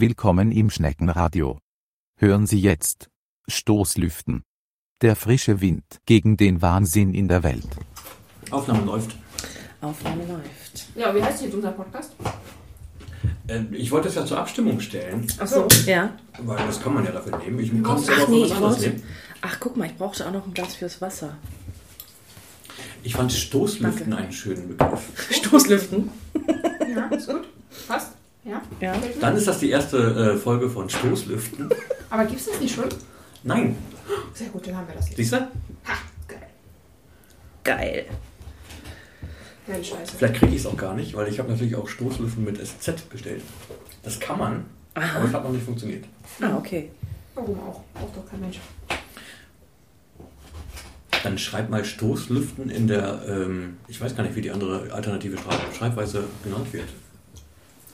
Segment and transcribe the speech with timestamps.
[0.00, 1.58] Willkommen im Schneckenradio.
[2.20, 3.10] Hören Sie jetzt
[3.48, 4.44] Stoßlüften.
[5.02, 7.66] Der frische Wind gegen den Wahnsinn in der Welt.
[8.52, 9.16] Aufnahme läuft.
[9.80, 10.86] Aufnahme läuft.
[10.94, 12.12] Ja, wie heißt jetzt unser Podcast?
[13.48, 16.12] Äh, ich wollte es ja zur Abstimmung stellen, Achso, ja.
[16.44, 17.58] weil das kann man ja dafür nehmen.
[17.58, 19.02] Ich kann es ja Ach auch nee, was anderes nehmen.
[19.40, 21.36] Ach, guck mal, ich brauchte auch noch ein Glas fürs Wasser.
[23.02, 25.28] Ich fand Stoßlüften einen schönen Begriff.
[25.32, 26.08] Stoßlüften.
[26.94, 27.48] Ja, ist gut.
[27.88, 28.17] Passt?
[28.44, 28.62] Ja.
[28.80, 28.94] Ja.
[29.20, 31.68] Dann ist das die erste äh, Folge von Stoßlüften.
[32.10, 32.88] Aber gibt es das nicht schon?
[33.42, 33.76] Nein,
[34.34, 35.16] Sehr gut, dann haben wir das jetzt.
[35.16, 35.36] siehst du?
[35.36, 35.94] Ha,
[36.26, 36.46] geil.
[37.64, 38.06] Geil.
[39.84, 40.16] Scheiße.
[40.16, 43.08] Vielleicht kriege ich es auch gar nicht, weil ich habe natürlich auch Stoßlüften mit SZ
[43.10, 43.42] bestellt.
[44.02, 44.64] Das kann man,
[44.94, 45.32] aber es Aha.
[45.34, 46.04] hat noch nicht funktioniert.
[46.40, 46.90] Ah, okay.
[47.34, 47.82] Warum auch?
[47.92, 48.58] Braucht doch kein Mensch.
[51.22, 55.36] Dann schreib mal Stoßlüften in der, ähm, ich weiß gar nicht, wie die andere alternative
[55.36, 56.88] Schreib Schreibweise genannt wird.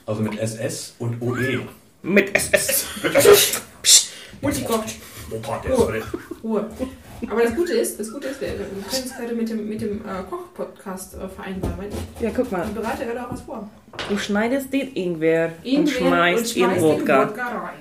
[0.07, 1.61] Also mit SS und OE.
[2.03, 2.87] Mit SS.
[4.41, 4.95] Multicocht.
[5.31, 6.03] Opa, der soll.
[6.43, 6.67] Ruhe.
[7.31, 9.81] Aber das Gute ist, das Gute ist, wir, wir können es gerade mit dem, mit
[9.81, 11.89] dem äh, Koch-Podcast äh, vereinbaren, weil
[12.21, 12.67] Ja, guck mal.
[12.69, 13.71] ich bereite gerade auch was vor.
[14.11, 17.23] Du schneidest den Ingwer, und Ingwer schmeißt in den Wodka.
[17.23, 17.75] rein.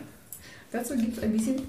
[0.72, 1.62] Dazu gibt es ein bisschen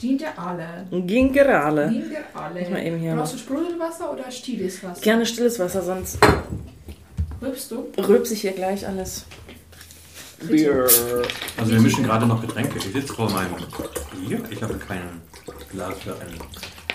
[0.00, 0.86] Ginger Ale.
[0.90, 1.88] Gingerale.
[1.90, 2.60] Ginger Ale.
[2.60, 5.00] Muss man eben hier Brauchst du Sprudelwasser oder stilles Wasser?
[5.02, 6.18] Gerne stilles Wasser, sonst
[7.42, 7.88] Rübst du?
[7.98, 9.26] rülpse ich hier gleich alles.
[10.46, 10.86] Bier.
[11.56, 12.78] Also wir mischen gerade noch Getränke.
[12.78, 13.54] Ich sitze vor meinem
[14.26, 14.40] Bier.
[14.50, 15.20] Ich habe kein
[15.70, 16.34] Glas für ein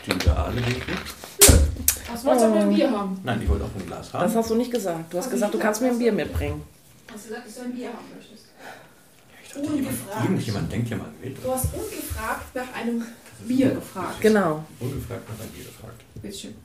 [0.06, 0.62] Ginger Ale.
[2.12, 3.20] Was wolltest du mit dem Bier haben?
[3.24, 4.36] Nein, ich wollte auch ein Glas Das haben.
[4.36, 5.14] hast du nicht gesagt.
[5.14, 6.00] Du hast gesagt, du kannst mir ein?
[6.00, 6.62] Bier mitbringen.
[7.12, 8.44] Hast du gesagt, dass du ein Bier haben möchtest?
[9.56, 10.24] Jemand, Ungefragt.
[10.24, 11.44] irgendjemand denkt ja mal mit.
[11.44, 13.04] Du hast ungefragt nach einem
[13.48, 14.20] Bier gefragt.
[14.22, 14.64] Genau.
[14.80, 16.02] Ungefragt nach ein Bier gefragt.
[16.22, 16.56] Bitteschön.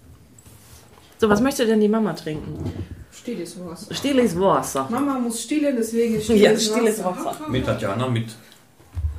[1.19, 2.73] So, was möchte denn die Mama trinken?
[3.19, 3.95] Stilles Wasser.
[3.95, 4.87] Stilles Wasser.
[4.91, 7.49] Mama muss stillen, deswegen Ja, stilles Wasser.
[7.49, 8.29] Mit Tatjana, mit.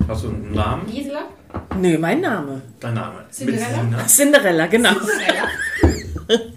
[0.07, 0.85] Hast du einen Namen?
[0.89, 1.23] Gisela?
[1.77, 2.61] Nö, mein Name.
[2.79, 3.25] Dein Name?
[3.29, 4.07] Cinderella?
[4.07, 4.93] Cinderella, genau.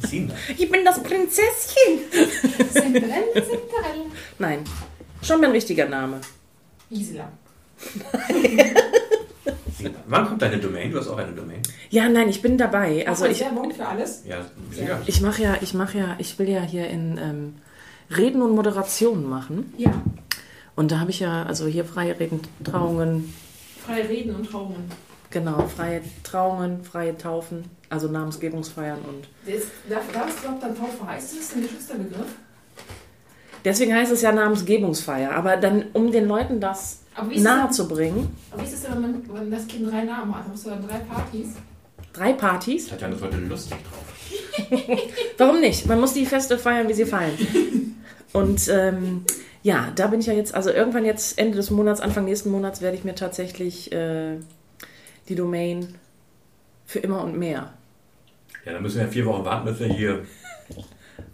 [0.08, 0.38] Cinderella.
[0.56, 1.92] Ich bin das Prinzesschen.
[2.72, 4.05] Cinderella, Cinderella.
[4.38, 4.64] Nein,
[5.22, 6.20] schon mein richtiger Name.
[6.90, 7.28] Gisela.
[10.06, 10.90] Wann kommt deine Domain?
[10.90, 11.60] Du hast auch eine Domain.
[11.90, 13.06] Ja, nein, ich bin dabei.
[13.06, 14.22] Also ich, Werbung für alles.
[14.26, 14.38] Ja,
[14.70, 15.00] sicher.
[15.06, 17.54] ich mache ja, ich mache ja, ich will ja hier in ähm,
[18.16, 19.72] Reden und Moderationen machen.
[19.76, 19.92] Ja.
[20.74, 23.32] Und da habe ich ja, also hier freie Reden, Trauungen,
[23.84, 24.84] Frei reden und Trauungen.
[25.30, 31.06] genau, freie Trauungen, freie Taufen, also Namensgebungsfeiern und Das, darf, darf es überhaupt dann Taufe
[31.06, 31.38] heißen?
[31.38, 32.26] Ist das ein geschützter Begriff?
[33.64, 35.32] deswegen heißt es ja Namensgebungsfeier.
[35.32, 37.02] Aber dann, um den Leuten das ist,
[37.36, 40.34] nahe zu bringen, aber wie ist es denn, wenn, man, wenn das Kind drei Namen
[40.34, 40.45] hat?
[40.50, 41.48] Hast du dann drei Partys?
[42.12, 42.89] drei Partys.
[42.89, 45.00] Tatjana ist heute lustig drauf.
[45.39, 45.86] Warum nicht?
[45.86, 47.96] Man muss die Feste feiern, wie sie fallen.
[48.33, 49.24] Und ähm,
[49.62, 52.80] ja, da bin ich ja jetzt, also irgendwann jetzt Ende des Monats, Anfang nächsten Monats
[52.80, 54.39] werde ich mir tatsächlich äh,
[55.29, 55.94] die Domain
[56.86, 57.73] für immer und mehr.
[58.64, 60.24] Ja, dann müssen wir ja vier Wochen warten, bis wir hier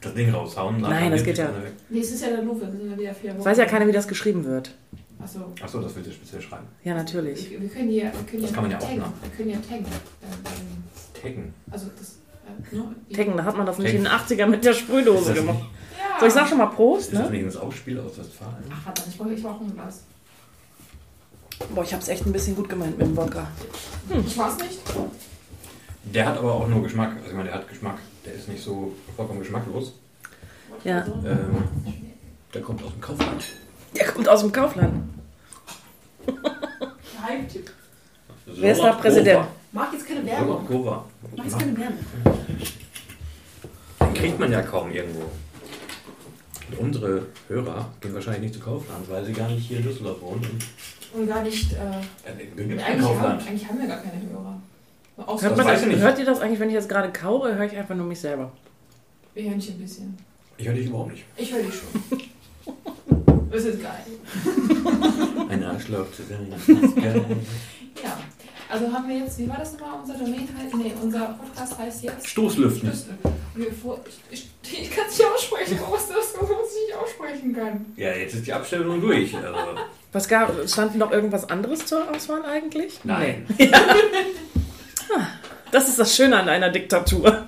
[0.00, 0.81] das Ding raushauen.
[0.81, 1.50] Nein, das geht ja.
[1.89, 2.71] Nee, es ist ja der Lufe.
[2.71, 3.45] Sind ja wieder vier Wochen.
[3.45, 4.75] Weiß ja keiner, wie das geschrieben wird.
[5.23, 5.53] Achso.
[5.61, 6.67] Achso, das willst du speziell schreiben.
[6.84, 7.51] Ja, natürlich.
[7.51, 8.99] Wir, wir können ja, wir können Das kann man ja auch taggen.
[9.01, 9.12] machen.
[9.23, 9.87] Wir können ja taggen.
[9.87, 11.55] Ähm, Taggen.
[11.71, 12.19] also das.
[13.11, 13.15] Äh?
[13.15, 15.59] Taggen, da hat man das nicht in den 80ern mit der Ist Sprühdose gemacht.
[15.99, 16.21] Ja.
[16.21, 17.37] So, ich sag schon mal Prost, ist das ne?
[17.37, 18.65] nicht das Ausspiel aus Westfalen?
[18.73, 20.03] Ach, warte, ich brauche ich brauch ein Glas.
[21.75, 23.49] Boah, ich hab's echt ein bisschen gut gemeint mit dem Wodka.
[24.27, 24.78] Ich weiß nicht.
[26.05, 27.17] Der hat aber auch nur Geschmack.
[27.17, 27.99] Also ich meine, der hat Geschmack.
[28.25, 29.95] Der ist nicht so vollkommen geschmacklos.
[30.84, 31.05] Ja.
[31.25, 31.65] Ähm,
[32.55, 33.45] der kommt aus dem Kaufland.
[33.97, 35.09] Der kommt aus dem Kaufland.
[37.28, 37.71] Geheimtipp.
[38.47, 39.47] Wer ist da Präsident?
[39.72, 40.66] Mach jetzt keine Werbung.
[40.66, 41.04] Gova.
[41.37, 42.04] Mach jetzt keine Werbung.
[44.00, 45.22] Den kriegt man ja kaum irgendwo.
[46.71, 50.21] Und unsere Hörer gehen wahrscheinlich nicht zu Kaufland, weil sie gar nicht hier in Düsseldorf
[50.21, 50.59] wohnen.
[51.15, 51.72] Und, gar nicht.
[51.72, 53.47] Äh, in eigentlich, kein haben, Kaufland.
[53.47, 54.60] eigentlich haben wir gar keine Hörer.
[55.27, 55.98] Außer Hört, man das, nicht.
[55.98, 58.53] hört ihr das eigentlich, wenn ich jetzt gerade kaue, höre ich einfach nur mich selber.
[59.34, 60.16] wir hören dich ein bisschen.
[60.59, 61.25] Ich höre dich überhaupt nicht.
[61.37, 62.21] Ich höre dich schon.
[63.50, 64.04] Das ist geil.
[65.48, 66.53] Ein Arschloch zu sein.
[68.03, 68.18] Ja.
[68.71, 70.00] Also haben wir jetzt, wie war das nochmal?
[70.03, 72.92] Unser Domain heißt, nee, unser Podcast heißt jetzt Stoßlüften.
[73.54, 73.98] Wir vor,
[74.30, 77.86] ich ich, ich kann es nicht aussprechen, was das, was ich nicht aussprechen kann.
[77.97, 79.34] Ja, jetzt ist die Abstellung durch.
[79.34, 79.59] Also,
[80.12, 83.01] Was gab, stand noch irgendwas anderes zur Auswahl eigentlich?
[83.04, 83.47] nein.
[83.56, 83.71] Nee.
[85.71, 87.47] Das ist das Schöne an einer Diktatur.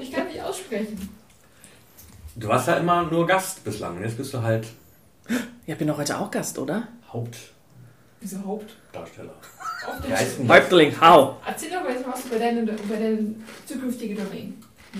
[0.00, 1.08] Ich kann nicht aussprechen.
[2.36, 4.00] Du warst ja immer nur Gast bislang.
[4.02, 4.66] Jetzt bist du halt
[5.66, 6.88] Ja, bin doch heute auch Gast, oder?
[7.12, 7.54] Hauptdarsteller.
[8.20, 8.74] Wieso Haupt?
[10.38, 11.36] Denn Häuptling, hau!
[11.46, 13.34] Erzähl doch mal jetzt was über deine, über deine
[13.66, 14.54] zukünftige Domain.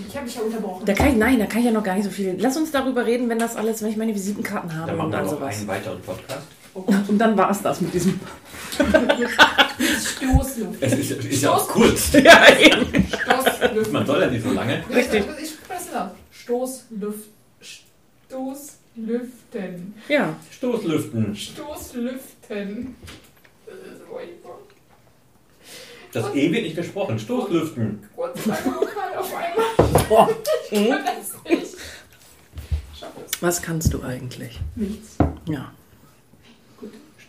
[0.07, 0.85] Ich habe dich ja unterbrochen.
[0.85, 2.35] Da kann ich, nein, da kann ich ja noch gar nicht so viel.
[2.39, 5.13] Lass uns darüber reden, wenn das alles, wenn ich meine Visitenkarten habe Dann machen und
[5.13, 5.57] wir noch sowas.
[5.57, 6.47] einen weiteren Podcast.
[6.75, 6.83] Oh.
[7.07, 8.19] Und dann war es das mit diesem.
[9.99, 10.81] Stoßluft.
[10.81, 12.13] Es ist, ist ja auch kurz.
[12.23, 13.07] ja, eben.
[13.07, 13.91] Stoßluft.
[13.91, 14.83] Man soll ja nicht so lange.
[14.93, 15.25] Richtig.
[15.41, 16.11] Ich spreche das auf.
[16.31, 17.29] Stoßluft.
[18.99, 19.93] Stoßlüften.
[20.07, 20.35] Ja.
[20.51, 21.35] Stoßlüften.
[21.35, 22.95] Stoßlüften.
[26.11, 26.25] Das.
[26.25, 27.17] Das E wird nicht gesprochen.
[27.19, 27.99] Stoßlüften.
[28.15, 29.65] Kurz lange Vokal auf einmal.
[30.09, 30.29] Boah.
[30.71, 31.77] Ich kann das nicht.
[32.99, 33.41] Schaff es.
[33.41, 34.59] Was kannst du eigentlich?
[34.75, 35.15] Nichts.
[35.47, 35.71] Ja.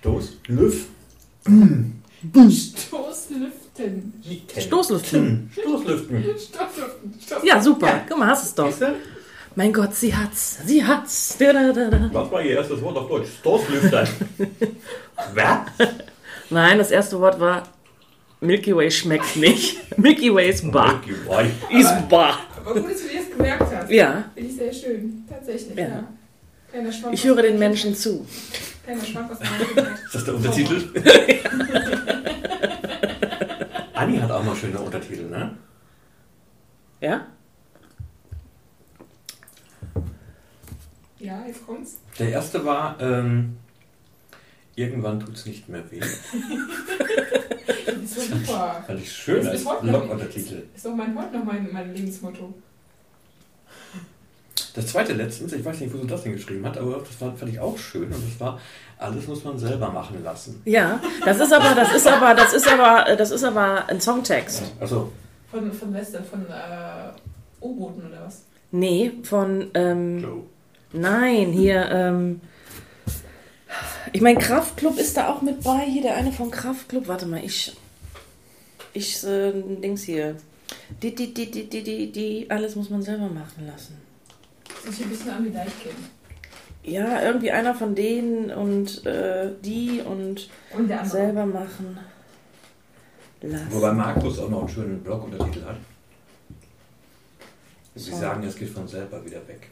[0.00, 2.02] Stoßlüften.
[2.22, 4.12] Stoßlüften.
[4.58, 4.62] Stoßlüften.
[4.62, 5.50] Stoßlüften.
[5.52, 6.24] Stoßlüften.
[6.38, 7.46] Stoßlüften.
[7.46, 8.02] Ja, super.
[8.08, 8.66] Guck mal, hast es doch.
[8.66, 8.94] Siehst du?
[9.56, 10.58] Mein Gott, sie hat's.
[10.64, 11.36] Sie hat's.
[11.38, 12.10] Da, da, da, da.
[12.12, 13.28] Was war Ihr erstes Wort auf Deutsch?
[13.40, 14.06] Stoßlüfter.
[15.34, 15.66] Wer?
[16.50, 17.64] Nein, das erste Wort war
[18.40, 19.76] Milky Way schmeckt nicht.
[19.98, 21.00] Milky Way ist bar.
[21.04, 21.50] Milky Way.
[21.70, 22.38] Ist bar.
[22.56, 23.90] Aber gut, dass du dir das gemerkt hast.
[23.90, 25.24] Ja, Finde ich sehr schön.
[25.28, 25.88] Tatsächlich, Ja.
[25.88, 26.04] ja.
[26.70, 27.58] Kleiner ich höre den.
[27.58, 28.24] Menschen zu.
[28.84, 29.38] Kleiner aus.
[30.06, 30.82] Ist das der Untertitel?
[33.94, 35.56] Anni hat auch mal schöne Untertitel, ne?
[37.00, 37.26] Ja?
[41.20, 41.98] Ja, jetzt kommt's.
[42.18, 43.56] Der erste war, ähm,
[44.74, 46.00] irgendwann tut's nicht mehr weh.
[46.00, 46.10] Das
[48.02, 48.82] ist so super.
[48.86, 50.62] Fand ich schön Das als Bloguntertitel.
[50.74, 52.54] Ist doch mein, heute noch mein, mein Lebensmotto.
[54.74, 57.34] Das zweite letztens, ich weiß nicht, wo sie das denn geschrieben hat, aber das war,
[57.34, 58.60] fand ich auch schön und das war,
[58.98, 60.62] alles muss man selber machen lassen.
[60.64, 64.62] Ja, das ist aber, das ist aber, das ist aber, das ist aber ein Songtext.
[64.78, 65.10] Also,
[65.50, 67.10] Von, von Western, von äh,
[67.60, 68.44] U-Booten oder was?
[68.70, 70.42] Nee, von, ähm, Joe.
[70.92, 72.40] Nein, hier, ähm,
[74.12, 75.80] ich meine, Kraftklub ist da auch mit bei.
[75.86, 77.06] Hier der eine von Kraftklub.
[77.08, 77.76] Warte mal, ich,
[78.92, 80.36] ich, äh, Dings hier.
[81.02, 83.98] Die, die, die, die, die, die, die, alles muss man selber machen lassen.
[84.84, 85.94] Das ist ein bisschen an wie Deichkind.
[86.82, 91.16] Ja, irgendwie einer von denen und äh, die und Und der andere.
[91.16, 91.98] selber machen.
[93.42, 93.66] Lassen.
[93.70, 95.76] Wobei Markus auch noch einen schönen Bloguntertitel hat.
[97.94, 98.16] Sie So.
[98.18, 99.70] sagen, es geht von selber wieder weg.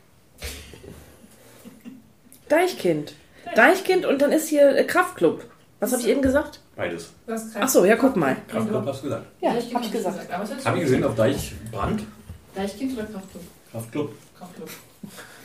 [2.48, 3.14] Deichkind.
[3.54, 5.44] Deichkind und dann ist hier äh, Kraftklub.
[5.80, 6.60] Was habe ich eben gesagt?
[6.76, 7.10] Beides.
[7.26, 8.36] Das ist Ach so, ja, guck mal.
[8.48, 9.26] Kraftclub hast du gesagt.
[9.40, 10.64] Ja, habe ich gesagt.
[10.64, 12.02] Habe ich gesehen auf Deichbrand.
[12.54, 13.42] Deichkind oder Kraftclub?
[13.70, 14.14] Kraftclub.
[14.36, 14.70] Kraftclub.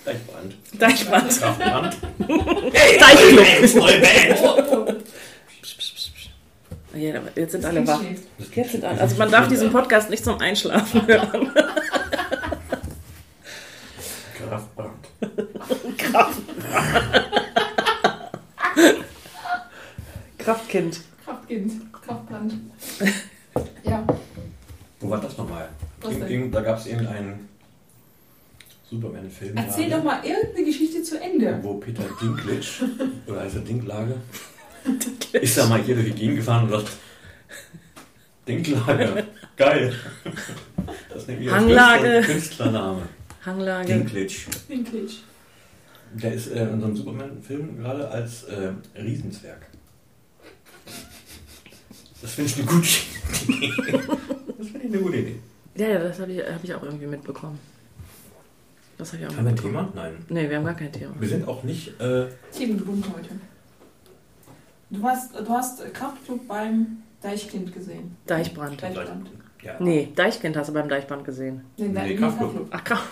[0.06, 0.56] Deichbrand.
[0.80, 1.40] Deichbrand.
[1.40, 1.98] Kraftbrand.
[3.00, 3.76] Deichklub.
[3.76, 4.40] Neue Band.
[4.44, 4.94] Oh, oh.
[6.96, 8.02] Ja, jetzt sind Das alle wach.
[8.54, 11.52] Jetzt sind alle, also man darf diesen Podcast nicht zum Einschlafen hören.
[14.38, 15.08] Kraftbrand.
[20.38, 21.02] Kraftkind.
[21.24, 21.72] Kraftkind.
[21.94, 22.54] Kraftbrand.
[23.84, 24.06] ja.
[25.00, 25.70] Wo war das nochmal?
[26.52, 27.48] Da gab es irgendeinen
[28.90, 29.56] Superman-Film.
[29.56, 31.60] Erzähl doch mal irgendeine Geschichte zu Ende.
[31.62, 32.62] Wo Peter Dinklage,
[33.28, 34.16] oder heißt er Dinklage,
[35.32, 36.92] ist da mal hier durch die Gegend gefahren und sagt,
[38.48, 39.26] Dinklage,
[39.56, 39.96] geil.
[41.10, 42.04] Das nehme ich als Hanglage.
[42.04, 43.02] Künstler- Künstlername.
[43.46, 43.88] Hanglage.
[43.88, 44.36] Dinklage.
[44.70, 45.08] Dinklage.
[46.22, 49.68] Der ist äh, in so einem Superman-Film gerade als äh, Riesenzwerg.
[52.22, 54.00] Das finde ich eine gute Idee.
[54.58, 55.40] Das finde ich eine gute Idee.
[55.76, 57.60] Ja, ja, das habe ich, hab ich auch irgendwie mitbekommen.
[58.98, 59.56] Das habe ich auch Haben wir ein.
[59.58, 59.92] Thema?
[59.96, 60.14] Nein.
[60.30, 61.14] Nee, wir haben gar kein Thema.
[61.20, 62.00] Wir sind auch nicht.
[62.00, 63.30] Äh, Themengebunden heute.
[64.92, 68.16] Du hast, du hast Kraftclub beim Deichkind gesehen.
[68.28, 68.82] Deichbrand.
[68.82, 69.32] Deichbrand.
[69.64, 69.76] ja.
[69.80, 71.62] Nee, Deichkind hast du beim Deichbrand gesehen.
[71.78, 72.68] Nee, Nee, Kraftclub.
[72.70, 73.10] Ach, Kraft.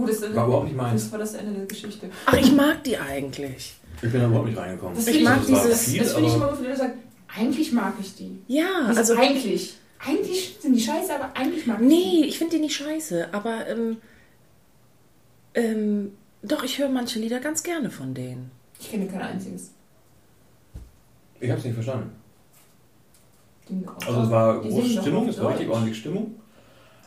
[0.00, 1.02] Gut, das, War überhaupt nicht meins.
[1.02, 2.08] das war das Ende der Geschichte.
[2.26, 3.74] Ach, ich mag die eigentlich.
[4.02, 4.94] Ich bin da überhaupt nicht reingekommen.
[4.96, 6.96] Das Ich finde mag war dieses- viel, Das finde ich immer wenn du sagst,
[7.36, 8.38] eigentlich mag ich die.
[8.48, 9.12] Ja, Das also.
[9.14, 9.74] ist eigentlich.
[10.02, 13.66] Eigentlich sind die scheiße, aber eigentlich mag ich Nee, ich finde die nicht scheiße, aber
[13.68, 13.98] ähm,
[15.54, 18.50] ähm, doch, ich höre manche Lieder ganz gerne von denen.
[18.78, 18.82] die.
[18.84, 19.70] Ich kenne kein einziges.
[21.38, 22.10] ich habe es nicht verstanden.
[23.68, 26.34] Die- Also es war die große Stimmung, es war richtig ordentlich Stimmung.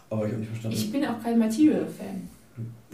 [0.09, 0.77] Aber ich habe nicht verstanden.
[0.77, 2.29] Ich bin auch kein Material-Fan.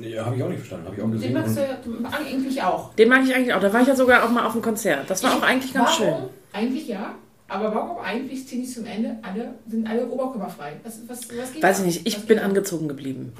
[0.01, 0.85] Ja, habe ich auch nicht verstanden.
[0.87, 1.33] Habe ich auch Den gesehen.
[1.33, 2.93] magst Und du ja eigentlich auch.
[2.95, 3.59] Den mag ich eigentlich auch.
[3.61, 5.09] Da war ich ja sogar auch mal auf dem Konzert.
[5.09, 6.13] Das war auch eigentlich ganz warum?
[6.13, 6.29] schön.
[6.53, 7.15] Eigentlich ja.
[7.47, 10.73] Aber warum eigentlich ziemlich zum Ende alle, sind alle oberkörperfrei?
[10.83, 11.83] Was, was, was geht Weiß da?
[11.83, 12.47] ich nicht, ich Was bin geht da?
[12.47, 13.33] angezogen geblieben.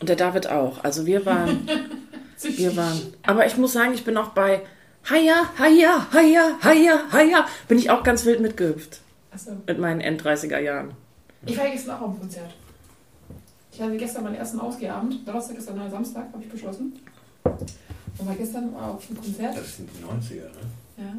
[0.00, 0.82] Und der David auch.
[0.82, 1.68] Also wir waren,
[2.40, 3.00] wir waren.
[3.22, 4.62] Aber ich muss sagen, ich bin auch bei
[5.10, 7.46] Haya, Haya, Haya, Haya, Haya.
[7.68, 9.00] Bin ich auch ganz wild mitgehüpft.
[9.30, 9.50] Achso.
[9.66, 10.92] Mit meinen End-30er Jahren.
[11.44, 12.50] Ich war gestern auch auf dem Konzert.
[13.74, 15.26] Ich hatte gestern meinen ersten Ausgehabend.
[15.26, 16.92] Donnerstag ist der neue Samstag, habe ich beschlossen.
[17.42, 19.56] Und war gestern auf dem Konzert.
[19.56, 20.50] das sind die 90er, ne?
[20.96, 21.14] Ja.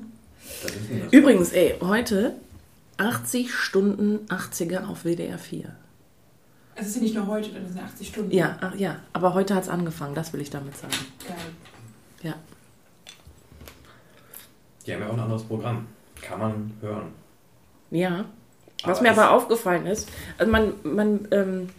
[0.64, 1.12] Das ist denn das.
[1.12, 2.38] Übrigens, ey, heute
[2.96, 5.66] 80 Stunden 80er auf WDR 4.
[6.78, 8.32] Also es sind nicht nur heute, das sind 80 Stunden.
[8.32, 10.94] Ja, ach, ja, aber heute hat es angefangen, das will ich damit sagen.
[11.28, 11.36] Geil.
[12.24, 12.36] Ja.
[14.86, 15.88] Die haben ja auch ein anderes Programm.
[16.22, 17.12] Kann man hören.
[17.92, 18.24] Ja.
[18.86, 21.70] Was Aber mir aber aufgefallen ist, also man, man, ähm,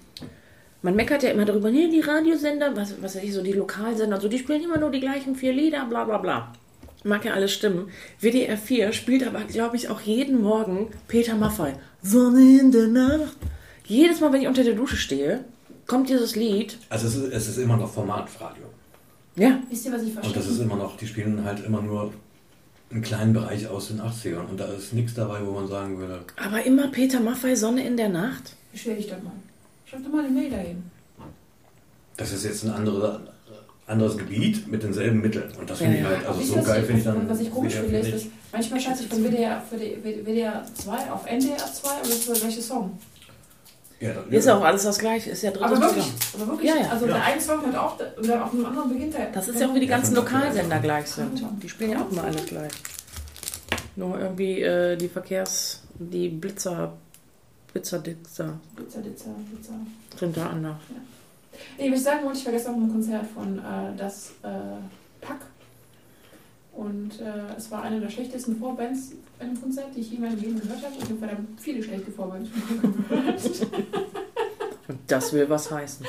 [0.87, 4.21] man meckert ja immer darüber, nee, die Radiosender, was, was weiß ich, so die Lokalsender
[4.21, 6.53] so, die spielen immer nur die gleichen vier Lieder, bla bla bla.
[7.03, 7.89] Mag ja alles stimmen.
[8.21, 11.73] WDR 4 spielt aber, glaube ich, auch jeden Morgen Peter Maffay.
[12.03, 13.37] Sonne in der Nacht.
[13.85, 15.45] Jedes Mal, wenn ich unter der Dusche stehe,
[15.89, 16.79] kommt dieses Lied.
[16.89, 18.67] Also es ist, es ist immer noch Formatradio.
[19.35, 20.35] Ja, Wisst ihr, was ich verstehe?
[20.35, 22.13] Und das ist immer noch, die spielen halt immer nur
[22.93, 24.49] einen kleinen Bereich aus den 80ern.
[24.49, 27.97] Und da ist nichts dabei, wo man sagen würde, aber immer Peter Maffay, Sonne in
[27.97, 28.55] der Nacht.
[28.71, 29.33] Beschwer dich doch mal.
[29.89, 30.91] Schreib doch mal eine Mail dahin.
[32.17, 33.21] das ist jetzt ein andere,
[33.87, 35.51] anderes Gebiet mit denselben Mitteln.
[35.61, 37.29] Und das Ja, finde ich halt, also so geil finde ich dann.
[37.29, 41.11] Was ich komisch finde, ist, dass manchmal schalte ich von WDR, für die- WDR 2
[41.13, 42.99] auf NDR 2 und das ist der gleiche Song.
[44.01, 46.69] Ja, dann- Ist ja auch alles das Gleiche, ist ja drittes Aber wirklich, aber wirklich
[46.71, 46.89] Ja, ja.
[46.91, 47.15] also Ja.
[47.15, 49.27] der eine Song hört auch, dann auf einem anderen beginnt er.
[49.33, 51.43] Das ist ja auch wie die Ja, ganzen Lokalsender gleich sind.
[51.63, 52.73] Die spielen ja auch immer alle gleich.
[53.95, 56.93] Nur irgendwie äh, die Verkehrs-, die Blitzer,
[57.77, 58.59] Blitzer, Blitzer.
[60.19, 60.77] sind da anders.
[61.79, 64.79] Nee, was ich sagen wollte, ich war gestern auf einem Konzert von äh, das äh,
[65.21, 65.41] Pack.
[66.73, 70.23] Und äh, es war eine der schlechtesten Vorbands bei einem Konzert, die ich je in
[70.23, 70.95] meinem Leben gehört habe.
[70.95, 72.51] Und ich habe verdammt viele schlechte Vorbands
[73.09, 73.45] gehört.
[74.89, 76.07] Und das will was heißen.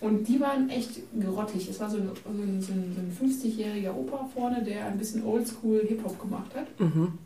[0.00, 1.68] Und die waren echt grottig.
[1.68, 4.98] Es war so ein, so ein, so ein, so ein 50-jähriger Opa vorne, der ein
[4.98, 6.80] bisschen Oldschool Hip-Hop gemacht hat.
[6.80, 7.18] Mhm.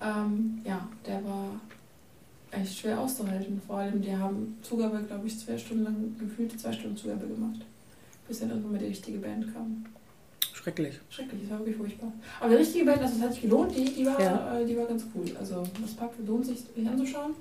[0.00, 1.60] Ähm, ja, der war
[2.60, 3.60] echt schwer auszuhalten.
[3.66, 7.60] Vor allem, die haben Zugabe, glaube ich, zwei Stunden lang, gefühlt zwei Stunden Zugabe gemacht.
[8.28, 9.84] Bis dann irgendwann mal die richtige Band kam.
[10.52, 10.94] Schrecklich.
[11.10, 12.12] Schrecklich, das war wirklich furchtbar.
[12.40, 14.58] Aber die richtige Band, also es hat sich gelohnt, die, die, war, Ja.
[14.58, 15.24] äh, die war ganz cool.
[15.38, 17.32] Also das Pack lohnt sich, sich anzuschauen.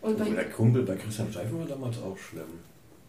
[0.00, 2.44] Und bei, der Kumpel bei Christian Steifen war damals auch schlimm.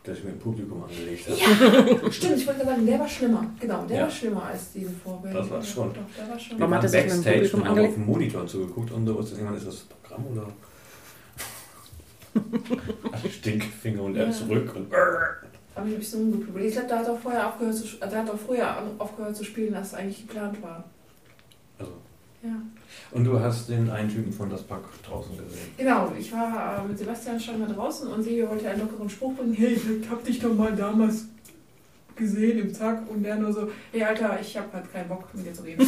[0.06, 1.40] Der sich mir im Publikum angelegt hat.
[1.40, 3.46] ja, stimmt, ich wollte gerade sagen, der war schlimmer.
[3.58, 4.04] Genau, der Ja.
[4.04, 5.34] war schlimmer als diese Vorband.
[5.34, 5.94] Das war schon.
[5.94, 6.58] Doch, der war schon.
[6.58, 7.98] Wir Warum hat er sich mit dem Backstage Publikum und haben auf angelegt?
[7.98, 9.14] dem Monitor zugeguckt und so.
[9.20, 10.48] Irgendwann ist das Programm oder?
[13.32, 14.32] Stinkfinger und er Ja.
[14.32, 14.92] zurück und
[15.75, 16.66] ein bisschen ungeprobiert.
[16.68, 19.44] Ich glaube, da hat er vorher aufgehört zu, also, der hat auch früher aufgehört zu
[19.44, 20.84] spielen, als eigentlich geplant war.
[21.80, 21.92] also.
[22.44, 22.56] Ja.
[23.12, 25.72] Und du hast den einen Typen von das Pack draußen gesehen.
[25.78, 29.34] Genau, ich war äh, mit Sebastian schon mal draußen und Silvio wollte einen lockeren Spruch
[29.36, 29.54] bringen.
[29.54, 31.25] Hey, ich hab dich doch mal damals
[32.16, 35.46] gesehen im Zack und der nur so, hey Alter, ich hab halt keinen Bock mit
[35.48, 35.84] dir zu reden.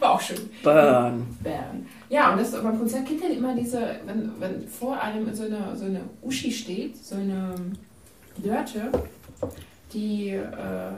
[0.00, 0.48] War auch schön.
[0.62, 1.26] Burn.
[1.42, 1.86] Bern.
[2.08, 5.76] Ja, und das beim Konzert kennt ihr immer diese, wenn, wenn vor einem so eine,
[5.76, 7.54] so eine Uschi steht, so eine
[8.38, 8.92] Dörte,
[9.92, 10.92] die äh,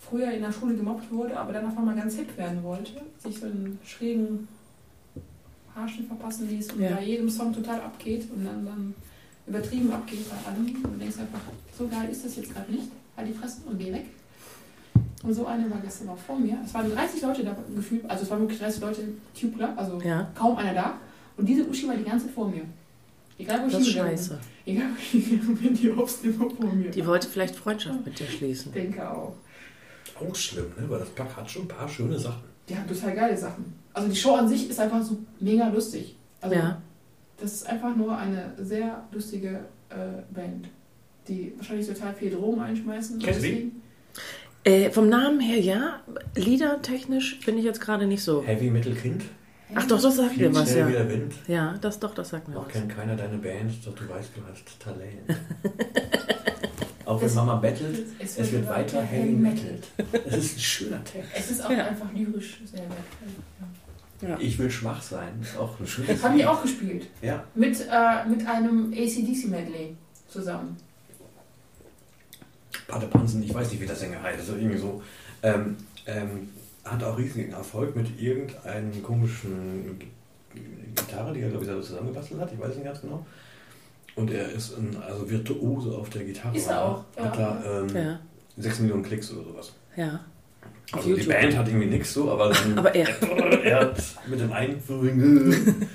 [0.00, 3.38] früher in der Schule gemobbt wurde, aber dann auf einmal ganz hip werden wollte, sich
[3.38, 4.48] so einen schrägen
[5.74, 6.96] Haarschnitt verpassen ließ und Ja.
[6.96, 8.94] bei jedem Song total abgeht und dann, dann
[9.46, 10.66] übertrieben abgeht bei allem.
[10.84, 11.40] Und du denkst einfach,
[11.76, 12.88] so geil ist das jetzt gerade nicht.
[13.16, 14.06] Halt die Fresse und geh weg.
[15.24, 16.58] Und so eine war gestern auch vor mir.
[16.64, 19.02] Es waren 30 Leute da gefühlt, also es waren wirklich 30 Leute
[19.38, 20.94] Tubler, also Ja, kaum einer da.
[21.36, 22.62] Und diese Uschi war die ganze Zeit vor mir.
[23.38, 24.18] Egal wo ich das ist hingegangen bin.
[24.18, 24.38] scheiße.
[24.66, 26.90] Egal wo ich hingegangen bin, die hops immer vor mir.
[26.90, 28.72] Die wollte vielleicht Freundschaft mit dir schließen.
[28.74, 29.34] ich denke auch.
[30.20, 30.88] Auch schlimm, ne?
[30.88, 32.42] Weil das Pack hat schon ein paar schöne Sachen.
[32.68, 33.72] Die haben total geile Sachen.
[33.94, 36.16] Also die Show an sich ist einfach so mega lustig.
[36.40, 36.80] Also Ja.
[37.40, 39.60] das ist einfach nur eine sehr lustige
[39.90, 40.68] äh, Band,
[41.28, 43.16] die wahrscheinlich total viel Drogen einschmeißen.
[43.16, 43.70] und Kennst du
[44.64, 46.00] Äh, vom Namen her ja,
[46.34, 48.42] liedertechnisch bin ich jetzt gerade nicht so.
[48.44, 49.22] Heavy Metal Kind.
[49.74, 50.86] Ach doch, das sagt mir Fliegt was, ja.
[50.88, 51.34] der Wind.
[51.46, 52.72] Ja, das doch, das sagt mir Noch was.
[52.72, 55.20] kennt keiner deine Band, doch du weißt, du hast Talent.
[57.04, 59.78] Auch wenn Mama bettelt, Es es wird weiter heavy metal.
[60.26, 61.30] Das ist ein schöner Text.
[61.34, 61.86] Es ist auch Ja.
[61.86, 62.90] einfach lyrisch sehr nett.
[64.20, 64.28] Ja.
[64.28, 64.36] Ja.
[64.40, 67.06] Ich will schwach sein, ist auch ein schönes Das haben die auch gespielt.
[67.22, 67.44] Ja.
[67.54, 69.96] Mit, äh, mit einem ACDC-Medley
[70.28, 70.76] zusammen.
[72.86, 75.02] Pate Pansen, ich weiß nicht, wie der Sänger heißt, also irgendwie so.
[75.42, 76.48] Ähm, ähm,
[76.84, 79.98] hat auch riesigen Erfolg mit irgendeinem komischen
[80.94, 83.26] Gitarre, die er, glaube ich, selber zusammengebastelt hat, ich weiß nicht ganz genau.
[84.16, 86.56] Und er ist ein, also Virtuose auf der Gitarre.
[86.56, 87.60] Ist er auch, Hat ja.
[87.62, 88.20] da ähm, Ja,
[88.56, 89.72] 6 Millionen Klicks oder sowas.
[89.96, 90.20] ja.
[90.90, 91.22] Also die.
[91.24, 93.08] Band hat irgendwie nichts so, aber, dann, Aber er.
[93.62, 95.86] er hat mit dem Einfügen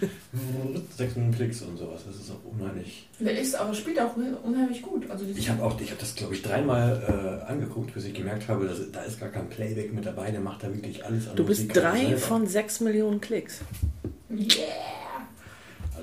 [0.95, 2.01] 6 Millionen Klicks und sowas.
[2.05, 3.07] Das ist auch unheimlich.
[3.19, 5.09] Der ist aber spielt auch unheimlich gut.
[5.09, 8.47] Also Ich habe auch, ich habe das glaube ich dreimal äh, angeguckt, bis ich gemerkt
[8.47, 10.29] habe, dass, da ist gar kein Playback mit dabei.
[10.29, 13.61] Der macht da wirklich alles an Du bist Musik drei von sechs Millionen Klicks.
[14.29, 15.02] Yeah!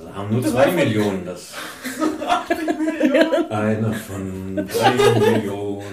[0.00, 1.52] Also haben nur zwei Millionen das.
[3.50, 5.84] Einer von drei Millionen.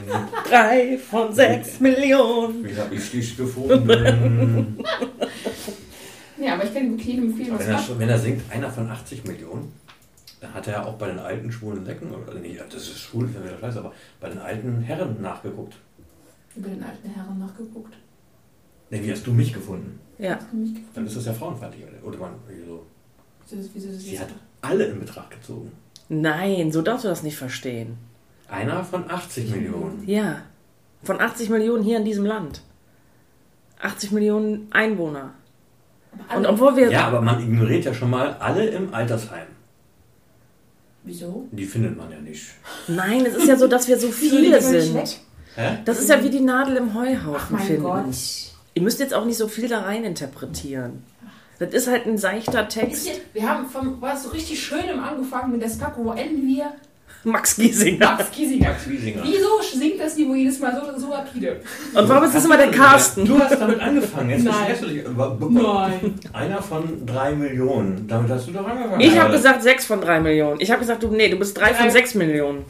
[0.48, 2.64] Drei von sechs Millionen.
[2.64, 4.78] Wie habe ich dich gefunden?
[6.38, 8.70] Nee, aber ich kann wirklich jedem Aber was wenn, er schon, wenn er singt, einer
[8.70, 9.74] von 80 Millionen,
[10.40, 13.26] dann hat er ja auch bei den alten schwulen Lecken, oder nee, das ist schwul,
[13.28, 15.74] das ist wieder scheiße, aber bei den alten Herren nachgeguckt.
[16.56, 17.96] Über den alten Herren nachgeguckt.
[18.92, 20.00] Nee, wie hast du mich gefunden?
[20.20, 20.36] Ja.
[20.36, 20.92] Hast du mich gefunden?
[20.94, 21.84] Dann ist das ja frauenfeindlich.
[21.84, 22.08] oder?
[22.08, 22.32] Oder man,
[22.68, 22.86] so.
[23.50, 24.22] Wieso, Sie jetzt?
[24.22, 24.30] hat
[24.62, 25.72] alle in Betracht gezogen.
[26.10, 27.98] Nein, so darfst du das nicht verstehen.
[28.50, 30.04] Einer von 80 Millionen.
[30.08, 30.42] Ja.
[31.04, 32.62] Von 80 Millionen hier in diesem Land.
[33.82, 35.34] 80 Millionen Einwohner.
[36.36, 36.90] Und obwohl wir.
[36.90, 39.48] Ja, aber man ignoriert ja schon mal alle im Altersheim.
[41.04, 41.48] Wieso?
[41.52, 42.46] Die findet man ja nicht.
[42.88, 45.20] Nein, es ist ja so, dass wir so viele sind.
[45.56, 45.78] Hä?
[45.86, 47.84] Das ist ja wie die Nadel im Heuhaufen Ach mein finden.
[47.84, 48.06] Gott.
[48.74, 51.04] Ihr müsst jetzt auch nicht so viel da rein interpretieren.
[51.60, 53.10] Das ist halt ein seichter Text.
[53.34, 56.06] Wir haben vom, war so richtig schön im angefangen mit der Skako.
[56.06, 56.74] Wo enden wir?
[57.24, 58.12] Max Giesinger.
[58.12, 58.70] Max Giesinger.
[58.70, 59.22] Max Wiesinger.
[59.24, 61.62] Wieso singt das Niveau jedes Mal so, so rapide?
[61.94, 63.26] Und warum ist das immer der Carsten?
[63.26, 64.30] Du hast damit angefangen.
[64.30, 64.76] Jetzt Nein.
[64.80, 65.04] du dich.
[65.50, 66.20] Nein.
[66.32, 68.08] Einer von drei Millionen.
[68.08, 69.02] Damit hast du doch angefangen.
[69.02, 70.62] Ich habe gesagt 6 von 3 Millionen.
[70.62, 71.90] Ich habe gesagt, du, nee, du bist 3 von Drei.
[71.90, 72.66] 6 Millionen.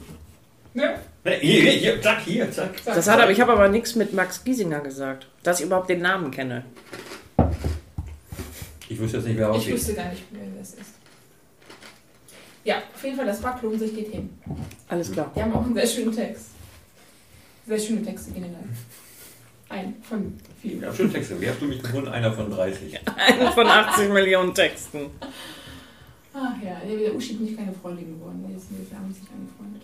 [0.74, 0.96] Ne?
[1.24, 2.70] Nee, Hier, hier, hier, zack, hier, zack.
[2.84, 5.90] Sag, Das hat aber, ich habe aber nichts mit Max Giesinger gesagt, dass ich überhaupt
[5.90, 6.64] den Namen kenne.
[8.90, 9.74] Ich wüsste jetzt nicht, wer Ich aussieht.
[9.74, 10.92] wüsste gar nicht, wer das ist.
[12.64, 14.30] Ja, auf jeden Fall, das Fakt lohnt sich, geht hin.
[14.90, 15.32] Alles klar.
[15.36, 16.48] Die haben auch einen sehr schönen Text.
[17.66, 18.56] Sehr schöne Texte generell.
[19.70, 20.82] Ein von vielen.
[20.82, 21.40] Ja, schön Texte.
[21.42, 22.08] Wie hast du mich gefunden?
[22.08, 23.00] Einer von 30.
[23.18, 25.08] Einer von 80 Millionen Texten.
[26.34, 28.44] Ach ja, der Uschi bin ich keine Freundin geworden.
[28.48, 29.82] Wir haben sich angefreundet.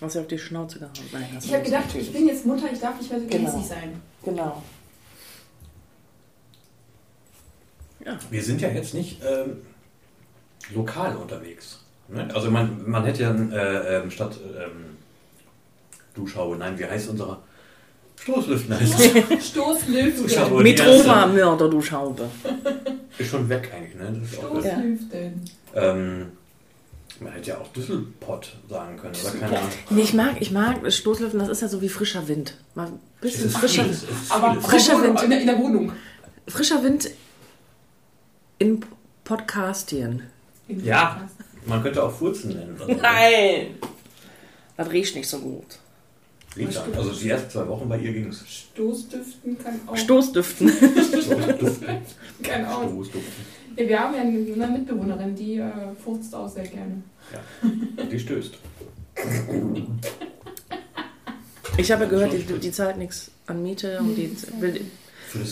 [0.00, 0.92] Hast du auf die Schnauze gehauen?
[1.12, 3.50] Nein, Ich habe gedacht, ich bin jetzt Mutter, ich darf nicht mehr so Genau.
[3.50, 4.00] gehässig sein.
[4.24, 4.62] Genau.
[8.30, 9.58] Wir sind ja jetzt nicht ähm,
[10.74, 11.80] lokal unterwegs.
[12.08, 12.28] Ne?
[12.34, 14.96] Also man, man hätte ja äh, ähm, statt ähm,
[16.14, 17.38] Duschhaube, nein, wie heißt unsere
[18.20, 18.94] Stoßlüften heißt.
[19.50, 20.28] Stoßlüften.
[20.28, 20.58] Zuschauer.
[20.62, 22.28] die Mitroma-Mörder, du Schaube.
[23.18, 24.20] Ist schon weg eigentlich, ne?
[24.20, 24.70] Das ist auch, Ja.
[24.72, 25.44] Stoßlüften.
[25.74, 26.26] ähm,
[27.20, 29.70] man hätte ja auch Düsselpott sagen können, oder keine Ahnung.
[29.90, 32.54] Nee, ich mag, ich mag Stoßlüften, das ist ja so wie frischer Wind.
[32.74, 34.60] Mal ein bisschen frischer, es ist Aber.
[34.60, 35.20] Frischer Wind.
[35.22, 35.92] In der, in der Wohnung.
[36.46, 37.10] frischer Wind
[38.58, 38.80] in
[39.24, 40.22] Podcastien.
[40.68, 41.06] In Ja.
[41.10, 41.34] Podcast.
[41.66, 42.76] Man könnte auch Furzen nennen.
[42.80, 43.74] Also, Nein!
[44.76, 45.78] Das riecht nicht so gut.
[46.96, 48.42] Also die ersten zwei Wochen bei ihr ging es.
[48.48, 49.96] Stoßdüften kann auch.
[49.96, 50.68] Stoßdüften.
[50.70, 51.88] Stoßduften.
[52.42, 52.82] kann auch.
[52.88, 53.44] Stoßduften.
[53.76, 55.70] Ja, wir haben ja eine Mitbewohnerin, die äh,
[56.02, 57.02] furzt auch sehr gerne.
[58.10, 58.54] Die stößt.
[61.76, 64.80] Ich habe gehört, die, die zahlt nichts an Miete und die will,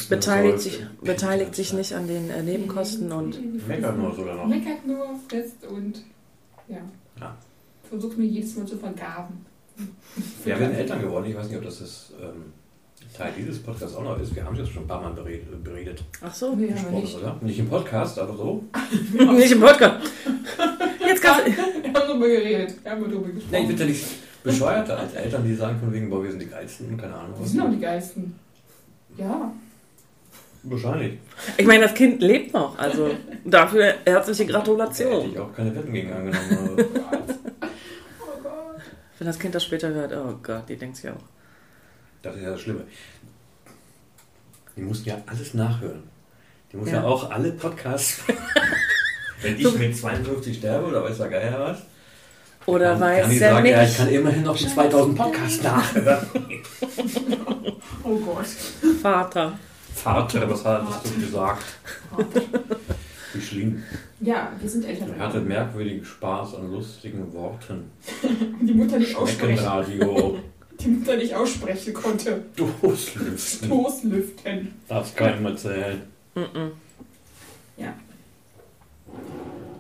[0.09, 4.47] beteiligt, sich, beteiligt sich nicht an den äh, Nebenkosten und Meckert nur sogar noch.
[4.47, 6.03] Meckert nur, frisst und
[6.69, 6.79] ja.
[7.21, 7.37] Ja.
[7.89, 9.47] Versucht mir jedes Mal zu vergaben.
[10.45, 11.27] Ja, wir sind Eltern geworden.
[11.31, 12.53] Ich weiß nicht, ob das, das ähm,
[13.17, 14.35] Teil dieses Podcasts auch noch ist.
[14.35, 17.17] Wir haben es jetzt schon ein paar Mal beredet, beredet ach so, gesprochen, nicht.
[17.17, 17.39] oder?
[17.43, 18.65] Nicht im Podcast, aber so.
[19.33, 20.11] nicht im Podcast.
[21.07, 22.75] Jetzt kannst du, Wir haben darüber geredet.
[22.83, 23.69] Wir haben darüber Nee, ich gesprochen.
[23.69, 24.07] bin ja nicht
[24.43, 27.39] bescheuerter als Eltern, die sagen von wegen, boah, wir sind die Geilsten und keine Ahnung
[27.39, 28.35] Wir sind auch die Geisten.
[29.17, 29.53] Ja.
[30.69, 31.19] Wahrscheinlich.
[31.57, 33.11] ich meine, das Kind lebt noch, also
[33.45, 35.31] dafür herzliche Da hätte Gratulation.
[35.33, 36.71] ich auch keine Wetten gegen angenommen.
[36.71, 37.23] Oh Gott.
[38.21, 38.81] Oh Gott.
[39.19, 41.23] Wenn das Kind das später hört, oh Gott, die denkt sich auch.
[42.23, 42.81] Das ist ja das Schlimme.
[44.77, 46.03] Die mussten ja alles nachhören.
[46.73, 47.05] Die muss ja, Ja.
[47.05, 48.21] auch alle Podcasts.
[49.43, 51.79] Wenn ich mit 52 sterbe oder weiß der Geier was,
[52.67, 53.73] Oder kann, weiß kann er sagen, nicht.
[53.73, 56.27] ja, ich kann immerhin noch die 2000 Podcasts nachhören.
[58.03, 58.47] Oh Gott.
[59.03, 59.59] Vater.
[59.97, 61.65] Vater, was hattest du gesagt?
[63.33, 63.83] Wie schlimm.
[64.21, 65.15] Ja, wir sind Eltern.
[65.19, 67.91] Er hatte merkwürdigen Spaß an lustigen Worten.
[68.61, 69.65] Die Mutter nicht aussprechen.
[70.81, 72.45] Die Mutter nicht aussprechen konnte.
[72.55, 73.69] Stoßlüften.
[73.69, 74.75] Stoßlüften.
[74.87, 76.03] Darf's keinem erzählen.
[76.35, 76.73] Mm-mm.
[77.79, 77.95] Ja.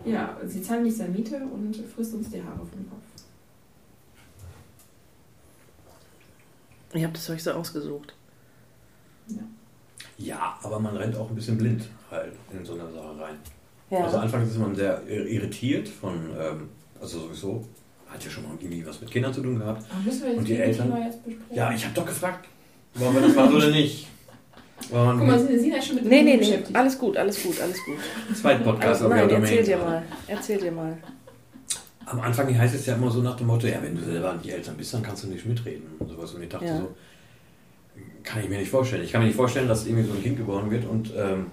[0.05, 3.02] Ja, sie zahlen nicht seine Miete und frisst uns die Haare vom Kopf.
[6.94, 8.14] Ihr habt es euch so ausgesucht.
[9.29, 9.42] Ja,
[10.62, 13.37] aber man rennt auch ein bisschen blind halt in so eine Sache rein.
[13.90, 14.05] Ja.
[14.05, 16.68] Also anfangs ist man sehr irritiert von, ähm,
[17.00, 17.64] also sowieso,
[18.09, 19.85] hat ja schon mal irgendwie was mit Kindern zu tun gehabt.
[20.05, 20.96] Müssen wir jetzt Und die Eltern?
[21.05, 21.55] Jetzt besprechen?
[21.57, 22.48] Ja, ich habe doch gefragt,
[22.94, 24.09] wollen wir das machen oder nicht?
[24.90, 26.59] Wollen Guck mal, einen Sie sind ja schon mit dem nee, nee, nee.
[26.72, 27.96] Alles gut, alles gut, alles gut.
[28.35, 30.02] zweiten Podcast Also, auf nein, erzähl dir mal.
[30.26, 30.98] Erzähl dir mal.
[32.05, 34.50] Am Anfang heißt es ja immer so nach dem Motto, ja, wenn du selber die
[34.50, 36.33] Eltern bist, dann kannst du nicht mitreden und sowas.
[36.35, 36.79] Und ich dachte Ja.
[36.79, 36.94] so,
[38.27, 39.03] kann ich mir nicht vorstellen.
[39.05, 41.47] Ich kann mir nicht vorstellen, dass irgendwie so ein Kind geboren wird und ähm,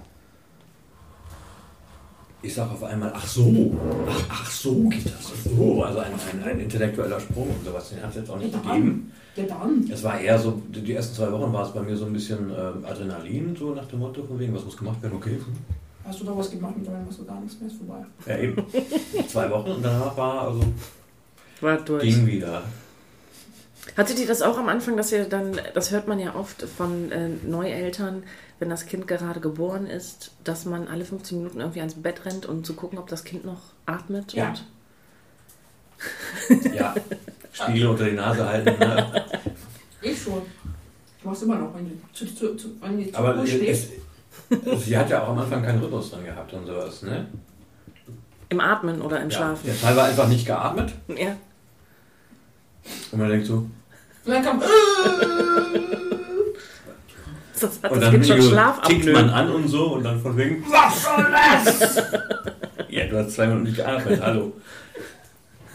[2.42, 3.74] ich sage auf einmal, ach so,
[4.10, 5.32] ach, ach so geht das.
[5.34, 8.38] Ach so, also ein, ein, ein intellektueller Sprung und sowas, den hat es jetzt auch
[8.38, 9.12] nicht Ja, gegeben.
[9.36, 9.90] Ja, dann.
[9.90, 12.50] Es war eher so, die ersten zwei Wochen war es bei mir so ein bisschen
[12.50, 15.40] ähm, Adrenalin, so nach dem Motto, von wegen, was muss gemacht werden, okay.
[16.04, 18.04] Hast du da was gemacht und dann machst du gar nichts mehr, ist vorbei.
[18.28, 18.62] Ja, eben.
[19.28, 20.62] zwei Wochen und danach war, also
[21.62, 22.04] War durch.
[22.04, 22.62] ging wieder.
[23.98, 27.12] Hattet ihr das auch am Anfang, dass ihr dann, das hört man ja oft von
[27.12, 28.24] äh, Neueltern,
[28.60, 32.46] wenn das Kind gerade geboren ist, dass man alle 15 Minuten irgendwie ans Bett rennt,
[32.46, 34.34] um zu gucken, ob das Kind noch atmet?
[34.34, 34.54] Ja.
[36.50, 36.96] Und Ja.
[37.52, 38.80] Spiegel unter die Nase halten.
[38.80, 39.26] Ne?
[40.02, 40.41] Ich schon.
[41.19, 43.89] Ich mach's immer noch, wenn die zu, zu, zu, wenn die zu Aber es, steht.
[44.80, 47.02] sie hat ja auch am Anfang keinen Rhythmus drin gehabt und sowas.
[47.04, 47.28] Ne?
[48.50, 49.38] im Atmen oder im Ja.
[49.38, 49.65] Schlafen?
[49.65, 50.93] Der Teil war einfach nicht geatmet.
[51.08, 51.36] Ja.
[53.12, 53.69] Und man denkt so, Und
[54.26, 54.62] dann kam.
[57.60, 60.36] Das hat und das dann Kind schon tickt man an und so und dann von
[60.36, 61.96] wegen, was soll das?
[62.89, 64.52] ja, du hast zwei Minuten nicht geatmet, hallo.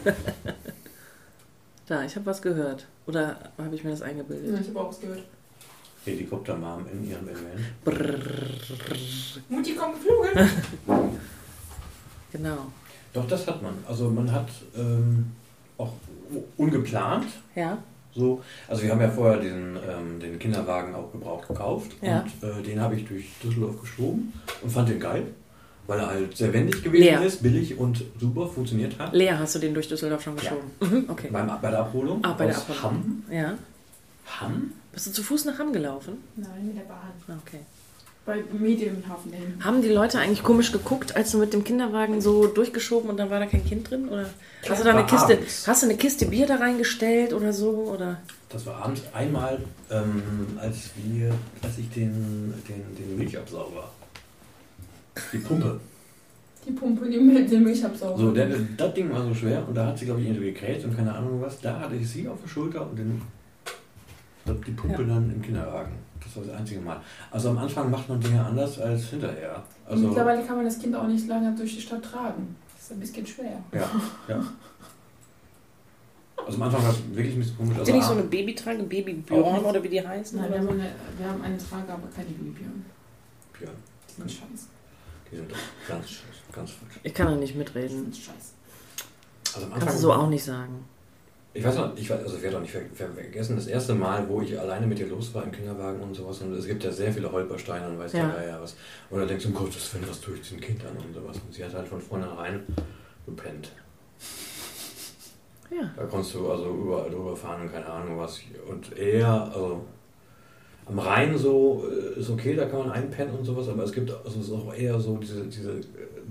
[1.87, 2.87] Da, ich habe was gehört.
[3.07, 4.61] Oder habe ich mir das Ja, eingebildet?
[4.61, 5.23] ich habe auch was gehört.
[6.05, 7.65] Helikoptermom in ihrem Element.
[9.49, 10.51] Mutti kommt geflogen.
[12.33, 12.67] Genau.
[13.15, 13.73] Doch, das hat man.
[13.89, 15.33] Also man hat ähm,
[15.79, 15.95] auch
[16.57, 17.79] ungeplant Ja.
[18.15, 18.43] so.
[18.69, 22.25] Also wir haben ja vorher den, ähm, den Kinderwagen auch gebraucht gekauft Ja.
[22.43, 25.27] und äh, den habe ich durch Düsseldorf geschoben und fand den geil,
[25.87, 27.23] weil er halt sehr wendig gewesen Leer.
[27.23, 29.13] ist, billig und super funktioniert hat.
[29.15, 30.71] Lea, hast du den durch Düsseldorf schon geschoben?
[30.81, 31.29] Mhm, okay.
[31.33, 32.83] Beim, bei der Abholung Ah, bei der Abholung.
[32.83, 33.23] Hamm.
[33.31, 33.55] Ja.
[34.41, 34.73] Hamm?
[34.93, 36.19] Bist du zu Fuß nach Hamm gelaufen?
[36.37, 37.13] Nein, mit der Bahn.
[37.29, 37.61] Ah, Okay.
[38.29, 39.65] Bei Medienhafen dahin.
[39.65, 43.31] Haben die Leute eigentlich komisch geguckt, als du mit dem Kinderwagen so durchgeschoben und dann
[43.31, 44.07] war da kein Kind drin?
[44.11, 44.29] Oder
[44.69, 45.67] hast du da eine Kiste, abends.
[45.67, 47.71] hast du eine Kiste Bier da reingestellt oder so?
[47.71, 48.21] Oder?
[48.51, 49.59] Das war abends einmal,
[49.91, 50.23] ähm,
[50.61, 51.31] als wir,
[51.63, 53.89] als ich den, den, den Milchabsauger,
[55.33, 55.81] die Pumpe,
[56.67, 58.19] Die Pumpe, die mit dem Milchabsauger.
[58.19, 60.85] so, der, das Ding war so schwer und da hat sie, glaube ich, irgendwie gekräht
[60.85, 61.59] und keine Ahnung was.
[61.63, 63.23] Da hatte ich sie auf der Schulter und den,
[64.67, 65.09] die Pumpe Ja.
[65.09, 65.93] dann im Kinderwagen.
[66.39, 67.01] Das war das einzige Mal.
[67.31, 69.63] Also am Anfang macht man Dinge anders als hinterher.
[69.87, 72.57] Also, Mittlerweile kann man das Kind auch nicht lange durch die Stadt tragen.
[72.75, 73.59] Das ist ein bisschen schwer.
[73.73, 73.91] ja,
[74.29, 74.43] ja.
[76.47, 77.73] Also am Anfang war es wirklich ein bisschen komisch.
[77.77, 79.31] Habt Also, ihr nicht so eine Babytrage, nicht.
[79.65, 80.41] oder wie die heißen?
[80.41, 82.85] Nein, wir haben, eine, wir haben eine Trage, aber keine Glühbirnen.
[83.61, 83.67] ja,
[84.09, 84.67] Die sind scheiße.
[85.31, 85.57] die sind doch
[85.89, 86.23] ganz, scheiße,
[86.53, 87.01] ganz falsch.
[87.03, 87.91] Ich kann da nicht Die mitreden.
[88.05, 88.53] sind scheiße.
[89.57, 90.85] Also am Kannst du so auch nicht sagen.
[91.55, 93.95] Ich weiß noch, ich, weiß, also ich werde auch nicht ver ver vergessen, das erste
[93.95, 96.85] Mal, wo ich alleine mit ihr los war im Kinderwagen und sowas, und es gibt
[96.85, 98.29] ja sehr viele Holpersteine und weiß Ja.
[98.29, 98.49] ja.
[98.49, 98.77] ja was.
[99.11, 101.37] Und da denkst du, um Gottes Willen, was tue ich den Kindern und sowas.
[101.45, 102.61] Und sie hat halt von vornherein
[103.27, 103.73] gepennt.
[105.71, 105.91] Ja.
[105.97, 108.41] Da konntest du also überall drüber fahren und keine Ahnung was.
[108.69, 109.85] Und eher, also
[110.87, 114.11] am Rhein so äh, ist okay, da kann man einpennen und sowas, aber es gibt
[114.11, 115.83] also es ist auch eher so diese, diese äh,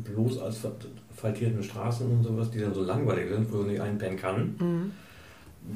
[0.04, 4.56] bloß asphaltierten Straßen und sowas, die dann so langweilig sind, wo du nicht einpennen kann.
[4.60, 4.92] Mhm.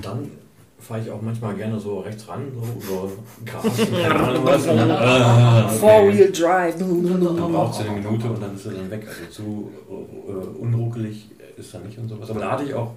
[0.02, 0.32] Dann
[0.80, 3.12] fahre ich auch manchmal gerne so rechts ran, so über
[3.46, 5.78] Gras okay.
[5.80, 6.78] Four-Wheel Drive.
[6.78, 9.08] Dann braucht es eine Minute und dann ist er dann weg.
[9.08, 12.30] Also zu äh, unruckelig ist er nicht und sowas.
[12.30, 12.94] Aber da hatte ich auch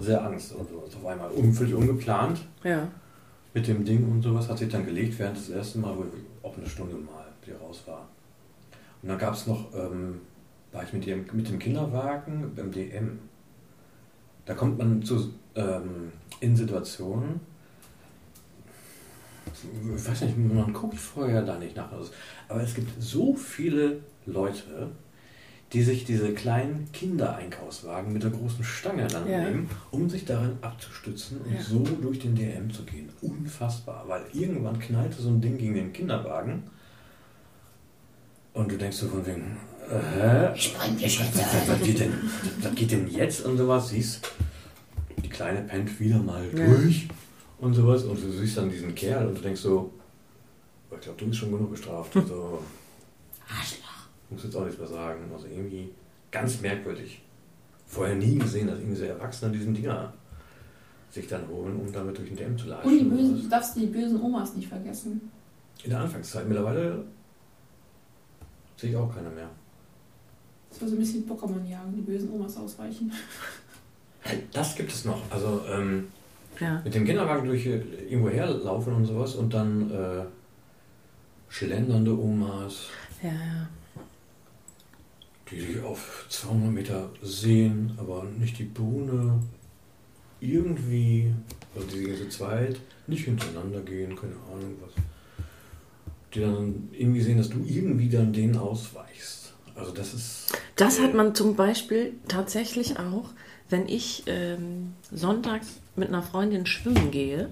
[0.00, 0.94] sehr Angst und sowas.
[0.96, 2.88] Auf einmal un völlig ungeplant Ja.
[3.52, 6.44] mit dem Ding und sowas hat sich dann gelegt während des ersten Mal, wo ich
[6.44, 8.06] auch eine Stunde mal hier raus war.
[9.02, 10.20] Und dann gab es noch, ähm,
[10.72, 13.18] war ich mit, dem, mit dem Kinderwagen beim DM.
[14.46, 17.40] Da kommt man zu, ähm, in Situationen,
[19.96, 21.88] ich weiß nicht, man guckt vorher da nicht nach.
[22.48, 24.90] Aber es gibt so viele Leute,
[25.72, 29.44] die sich diese kleinen Kindereinkaufswagen mit der großen Stange dann Ja.
[29.44, 31.60] nehmen, um sich daran abzustützen und Ja.
[31.62, 33.08] so durch den DM zu gehen.
[33.20, 36.64] Unfassbar, weil irgendwann knallte so ein Ding gegen den Kinderwagen
[38.52, 40.48] und du denkst so von wegen, äh, hä?
[40.52, 42.12] Was, was, geht denn,
[42.62, 43.90] was geht denn jetzt und sowas?
[43.90, 44.28] Siehst,
[45.22, 46.66] die Kleine pennt wieder mal Ja.
[46.66, 47.08] durch
[47.58, 49.90] und sowas und du siehst dann diesen Kerl und du denkst so,
[50.90, 52.16] "Oh, ich glaube, du bist schon genug bestraft.
[52.16, 52.62] Also,
[54.30, 55.30] muss jetzt auch nichts mehr sagen.
[55.32, 55.90] Also irgendwie
[56.30, 57.22] ganz merkwürdig.
[57.86, 60.12] Vorher nie gesehen, dass irgendwie so Erwachsene diesen Dinger
[61.10, 62.88] sich dann holen, um damit durch den DM zu latschen.
[62.92, 65.28] Und die bösen, du darfst die bösen Omas nicht vergessen.
[65.82, 66.46] In der Anfangszeit.
[66.46, 67.04] Mittlerweile
[68.76, 69.50] sehe ich auch keine mehr.
[70.70, 73.12] Das war so ein bisschen Pokémon jagen, die bösen Omas ausweichen.
[74.52, 75.22] Das gibt es noch.
[75.30, 76.08] Also ähm,
[76.60, 76.80] Ja.
[76.84, 80.24] mit dem Kinderwagen durch äh, irgendwo herlaufen und sowas und dann äh,
[81.48, 82.86] schlendernde Omas,
[83.22, 83.68] Ja, ja.
[85.50, 89.40] die dich auf 200 Meter sehen, aber nicht die Bohne
[90.40, 91.32] irgendwie,
[91.74, 94.92] also die gehen zu zweit, nicht hintereinander gehen, keine Ahnung was.
[96.34, 99.52] Die dann irgendwie sehen, dass du irgendwie dann denen ausweichst.
[99.74, 100.52] Also das ist...
[100.76, 103.30] Das hat man zum Beispiel tatsächlich auch,
[103.70, 107.50] wenn ich ähm, sonntags mit einer Freundin schwimmen gehe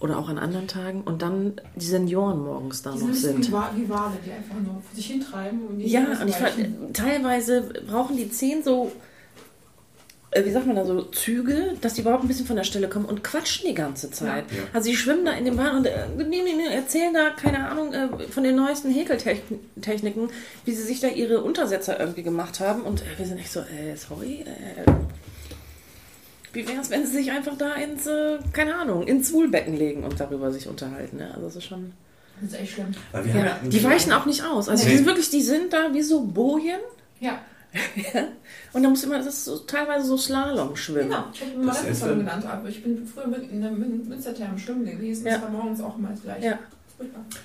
[0.00, 3.52] oder auch an anderen Tagen und dann die Senioren morgens da Die noch sind wie,
[3.52, 6.54] Wa- wie Wale, die einfach nur sich hintreiben und nicht Ja, und ich fand,
[6.94, 8.92] teilweise brauchen die zehn so
[10.42, 13.04] wie sagt man da so, Züge, dass die überhaupt ein bisschen von der Stelle kommen
[13.04, 14.44] und quatschen die ganze Zeit.
[14.50, 14.62] Ja, ja.
[14.72, 17.68] Also die schwimmen da in dem Bad und äh, nee, nee, nee, erzählen da, keine
[17.68, 20.30] Ahnung, äh, von den neuesten Häkeltechniken,
[20.64, 22.82] wie sie sich da ihre Untersetzer irgendwie gemacht haben.
[22.82, 24.90] Und äh, wir sind echt so, äh, sorry, äh,
[26.52, 30.04] wie wäre es, wenn sie sich einfach da ins, äh, keine Ahnung, ins Wohlbecken legen
[30.04, 31.16] und darüber sich unterhalten.
[31.18, 31.30] Ne?
[31.34, 31.92] Also das ist schon...
[32.40, 32.92] Das ist echt schlimm.
[33.12, 34.68] Ja die weichen auch nicht aus.
[34.68, 34.90] Also Nee.
[34.90, 36.80] die sind wirklich, die sind da wie so Bojen.
[37.20, 37.38] Ja,
[38.72, 41.08] Und da muss immer, das ist so, teilweise so Slalom schwimmen.
[41.10, 41.24] genau.
[41.32, 44.84] Ich habe immer Das genannt, aber ich bin früher mit- in der Mün- Münstertherme schwimmen
[44.84, 45.26] gewesen.
[45.26, 45.32] Ja.
[45.34, 46.46] Das war morgens auch immer das gleiche.
[46.46, 46.58] Ja.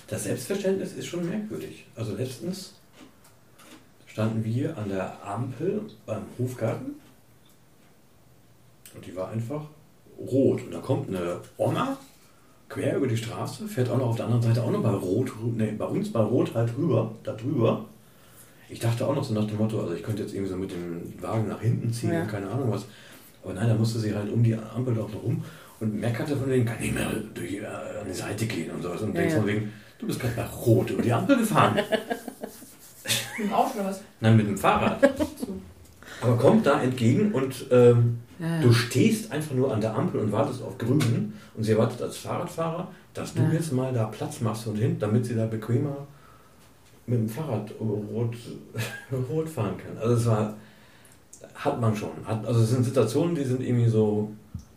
[0.07, 1.85] Das Selbstverständnis ist schon merkwürdig.
[1.95, 2.73] Also letztens
[4.05, 6.95] standen wir an der Ampel beim Hofgarten
[8.95, 9.63] und die war einfach
[10.19, 10.61] rot.
[10.63, 11.97] Und da kommt eine Oma
[12.69, 15.31] quer über die Straße, fährt auch noch auf der anderen Seite auch noch bei Rot,
[15.55, 17.85] nee, bei uns bei Rot halt rüber, da drüber.
[18.69, 20.71] Ich dachte auch noch so nach dem Motto, also ich könnte jetzt irgendwie so mit
[20.71, 22.21] dem Wagen nach hinten ziehen Ja.
[22.21, 22.85] und keine Ahnung was.
[23.43, 25.43] Aber nein, da musste sie halt um die Ampel doch noch rum
[25.79, 29.01] und meckerte von wegen, kann nicht mehr durch, äh, an die Seite gehen und sowas.
[29.01, 29.39] Und Ja, denkst ja.
[29.39, 31.79] von wegen, du bist gerade bei Rot über die Ampel gefahren.
[33.37, 34.01] Mit dem Auto oder was?
[34.19, 34.99] Nein, mit dem Fahrrad.
[36.21, 38.59] Aber kommt da entgegen und ähm, Ja.
[38.61, 42.17] du stehst einfach nur an der Ampel und wartest auf Grün und sie erwartet als
[42.17, 43.51] Fahrradfahrer, dass du Ja.
[43.53, 46.05] jetzt mal da Platz machst und hin, damit sie da bequemer
[47.09, 48.35] mit dem Fahrrad rot,
[49.29, 49.97] rot fahren kann.
[49.97, 50.53] Also es war,
[51.55, 52.11] hat man schon.
[52.25, 54.31] Hat, also es sind Situationen, die sind irgendwie so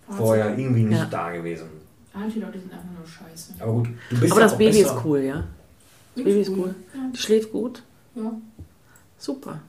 [0.09, 1.07] vorher irgendwie nicht Ja.
[1.07, 1.67] da gewesen.
[2.13, 3.55] Anti-Leute sind einfach nur scheiße.
[3.61, 4.97] Aber gut, du bist Aber ja das auch Baby besser.
[4.97, 5.45] ist cool, ja?
[6.15, 6.75] Das Baby ist cool.
[7.15, 7.83] Die schläft gut.
[8.15, 8.23] Ja.
[8.25, 8.33] ja.
[9.17, 9.61] Super.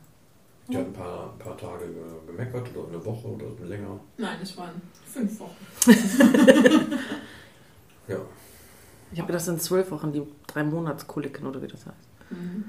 [0.67, 3.99] Die hat ein paar, ein paar Tage ge- gemeckert oder eine Woche oder länger.
[4.17, 4.71] Nein, es waren
[5.05, 5.55] fünf Wochen.
[8.07, 8.17] Ja.
[9.13, 11.95] Ich habe gedacht, das sind zwölf Wochen, die drei Monatskoliken oder wie das heißt.
[12.33, 12.65] Mhm.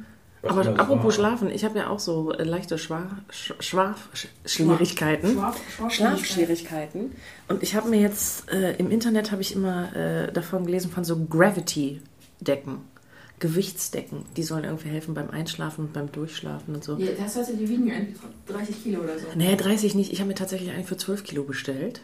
[0.46, 1.12] Aber apropos war.
[1.12, 5.30] Schlafen, ich habe ja auch so äh, leichte Sch- Schlafschwierigkeiten.
[5.32, 7.12] Schlaf, Schlafschwierigkeiten.
[7.48, 11.02] Und ich habe mir jetzt äh, im Internet habe ich immer äh, davon gelesen von
[11.04, 12.78] so Gravity-Decken,
[13.40, 14.26] Gewichtsdecken.
[14.36, 16.96] Die sollen irgendwie helfen beim Einschlafen und beim Durchschlafen und so.
[16.98, 19.26] Ja, das heißt, die wiegen eigentlich 30 Kilo oder so.
[19.34, 20.12] Nee, 30 nicht.
[20.12, 22.00] Ich habe mir tatsächlich einen für 12 Kilo bestellt.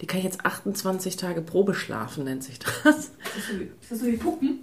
[0.00, 2.96] Die kann ich jetzt 28 Tage Probe schlafen, nennt sich das.
[2.96, 4.58] Ist das so wie, ist das so wie Puppen?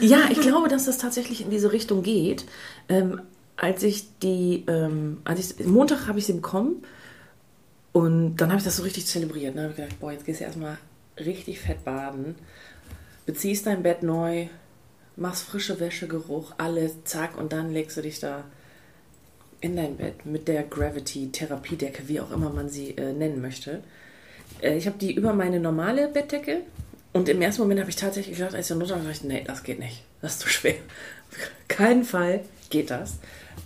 [0.00, 2.46] Ja, ich glaube, dass das tatsächlich in diese Richtung geht.
[2.88, 3.20] Ähm,
[3.56, 6.82] als ich die, ähm, als ich, Montag habe ich sie bekommen
[7.92, 9.54] und dann habe ich das so richtig zelebriert.
[9.54, 10.78] Dann habe ich gedacht, boah, jetzt gehst du erstmal
[11.18, 12.36] richtig fett baden,
[13.26, 14.46] beziehst dein Bett neu,
[15.16, 18.44] machst frische Wäschegeruch, alles, zack, und dann legst du dich da
[19.60, 23.82] in dein Bett mit der Gravity-Therapiedecke, wie auch immer man sie äh, nennen möchte.
[24.62, 26.62] Äh, ich habe die über meine normale Bettdecke
[27.12, 29.62] und im ersten Moment habe ich tatsächlich gedacht, als runter war, dachte ich, nee, das
[29.62, 30.04] geht nicht.
[30.22, 30.74] Das ist zu schwer.
[31.68, 33.18] Keinen Fall geht das.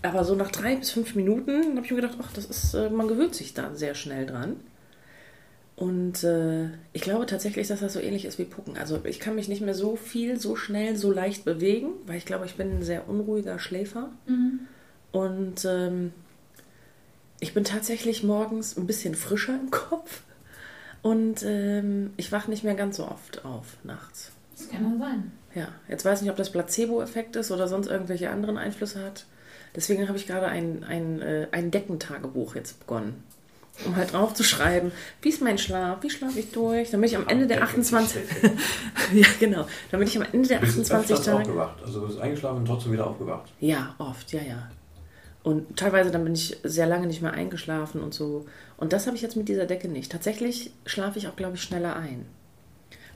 [0.02, 2.90] Aber so nach drei bis fünf Minuten habe ich mir gedacht, ach, das ist, äh,
[2.90, 4.56] man gewöhnt sich da sehr schnell dran.
[5.76, 8.76] Und äh, ich glaube tatsächlich, dass das so ähnlich ist wie Pucken.
[8.78, 12.26] Also ich kann mich nicht mehr so viel, so schnell, so leicht bewegen, weil ich
[12.26, 14.10] glaube, ich bin ein sehr unruhiger Schläfer.
[15.10, 16.12] Und ähm,
[17.40, 20.22] ich bin tatsächlich morgens ein bisschen frischer im Kopf.
[21.04, 24.32] Und ähm, ich wache nicht mehr ganz so oft auf nachts.
[24.56, 25.32] Das kann ja sein.
[25.54, 29.26] Ja, jetzt weiß ich nicht, ob das Placebo-Effekt ist oder sonst irgendwelche anderen Einflüsse hat.
[29.76, 33.22] Deswegen habe ich gerade ein, ein, äh, ein Deckentagebuch jetzt begonnen.
[33.84, 37.16] Um halt drauf zu schreiben, wie ist mein Schlaf, wie schlafe ich durch, damit ich
[37.18, 38.22] am Ende der 28...
[39.12, 39.66] ja, genau.
[39.90, 41.38] Damit ich am Ende der Du bist 28 öfters Tage...
[41.40, 41.82] aufgewacht.
[41.84, 43.52] Also du bist eingeschlafen und trotzdem wieder aufgewacht.
[43.60, 44.70] Ja, oft, ja, ja.
[45.44, 48.46] Und teilweise dann bin ich sehr lange nicht mehr eingeschlafen und so.
[48.78, 50.10] Und das habe ich jetzt mit dieser Decke nicht.
[50.10, 52.24] Tatsächlich schlafe ich auch, glaube ich, schneller ein.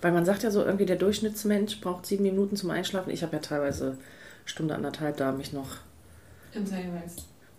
[0.03, 3.11] Weil man sagt ja so, irgendwie der Durchschnittsmensch braucht sieben Minuten zum Einschlafen.
[3.11, 3.97] Ich habe ja teilweise
[4.45, 5.79] Stunde, anderthalb da mich noch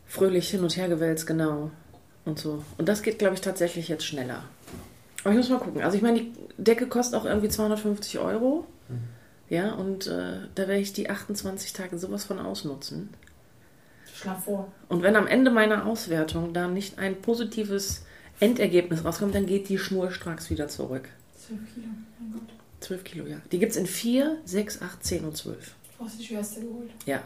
[0.05, 1.71] fröhlich hin und her gewälzt, genau.
[2.25, 2.63] Und so.
[2.77, 4.43] Und das geht, glaube ich, tatsächlich jetzt schneller.
[5.23, 5.81] Aber ich muss mal gucken.
[5.81, 8.65] Also ich meine, die Decke kostet auch irgendwie 250 Euro.
[9.49, 13.09] Ja, und äh, da werde ich die 28 Tage sowas von ausnutzen.
[14.19, 14.71] Schlaf vor.
[14.89, 18.03] Und wenn am Ende meiner Auswertung da nicht ein positives
[18.39, 21.09] Endergebnis rauskommt, dann geht die schnurstracks wieder zurück.
[21.37, 21.87] 12 Kilo.
[22.19, 22.49] Mein Gott.
[22.81, 23.37] 12 Kilo, ja.
[23.51, 25.75] Die gibt es in 4, 6, 8, 10 und 12.
[25.97, 26.89] Du hast die schwerste geholt.
[27.05, 27.23] Ja.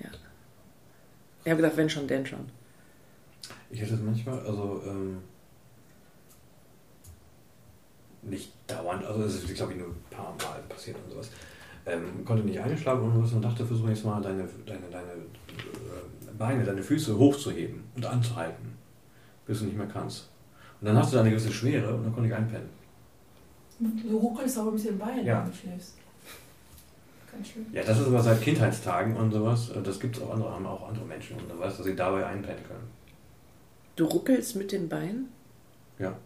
[0.00, 0.10] Ja.
[1.44, 2.50] Ich habe gedacht, wenn schon, denn schon.
[3.70, 5.18] Ich hätte es manchmal, also ähm,
[8.22, 11.30] nicht dauernd, also es ist, glaube ich, nur ein paar Mal passiert und sowas.
[11.88, 16.32] Ähm, konnte nicht einschlafen und sowas und dachte, versuche jetzt mal deine, deine, deine äh,
[16.38, 18.74] Beine, deine Füße hochzuheben und anzuhalten,
[19.46, 20.28] bis du nicht mehr kannst.
[20.80, 22.68] Und dann hast du da eine gewisse Schwere und dann konnte ich einpennen.
[23.80, 25.42] Du ruckelst aber ein bisschen Bein, Ja.
[25.44, 25.94] wenn du schläfst.
[27.32, 27.66] Ganz schön.
[27.72, 29.70] Ja, das ist aber seit Kindheitstagen und sowas.
[29.70, 31.94] äh, Das gibt es auch andere, haben auch andere Menschen und du weißt, dass sie
[31.96, 32.88] dabei einpennen können.
[33.96, 35.28] Du ruckelst mit den Beinen?
[35.98, 36.16] Ja.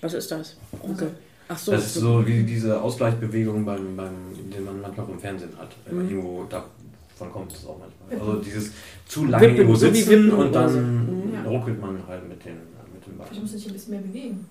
[0.00, 0.56] Was ist das?
[0.82, 1.14] Ruckel.
[1.48, 1.72] Ach so.
[1.72, 5.68] Das ist so wie diese Ausgleichsbewegung, beim, beim, die man manchmal im Fernsehen hat.
[5.90, 6.08] Mhm.
[6.10, 8.20] Irgendwo, davon kommt es auch manchmal.
[8.28, 8.72] Also dieses
[9.06, 11.34] zu lange Wippen, irgendwo sitzen Wippen und dann Mhm.
[11.34, 11.42] Ja.
[11.44, 12.54] ruckelt man halt mit den,
[12.92, 13.42] mit den Ich Beinen.
[13.42, 14.46] muss mich ein bisschen mehr bewegen.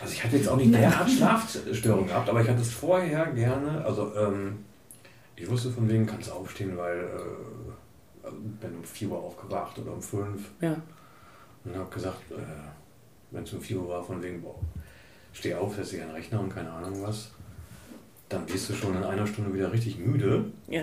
[0.00, 3.82] Also ich hatte jetzt auch nicht derart Schlafstörungen gehabt, aber ich hatte es vorher gerne,
[3.84, 4.58] also ähm,
[5.36, 9.92] ich wusste von wegen, kannst du aufstehen, weil äh, bin um 4 Uhr aufgewacht oder
[9.92, 10.76] um 5 Ja.
[11.64, 12.34] und habe gesagt, äh,
[13.30, 14.54] wenn es um 4 Uhr war, von wegen, boah,
[15.32, 17.30] steh auf, setz dich an den Rechner und keine Ahnung was,
[18.28, 20.46] dann wirst du schon in einer Stunde wieder richtig müde.
[20.68, 20.82] Ja.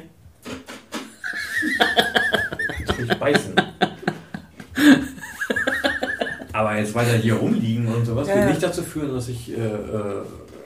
[2.79, 3.56] Ich will beißen.
[6.53, 9.62] Aber jetzt weiter hier rumliegen und sowas Ja, wird nicht dazu führen, dass ich äh,
[9.62, 10.23] äh,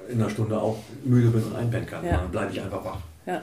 [0.09, 2.05] in einer Stunde auch müde bin und einpennen kann.
[2.05, 2.17] Ja.
[2.17, 2.99] Dann bleibe ich einfach wach.
[3.25, 3.41] Ja.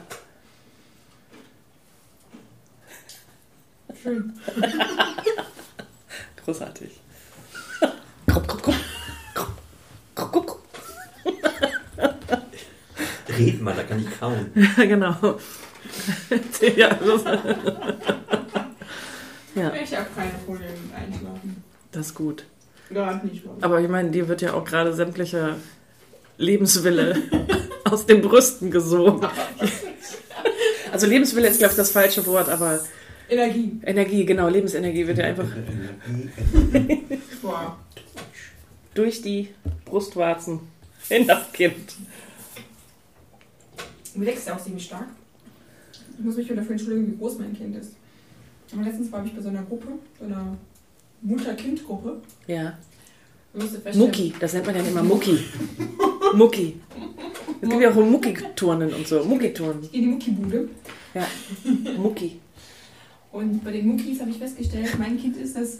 [4.01, 4.33] Schön.
[6.45, 6.91] Großartig.
[8.35, 8.75] Krupp, krupp.
[9.33, 9.47] Krupp,
[10.13, 10.61] krupp, krupp, krupp.
[13.29, 14.51] Red mal, da kann ich kauen.
[14.77, 15.15] Ja, genau.
[16.75, 17.23] ja, das,
[19.55, 21.63] ja, Ich habe keine Probleme mit Einschlafen.
[21.93, 22.43] das ist gut.
[22.89, 23.41] Gerade nicht.
[23.61, 25.55] Aber ich meine, dir wird ja auch gerade sämtlicher
[26.37, 27.15] Lebenswille
[27.85, 29.25] aus den Brüsten gesogen.
[30.91, 32.81] Also Lebenswille ist, glaube ich, das falsche Wort, aber
[33.29, 33.79] Energie.
[33.85, 35.47] Energie, genau, Lebensenergie wird ja einfach
[37.41, 37.77] Boah.
[38.95, 39.49] Durch die
[39.85, 40.61] Brustwarzen
[41.09, 41.95] in das Kind.
[44.15, 45.07] Mir wächst ja auch ziemlich stark.
[46.17, 47.91] Ich muss mich wieder dafür entschuldigen, wie groß mein Kind ist.
[48.73, 50.57] Aber letztens war ich bei so einer Gruppe, so einer
[51.21, 52.21] Mutter-Kind-Gruppe.
[52.47, 52.77] Ja.
[53.93, 55.39] Mucki, das nennt man ja immer Mucki.
[56.33, 56.79] Mucki.
[57.61, 59.23] Es gibt ja auch Mucki-Turnen und so.
[59.23, 59.83] Mucki-Turnen.
[59.91, 60.69] In die Muckibude.
[61.13, 61.27] Ja.
[61.97, 62.39] Mucki.
[63.35, 65.79] Und bei den Muckis habe ich festgestellt, mein Kind ist das,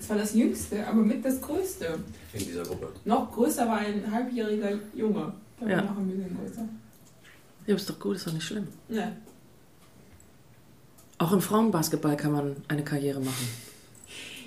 [0.00, 1.98] zwar das Jüngste, aber mit das Größte.
[2.32, 2.88] in dieser Gruppe.
[3.04, 5.30] Noch größer war ein halbjähriger Junge.
[5.60, 5.76] Der Ja.
[5.76, 6.66] war noch ein bisschen größer.
[7.66, 8.66] Ja, ist doch gut, ist doch nicht schlimm.
[8.88, 9.14] Ne.
[11.18, 13.46] Auch im Frauenbasketball kann man eine Karriere machen.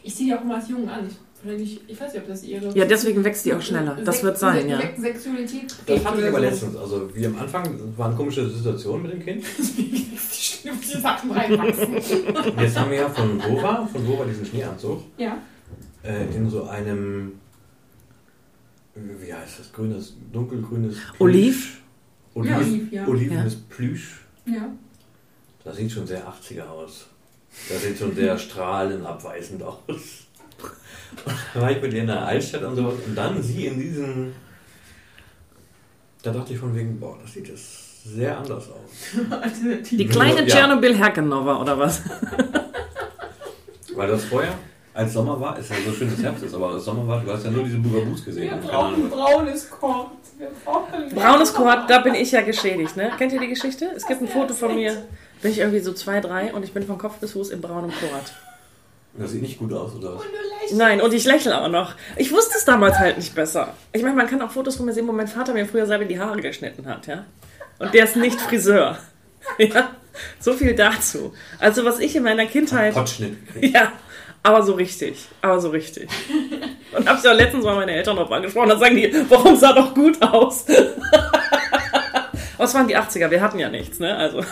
[0.02, 1.06] Ich ziehe die auch immer als Jungen an.
[1.08, 2.78] Ich, ich weiß nicht, ob das ihre.
[2.78, 3.98] Ja, deswegen wächst die auch schneller.
[4.04, 4.78] Das wird sein, ja.
[4.80, 5.74] Sek- Sexualität.
[5.86, 6.76] Das hatte ich aber letztens.
[6.76, 9.46] Also wie am Anfang waren komische Situationen mit dem Kind.
[10.64, 11.94] Die Sachen reinwachsen.
[12.60, 15.38] Jetzt haben wir ja von Wova, von Wova diesen Schneeanzug, ja.
[16.04, 17.34] äh, in so einem,
[18.96, 21.20] wie heißt das, grünes, dunkelgrünes Plüsch.
[21.22, 21.82] Oliv?
[22.34, 23.08] Oliv, Ja, Oliv, ja.
[23.08, 24.22] Olivenes Plüsch.
[24.46, 24.70] Ja.
[25.64, 27.08] Das sieht schon sehr 80er aus.
[27.70, 29.78] Das sieht schon sehr strahlenabweisend aus.
[31.26, 32.96] Und da war ich mit ihr in der Altstadt und sowas.
[33.06, 34.34] Und dann sie in diesem.
[36.22, 39.22] Da dachte ich von wegen, boah, das sieht jetzt sehr anders aus.
[39.32, 39.98] Alternativ.
[39.98, 40.48] Die kleine Ja.
[40.48, 42.02] Tschernobyl Herkenova oder was?
[43.96, 44.54] Weil das vorher,
[44.94, 47.32] als Sommer war, ist ja so schön, dass Herbst ist, aber als Sommer war, du
[47.32, 48.50] hast ja nur diese Bugabus gesehen.
[48.62, 50.12] Wir brauchen braunes brauchen
[51.14, 53.12] Braunes Kord, da bin ich ja geschädigt, ne?
[53.18, 53.92] Kennt ihr die Geschichte?
[53.96, 55.06] Es gibt ein Foto von mir,
[55.42, 57.92] bin ich irgendwie so zwei, drei und ich bin von Kopf bis Fuß in braunem
[57.92, 58.34] Kord.
[59.14, 60.22] Das sieht nicht gut aus, oder was?
[60.22, 60.76] Und du lächelst.
[60.76, 61.96] Nein, und ich lächle auch noch.
[62.16, 63.74] Ich wusste es damals halt nicht besser.
[63.92, 66.06] Ich meine, man kann auch Fotos von mir sehen, wo mein Vater mir früher selber
[66.06, 67.26] die Haare geschnitten hat, ja?
[67.80, 68.98] Und der ist nicht Friseur.
[69.58, 69.92] Ja?
[70.40, 71.34] So viel dazu.
[71.60, 72.94] Also, was ich in meiner Kindheit.
[72.94, 73.74] Potschnitt gekriegt.
[73.74, 73.94] Ja,
[74.44, 75.26] aber so richtig.
[75.42, 76.10] Aber so richtig.
[76.96, 78.70] Und hab's ja letztens mal meine Eltern drauf angesprochen.
[78.70, 80.66] Dann sagen die, warum sah doch gut aus?
[82.58, 84.16] aber es waren die 80er, wir hatten ja nichts, ne?
[84.16, 84.44] Also.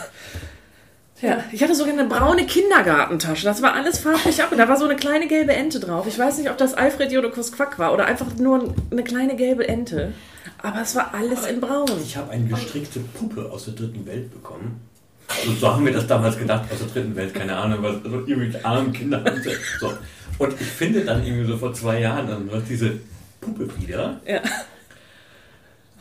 [1.22, 3.44] Ja, ich hatte sogar eine braune Kindergartentasche.
[3.44, 4.52] Das war alles farblich ab.
[4.52, 6.06] Und da war so eine kleine gelbe Ente drauf.
[6.08, 9.68] Ich weiß nicht, ob das Alfred Jodokus Quack war oder einfach nur eine kleine gelbe
[9.68, 10.14] Ente.
[10.62, 11.90] Aber es war alles in braun.
[12.04, 14.80] Ich habe eine gestrickte Puppe aus der dritten Welt bekommen.
[15.28, 18.20] Also so haben wir das damals gedacht, aus der dritten Welt, keine Ahnung, was so
[18.26, 19.42] irgendwelche armen Kinder haben.
[19.80, 19.94] So.
[20.38, 22.94] Und ich finde dann irgendwie so vor zwei Jahren dann noch diese
[23.42, 24.22] Puppe wieder.
[24.26, 24.42] Ja.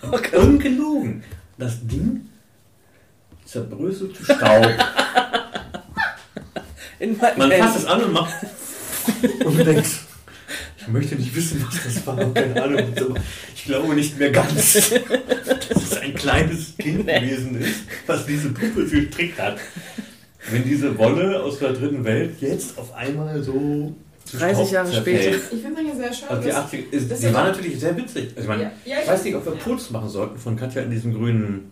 [0.03, 1.25] Und ungelogen.
[1.59, 2.29] Das Ding
[3.47, 4.69] zerbröselt zu Staub.
[7.37, 8.35] Man fasst es an und macht.
[9.45, 9.91] Und du denkst,
[10.79, 12.16] ich möchte nicht wissen, was das war.
[12.35, 12.81] Keine Ahnung.
[12.99, 13.14] So,
[13.55, 14.73] Ich glaube nicht mehr ganz,
[15.68, 19.59] dass es ein kleines Kind gewesen ist, was diese Puppe gestrickt hat.
[20.51, 23.93] Wenn diese Wolle aus der dritten Welt jetzt auf einmal so
[24.25, 25.23] zu 30 Staub Jahre zerfällt.
[25.23, 25.37] später.
[25.55, 26.31] Ich finde es ja sehr schade.
[26.31, 28.29] Also die dass- 80 ist, das die ist war natürlich sehr witzig.
[28.31, 30.83] Also ich meine, Ja, ja, ich weiß nicht, ob wir Fotos machen sollten von Katja
[30.83, 31.70] in diesem grünen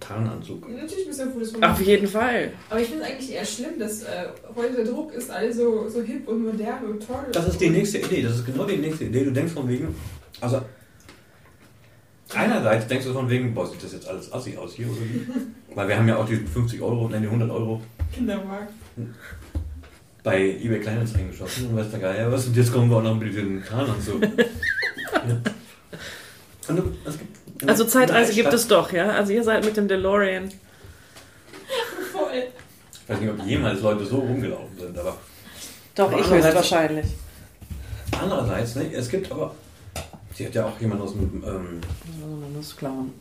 [0.00, 0.68] Tarnanzug.
[0.68, 2.52] Natürlich müssen wir Fotos von Auf jeden Fall.
[2.68, 5.88] Aber ich finde es eigentlich eher schlimm, dass äh, heute der Druck ist alles so,
[5.88, 7.24] so hip und modern und toll.
[7.32, 8.22] Das ist die nächste Idee.
[8.22, 9.24] Das ist genau die nächste Idee.
[9.24, 9.94] Du denkst von wegen,
[10.40, 10.60] also
[12.34, 15.26] einerseits denkst du von wegen, boah, sieht das jetzt alles assi aus hier oder wie?
[15.74, 17.80] Weil wir haben ja auch die 50 Euro, nein, die 100 Euro
[18.12, 18.72] Kindermarkt.
[20.22, 23.18] bei eBay Kleinanzeigen geschossen und weiß der Geier was und jetzt kommen wir auch noch
[23.18, 24.22] mit den Tarnanzug.
[25.12, 25.40] ja.
[26.68, 27.36] Und du- es gibt
[27.66, 29.08] Also Zeitreise gibt es doch, ja?
[29.10, 30.50] Also ihr seid mit dem DeLorean.
[32.12, 32.44] Voll.
[32.92, 35.16] Ich weiß nicht, ob jemals Leute so rumgelaufen sind, aber
[35.94, 37.06] Doch, Aber ich höchstwahrscheinlich.
[38.20, 39.54] andererseits, ne, es gibt aber,
[40.34, 41.80] sie hat ja auch jemand aus dem ähm,
[42.20, 43.12] So eine Nuss klauen.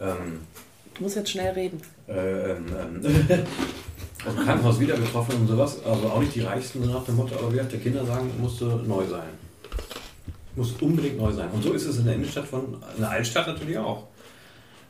[0.00, 0.40] ähm,
[0.94, 1.80] Ich muss jetzt schnell reden.
[2.08, 3.02] äh, ähm, ähm,
[4.26, 5.78] aus dem Krankenhaus wieder getroffen und sowas.
[5.84, 8.64] Also auch nicht die Reichsten nach dem Motto, aber wie hat der Kinder sagen, musste
[8.64, 9.28] neu sein.
[10.56, 11.50] Muss unbedingt neu sein.
[11.52, 14.06] Und so ist es in der Innenstadt von, in der Altstadt natürlich auch.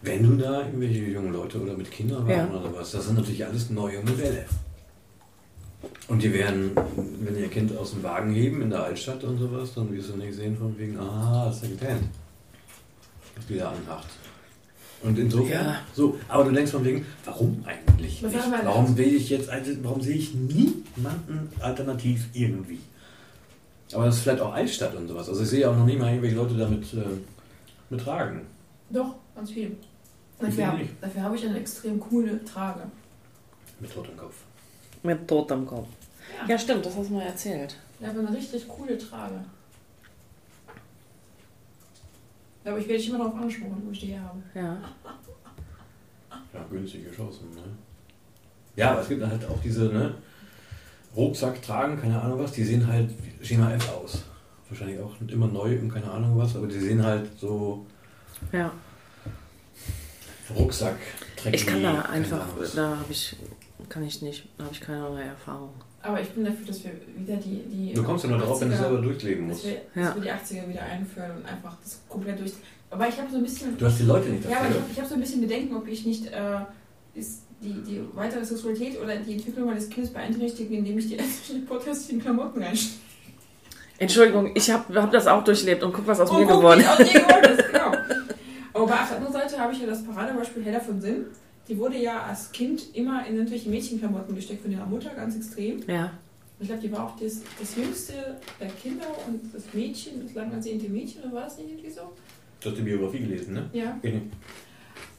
[0.00, 2.38] Wenn du da irgendwelche jungen Leute oder mit Kindern Ja.
[2.38, 4.44] waren oder was, das sind natürlich alles neue Modelle.
[6.08, 6.70] Und die werden,
[7.20, 10.16] wenn ihr Kind aus dem Wagen heben in der Altstadt und sowas, dann wirst du
[10.16, 12.04] nicht sehen von wegen, ah, ist der getannt.
[13.36, 14.08] Was die da anhacht.
[15.02, 15.80] Und insofern, Ja.
[15.94, 18.22] so, aber du denkst von wegen, warum eigentlich
[18.64, 22.78] Warum will ich jetzt, also, warum sehe ich niemanden alternativ irgendwie?
[23.94, 25.28] Aber das ist vielleicht auch Altstadt und sowas.
[25.28, 26.98] Also ich sehe auch noch nie mal irgendwelche Leute damit äh,
[27.90, 28.46] mit tragen.
[28.90, 29.76] Doch, ganz viel.
[30.38, 32.82] Dafür, dafür habe ich eine extrem coole Trage.
[33.80, 34.34] Mit totem Kopf.
[35.02, 35.88] Mit Tod am Kopf.
[36.42, 36.50] Ja.
[36.50, 37.76] Ja, stimmt, das hast du mal erzählt.
[38.00, 39.44] Ich habe eine richtig coole Trage.
[42.64, 44.38] Aber ich werde dich immer darauf ansprechen, wo ich die habe.
[44.54, 44.78] Ja.
[46.52, 47.62] Ja, günstige Chancen, ne?
[48.76, 50.14] Ja, aber es gibt halt auch diese, ne?
[51.16, 54.22] Rucksack tragen, keine Ahnung was, die sehen halt wie Schema F aus.
[54.68, 57.86] Wahrscheinlich auch immer neu und keine Ahnung was, aber die sehen halt so
[58.52, 58.70] Ja.
[60.56, 60.96] Rucksack
[61.52, 63.36] Ich kann da einfach, da habe ich,
[63.88, 65.70] kann ich nicht, da habe ich keinerlei Erfahrung.
[66.02, 67.62] Aber ich bin dafür, dass wir wieder die.
[67.70, 69.66] die Du kommst ja nur drauf, wenn du 80er selber durchleben dass musst.
[69.66, 70.08] wir, Ja.
[70.08, 72.52] dass wir die 80er wieder einführen und einfach das komplett durch.
[72.90, 73.76] Aber ich habe so ein bisschen.
[73.76, 74.82] Du hast die Leute nicht Ja, aber ich dafür.
[74.82, 76.60] habe ich hab so ein bisschen Bedenken, ob ich nicht äh,
[77.14, 81.66] ist die, die weitere Sexualität oder die Entwicklung meines Kindes beeinträchtige, indem ich die öffentlichen
[81.66, 83.00] Podcasts in Klamotten reinstecke.
[83.98, 86.80] Entschuldigung, ich habe hab das auch durchlebt und guck, was aus Oh, mir guck, geworden
[86.80, 86.88] ist.
[86.88, 87.92] aus dir geworden ist, genau.
[88.74, 91.24] Aber auf der anderen Seite habe ich ja das Paradebeispiel Hella von Sinn.
[91.68, 95.82] Die wurde ja als Kind immer in irgendwelche Mädchenklamotten gesteckt von ihrer Mutter, ganz extrem.
[95.88, 96.12] Ja.
[96.60, 98.12] Ich glaube, die war auch das, das jüngste
[98.60, 102.02] der Kinder und das Mädchen, das lang ansehnte Mädchen, oder war das nicht irgendwie so?
[102.60, 103.70] Du hast die Biografie gelesen, ne?
[103.72, 103.98] Ja.
[104.02, 104.16] Nicht.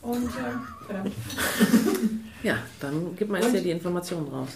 [0.01, 1.11] Und, verdammt.
[2.41, 4.49] Ja, dann gibt man jetzt hier die Informationen raus.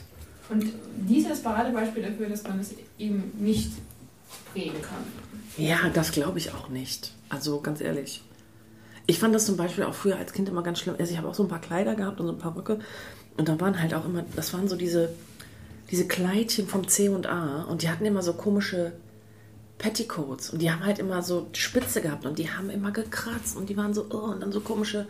[0.50, 3.72] Und dieses Paradebeispiel dafür, dass man es eben nicht
[4.54, 5.04] prägen kann.
[5.58, 7.12] Ja, das glaube ich auch nicht.
[7.30, 8.24] Also ganz ehrlich.
[9.06, 10.96] Ich fand das zum Beispiel auch früher als Kind immer ganz schlimm.
[10.98, 12.80] Also ich habe auch so ein paar Kleider gehabt und so ein paar Röcke.
[13.36, 15.14] Und da waren halt auch immer, das waren so diese,
[15.92, 17.64] diese Kleidchen vom C und A.
[17.64, 18.94] Und die hatten immer so komische
[19.78, 20.50] Petticoats.
[20.52, 22.26] Und die haben halt immer so Spitze gehabt.
[22.26, 23.58] Und die haben immer gekratzt.
[23.58, 25.06] Und die waren so, oh, und dann so komische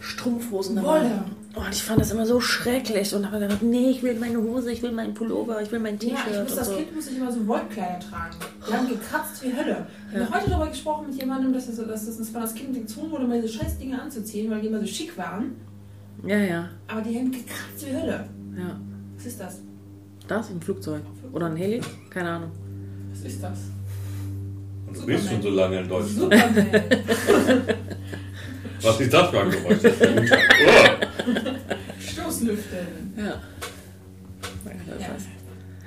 [0.00, 0.76] Strumpfhosen.
[0.76, 0.88] dabei.
[0.88, 1.24] Wolle.
[1.54, 3.14] Oh, und ich fand das immer so schrecklich.
[3.14, 5.98] Und habe gedacht, nee, ich will meine Hose, ich will meinen Pullover, ich will mein
[5.98, 6.76] Ja, ich T-Shirt muss und als so.
[6.76, 8.36] Kind musste ich immer so Wollkleider tragen.
[8.68, 9.86] Die haben gekratzt wie Hölle.
[10.12, 13.10] Ich habe heute darüber gesprochen mit jemandem, dass, das, dass, das, dass als Kind gezwungen
[13.10, 15.52] wurde, mal diese scheiß Dinge anzuziehen, weil die immer so schick waren.
[16.26, 18.28] Ja, ja, Aber die haben gekratzt wie Hölle.
[18.56, 18.78] ja.
[19.16, 19.60] Was ist das?
[20.26, 20.48] Das?
[20.50, 21.02] Ein Flugzeug.
[21.32, 21.80] Oder ein Heli?
[22.08, 22.50] Keine Ahnung.
[23.12, 23.58] Was ist das?
[24.90, 25.20] Und du Superman.
[25.20, 26.18] bist schon so lange in Deutschland.
[26.18, 27.64] Superman.
[28.82, 29.78] Was ist das für ein Geräusch?
[29.84, 30.20] Oh!
[32.00, 32.76] Stoßlüfte.
[33.16, 33.40] Ja.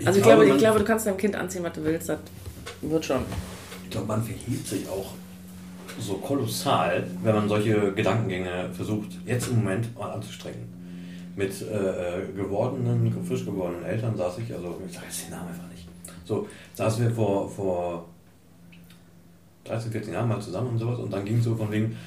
[0.05, 2.07] Also ich glaube, ich man- glaube, du kannst deinem Kind anziehen, was du willst.
[2.09, 2.19] Das
[2.81, 3.21] wird schon.
[3.83, 5.13] Ich glaube, man verhielt sich auch
[5.99, 10.71] so kolossal, wenn man solche Gedankengänge versucht, jetzt im Moment mal anzustrengen.
[11.35, 15.67] Mit äh, gewordenen, frisch gewordenen Eltern saß ich, also ich sage jetzt den Namen einfach
[15.71, 15.87] nicht.
[16.25, 18.05] So, saßen wir vor, vor
[19.65, 21.97] 13, 14 Jahren mal zusammen und sowas und dann ging es so von wegen,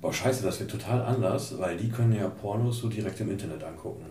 [0.00, 3.62] boah scheiße, das wird total anders, weil die können ja Pornos so direkt im Internet
[3.64, 4.04] angucken.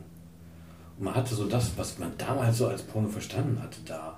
[0.97, 4.17] Und man hatte so das, was man damals so als Porno verstanden hatte, da.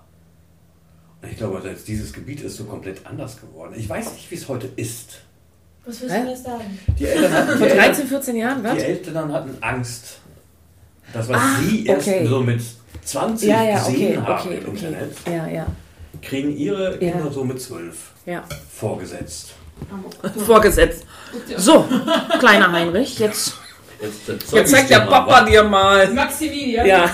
[1.22, 3.74] Und ich glaube, jetzt dieses Gebiet ist so komplett anders geworden.
[3.78, 5.22] Ich weiß nicht, wie es heute ist.
[5.86, 6.22] Was willst Hä?
[6.24, 6.80] du jetzt sagen?
[6.99, 8.76] Die Eltern hatten, Vor Eltern, 13, 14 Jahren, was?
[8.76, 10.20] die Eltern hatten Angst.
[11.11, 12.26] Das, was Ah, sie erst okay.
[12.26, 12.61] so mit
[13.03, 14.86] 20 Ja, ja, gesehen okay, haben okay, im okay.
[14.86, 15.66] Internet, Ja, ja,
[16.22, 17.11] kriegen ihre Ja.
[17.11, 18.43] Kinder so mit 12 ja.
[18.72, 19.53] vorgesetzt.
[20.45, 21.05] Vorgesetzt.
[21.57, 21.86] So,
[22.39, 23.55] kleiner Heinrich, jetzt,
[24.03, 26.14] Jetzt, jetzt, jetzt zeigt der Papa dir mal.
[26.14, 26.86] Maximilian.
[26.86, 27.09] Ja.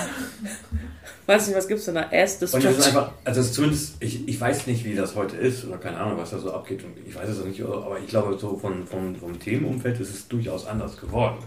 [1.28, 2.10] Weiß nicht, was gibt's denn da?
[2.12, 5.38] Ass Und das ist einfach, also ist zumindest, ich, ich weiß nicht, wie das heute
[5.38, 6.84] ist oder keine Ahnung, was da so abgeht.
[6.84, 10.10] Und ich weiß es auch nicht, aber ich glaube, so von, von, vom Themenumfeld ist
[10.10, 11.38] es durchaus anders geworden.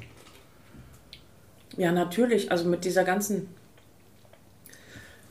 [1.76, 2.52] Ja, natürlich.
[2.52, 3.48] Also mit dieser ganzen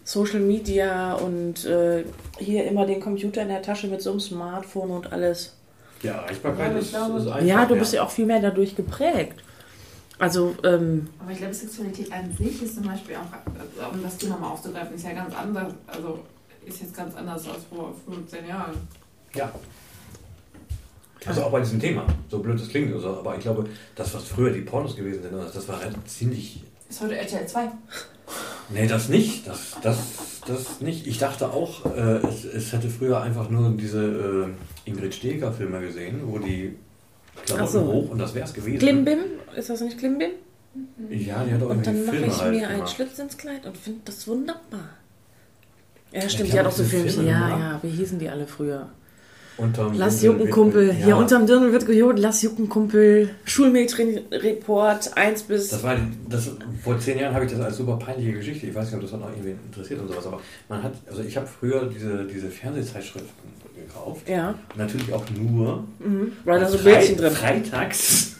[0.03, 2.03] Social Media und äh,
[2.39, 5.55] hier immer den Computer in der Tasche mit so einem Smartphone und alles.
[6.01, 7.41] Ja, Erreichbarkeit Ja, ich ist, glaube- ist einfach.
[7.45, 9.43] Ja, du bist ja auch viel mehr dadurch geprägt.
[10.17, 14.17] Also, ähm, Aber ich glaube, Sexualität an sich ist zum Beispiel auch, also, um das
[14.17, 15.73] Thema mal aufzugreifen, ist ja ganz anders.
[15.87, 16.19] Also
[16.65, 18.73] ist jetzt ganz anders als vor 15 Jahren.
[19.35, 19.51] Ja.
[21.25, 24.23] Also auch bei diesem Thema, so blöd es klingt, also, aber ich glaube, das, was
[24.23, 26.63] früher die Pornos gewesen sind, das war halt ziemlich.
[26.89, 27.69] Ist heute RTL 2.
[28.69, 29.47] Nee, das nicht.
[29.47, 31.07] Das, das, das nicht.
[31.07, 34.47] Ich dachte auch, äh, es, es hätte früher einfach nur diese
[34.85, 36.75] äh, Ingrid Steger-Filme gesehen, wo die
[37.45, 37.85] Klamotten so.
[37.85, 38.79] hoch und das wär's gewesen.
[38.79, 39.19] Klimbim?
[39.55, 40.31] Ist das nicht Klimbim?
[41.09, 42.95] Ja, die hat auch Und dann mache ich halt mir einen gemacht.
[42.95, 44.89] Schlitz ins Kleid und finde das wunderbar.
[46.13, 47.09] Ja, stimmt, die die hat auch so Filme.
[47.09, 48.89] Filme Ja, ja, wie hießen die alle früher?
[49.57, 50.87] Unterm Lass Dirndl jucken, Kumpel.
[50.87, 52.19] wird- Hier unterm Dirndl wird gejodelt.
[52.19, 53.29] Lass jucken, Kumpel.
[53.45, 55.69] Schulmädchenreport 1 bis.
[55.69, 55.97] Das war,
[56.29, 56.49] das,
[56.83, 58.67] vor zehn Jahren habe ich das als super peinliche Geschichte.
[58.67, 60.39] Ich weiß nicht, ob das noch irgendwie interessiert und sowas, aber
[60.69, 63.29] man hat, also ich habe früher diese, diese Fernsehzeitschriften
[63.75, 64.27] gekauft.
[64.29, 66.31] ja, Natürlich auch nur mhm.
[66.45, 67.31] weil da so Bildchen drin.
[67.31, 68.35] freitags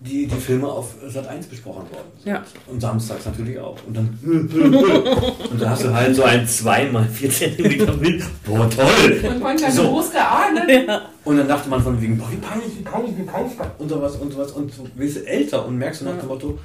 [0.00, 2.32] die, die Filme auf Sat 1 besprochen worden sind.
[2.32, 2.44] Ja.
[2.68, 3.76] Und samstags natürlich auch.
[3.86, 4.18] Und dann
[5.50, 8.24] und da hast du halt so ein 2 mal 4 cm Bild.
[8.46, 9.24] Boah, toll!
[9.28, 9.88] Und man kann So.
[9.88, 10.88] groß geahnen.
[11.24, 13.52] Und dann dachte man von wegen, boah, wie peinlich, wie peinlich, wie peinlich.
[13.78, 14.52] Und sowas und sowas.
[14.52, 16.20] Und so wirst du älter und merkst du nach Ja.
[16.20, 16.58] dem Motto,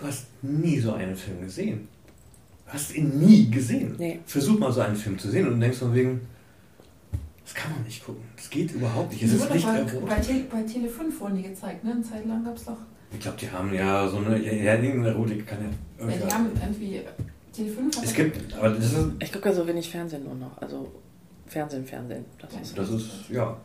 [0.00, 1.88] du hast nie so einen Film gesehen.
[2.66, 3.94] Du hast ihn nie gesehen.
[3.98, 4.20] Nee.
[4.26, 6.22] Versuch mal so einen Film zu sehen und denkst von wegen,
[7.48, 8.22] das kann man nicht gucken.
[8.36, 9.22] Das geht überhaupt nicht.
[9.22, 11.92] Es ist wurde nicht bei, bei, Tele, bei Tele 5 wurden die gezeigt, ne?
[11.92, 12.76] Eine Zeit lang gab es doch.
[13.10, 16.06] Ich glaube, die haben ja so eine, ja, ja irgendeine Erotik kann ja.
[16.06, 17.00] Ja, die haben irgendwie.
[17.50, 20.34] Tele 5 hat es gibt, aber das ist, Ich gucke ja so wenig Fernsehen nur
[20.34, 20.60] noch.
[20.60, 20.92] Also
[21.46, 22.26] Fernsehen, Fernsehen.
[22.38, 23.56] Das ist, das ist, ja,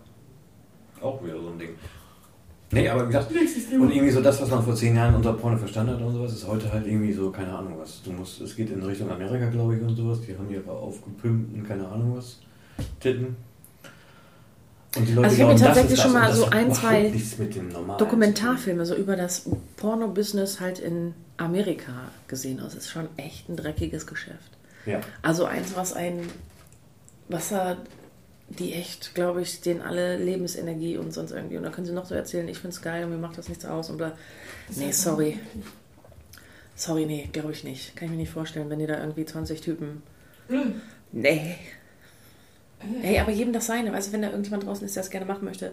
[1.02, 1.72] auch wieder so ein Ding.
[2.72, 3.32] Nee, aber wie gesagt,
[3.74, 6.32] und irgendwie so das, was man vor zehn Jahren unter Porno verstanden hat und sowas,
[6.32, 8.02] ist heute halt irgendwie so, keine Ahnung was.
[8.02, 10.22] Du musst, es geht in Richtung Amerika, glaube ich, und sowas.
[10.22, 12.40] Die haben ihre aufgepimpten, keine Ahnung was,
[13.02, 13.36] Titten.
[14.96, 16.74] Und die Leute Also ich habe mir das tatsächlich schon das mal das so ein,
[16.74, 22.60] zwei nichts mit dem Normalen Dokumentarfilme so über das Porno-Business halt in Amerika gesehen.
[22.60, 24.52] Also es ist schon echt ein dreckiges Geschäft.
[24.86, 25.02] Ja.
[25.22, 26.30] Also eins, was ein
[27.30, 27.78] Wasser,
[28.50, 31.58] die echt, glaube ich, denen alle Lebensenergie und sonst irgendwie.
[31.58, 33.50] Und da können sie noch so erzählen, ich finde es geil und mir macht das
[33.50, 34.12] nichts aus und bla.
[34.76, 35.40] Nee, sorry.
[36.76, 37.96] Sorry, nee, glaube ich nicht.
[37.96, 40.04] Kann ich mir nicht vorstellen, wenn die da irgendwie 20 Typen.
[40.50, 40.82] Mhm.
[41.12, 41.56] Nee.
[43.02, 43.92] Hey, aber jedem das seine.
[43.92, 45.72] Weißt du, wenn da irgendjemand draußen ist, der das gerne machen möchte,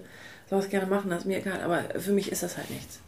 [0.49, 1.61] soll es gerne machen, das ist mir egal.
[1.63, 3.01] Aber für mich ist das halt nichts.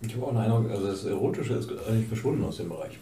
[0.00, 2.98] Ich habe auch einen Eindruck, also das Erotische ist eigentlich verschwunden aus dem Bereich.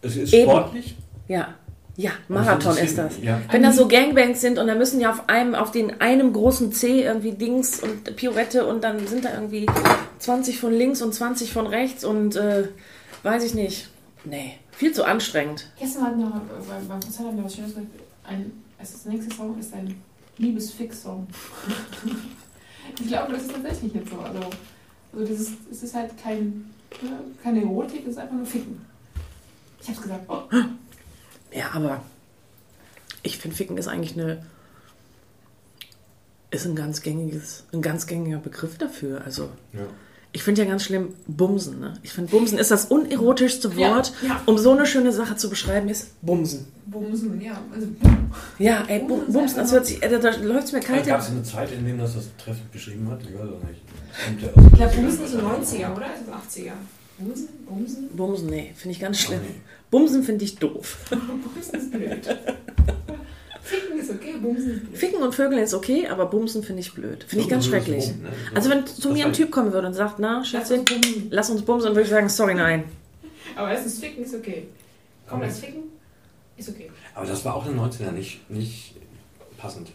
[0.00, 0.50] Es ist Eben.
[0.50, 0.96] sportlich.
[1.28, 1.54] Ja.
[1.96, 3.20] Ja, Marathon Also ist das.
[3.20, 3.42] Ja.
[3.50, 6.72] Wenn da so Gangbangs sind und da müssen ja auf einem, auf den einem großen
[6.72, 9.66] C irgendwie Dings und Pirouette und dann sind da irgendwie
[10.18, 12.68] 20 von links und 20 von rechts und äh,
[13.24, 13.88] weiß ich nicht.
[14.24, 15.68] Nee, viel zu anstrengend.
[15.78, 17.86] Gestern hatten wir beim, beim Konzert haben wir was Schönes gesagt.
[18.24, 20.02] Ein, also das nächste Song ist ein
[20.38, 21.28] Liebesfix-Song.
[22.98, 24.18] ich glaube, das ist tatsächlich jetzt so.
[24.18, 24.40] Also,
[25.12, 26.68] also das ist, es ist halt kein,
[27.00, 28.84] ne, keine Erotik, es ist einfach nur Ficken.
[29.80, 30.24] Ich hab's gesagt.
[30.28, 30.42] Oh,
[31.52, 32.02] Ja, aber
[33.22, 34.44] ich finde, Ficken ist eigentlich eine.
[36.50, 39.22] ist ein ganz gängiges, ein ganz gängiger Begriff dafür.
[39.24, 39.48] Also.
[39.72, 39.86] Ja.
[40.34, 41.78] Ich finde ja ganz schlimm Bumsen.
[41.80, 41.92] Ne?
[42.02, 44.40] Ich finde, Bumsen ist das unerotischste Ja, Wort, ja.
[44.46, 46.64] um so eine schöne Sache zu beschreiben, ist Bumsen.
[46.86, 47.60] Bumsen, ja.
[47.74, 47.86] Also,
[48.58, 51.06] Ja, ey, Bu- Bumsen Bumsen, das hört sich, äh, da, da läuft es mir kalt.
[51.06, 53.20] Gab es in- eine Zeit, in der das das treffend beschrieben hat?
[53.22, 53.82] Ich weiß auch nicht.
[54.72, 56.06] Ich glaube, Bumsen ist so 90er, oder?
[56.26, 56.72] Das 80er?
[57.18, 57.48] Bumsen?
[57.68, 58.08] Bumsen?
[58.16, 59.40] Bumsen, nee, finde ich ganz schlimm.
[59.42, 59.60] nee.
[59.90, 60.96] Bumsen finde ich doof.
[61.10, 62.26] Bumsen ist blöd.
[64.02, 64.98] Ficken ist okay, Bumsen ist blöd.
[64.98, 67.24] Ficken und Vögeln ist okay, aber Bumsen finde ich blöd.
[67.24, 68.08] Finde ich ganz schrecklich.
[68.08, 68.28] rum, ne?
[68.50, 68.56] So.
[68.56, 70.90] Also wenn zu Das mir ein Typ kommen würde und sagt, na, Lass Schätzchen, uns
[70.90, 71.26] bumsen.
[71.30, 72.84] lass uns bumsen, dann würde ich sagen, sorry, nein.
[73.56, 74.68] Aber erstens Ficken ist okay.
[75.28, 75.82] Komm, das Ficken
[76.56, 76.90] ist okay.
[77.14, 78.94] Aber das war auch in den 90er nicht, nicht
[79.58, 79.90] passend.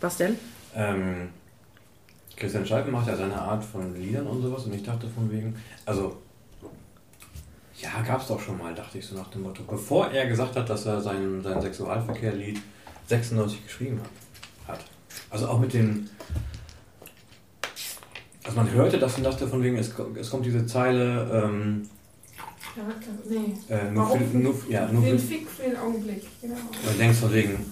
[0.00, 0.36] Was denn?
[0.74, 1.28] Ähm,
[2.36, 5.56] Christian Scheiben macht ja seine Art von Liedern und sowas und ich dachte von wegen,
[5.84, 6.16] also
[7.76, 10.54] ja, gab es doch schon mal, dachte ich so nach dem Motto, bevor er gesagt
[10.56, 12.60] hat, dass er sein, sein Sexualverkehr-Lied
[13.10, 14.00] 96 geschrieben
[14.66, 14.80] hat.
[15.30, 16.08] Also auch mit den,
[18.44, 21.88] also man hörte das und dachte von wegen, es, es kommt diese Zeile, ähm,
[22.76, 22.82] Ja,
[23.28, 23.54] nee.
[23.68, 24.42] äh, nur, für, Warum?
[24.42, 26.22] nur, ja, nur Den für, Fick für den Augenblick.
[26.40, 26.54] Genau.
[26.88, 27.66] und denkst von wegen,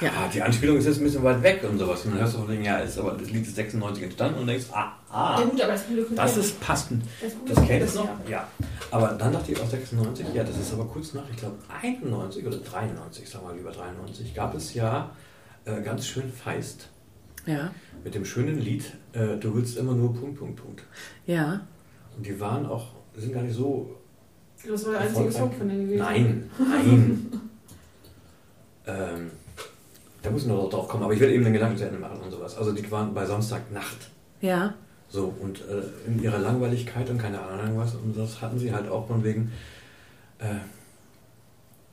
[0.00, 0.08] Ja.
[0.08, 2.04] Ja, die Anspielung ist jetzt ein bisschen weit weg und sowas.
[2.04, 4.46] Und dann hörst du von wegen, ja, ist aber das Lied ist 96 entstanden und
[4.46, 5.84] denkst, ah, Ja ah, gut, aber das
[6.14, 7.02] das ist passend.
[7.48, 8.04] das, kennt es noch?
[8.28, 8.30] ja.
[8.30, 8.48] Ja.
[8.90, 12.46] Aber dann dachte ich auch 96, ja, das ist aber kurz nach, ich glaube 91
[12.46, 15.10] oder 93, sagen wir lieber 93, gab es ja
[15.64, 16.88] äh, ganz schön feist
[17.46, 17.70] Ja,
[18.04, 20.82] mit dem schönen Lied äh, Du willst immer nur Punkt, Punkt, Punkt.
[21.26, 21.60] ja.
[22.16, 23.96] Und die waren auch, sind gar nicht so
[24.66, 25.32] Das war der einzige.
[25.32, 25.98] Song von denen gewesen.
[26.04, 27.40] Nein, nein.
[28.86, 29.30] ähm,
[30.26, 32.18] Da muss ich noch drauf kommen, aber ich will eben den Gedanken zu Ende machen
[32.20, 32.58] und sowas.
[32.58, 34.10] Also die waren bei Samstagnacht.
[34.40, 34.74] Ja.
[35.08, 38.88] So, und äh, in ihrer Langweiligkeit und keine Ahnung was, und das hatten sie halt
[38.88, 39.52] auch von wegen,
[40.40, 40.46] äh,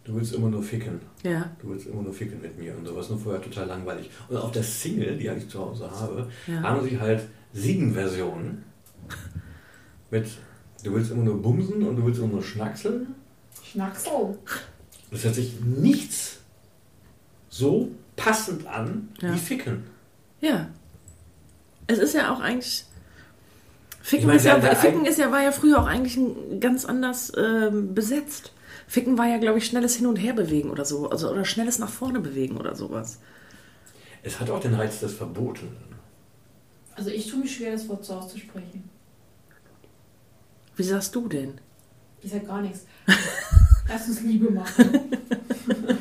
[0.03, 0.99] du willst immer nur ficken.
[1.21, 1.51] Ja.
[1.61, 4.09] Du willst immer nur ficken mit mir und sowas, nur vorher total langweilig.
[4.27, 6.63] Und auf der Single, die ich zu Hause habe, Ja.
[6.63, 7.21] haben sie halt
[7.53, 8.63] sieben Versionen
[10.09, 10.25] mit
[10.83, 13.13] du willst immer nur bumsen und du willst immer nur schnackseln.
[13.63, 14.39] Schnacksel.
[15.11, 16.39] Das hört sich nichts
[17.49, 19.33] so passend an Ja.
[19.33, 19.83] wie ficken.
[20.41, 20.67] Ja.
[21.87, 22.85] Es ist ja auch eigentlich.
[24.01, 27.31] Ficken, meine, ist, ja, Ficken ist ja, war ja früher auch eigentlich ein- ganz anders
[27.37, 28.51] ähm, besetzt.
[28.87, 31.09] Ficken war ja, glaube ich, schnelles Hin- und Herbewegen oder so.
[31.09, 33.19] Also, oder schnelles nach vorne bewegen oder sowas.
[34.21, 35.75] Es hat auch den Reiz des Verbotenen.
[36.95, 38.89] Also ich tue mich schwer, das Wort so auszusprechen.
[40.75, 41.55] Wie sagst du denn?
[42.21, 42.85] Ich sag gar nichts.
[43.87, 44.99] Lass uns Liebe machen.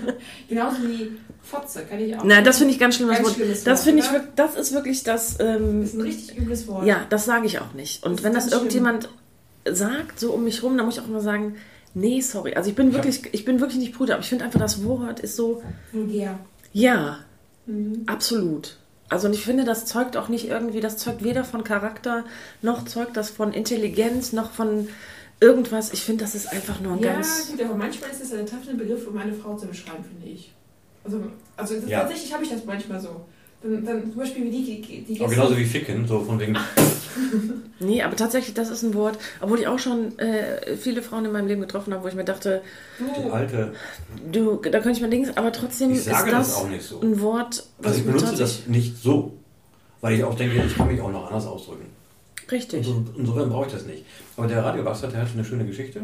[0.52, 2.24] Genauso wie Fotze kann ich auch.
[2.24, 3.08] Nein, das finde ich ganz schlimm.
[3.08, 3.48] Das, Ganz Wort.
[3.50, 5.40] das Wort, finde ich wirklich, das ist wirklich das.
[5.40, 6.86] Ähm, Das ist ein richtig übles Wort.
[6.86, 8.04] ja, das sage ich auch nicht.
[8.04, 9.08] Und Das wenn das irgendjemand
[9.70, 11.56] sagt, so um mich rum, dann muss ich auch immer sagen,
[11.94, 12.54] nee, sorry.
[12.54, 15.20] Also ich bin wirklich, ich bin wirklich nicht Bruder, aber ich finde einfach, das Wort
[15.20, 16.38] ist so, Vulgär.
[16.72, 17.18] ja,
[17.66, 18.02] Mhm.
[18.06, 18.76] Absolut.
[19.08, 22.24] Also und ich finde, das zeugt auch nicht irgendwie, das zeugt weder von Charakter,
[22.60, 24.88] noch zeugt das von Intelligenz, noch von
[25.42, 25.92] irgendwas.
[25.92, 27.48] Ich finde, das ist einfach nur ein Ja, ganz...
[27.50, 30.52] gut, aber manchmal ist es ein treffender Begriff, um eine Frau zu beschreiben, finde ich.
[31.04, 31.20] Also,
[31.56, 32.00] also Ja.
[32.00, 33.26] tatsächlich habe ich das manchmal so.
[33.62, 36.56] Dann, dann zum Beispiel wie die, die, die Aber genauso wie ficken, so von wegen,
[37.78, 41.32] Nee, aber tatsächlich, das ist ein Wort, obwohl ich auch schon äh, viele Frauen in
[41.32, 42.62] meinem Leben getroffen habe, wo ich mir dachte,
[42.98, 43.72] die du, alte,
[44.30, 47.00] du, da könnte ich mal Dings, aber trotzdem ich ist das, das auch nicht so.
[47.00, 49.32] ein Wort, was Also ich benutze das nicht so,
[50.00, 51.86] weil ich auch denke, ich kann mich auch noch anders ausdrücken.
[52.52, 52.86] Richtig.
[52.86, 54.04] Also insofern brauche ich das nicht.
[54.36, 56.02] Aber der Radiobastard, der hatte eine schöne Geschichte.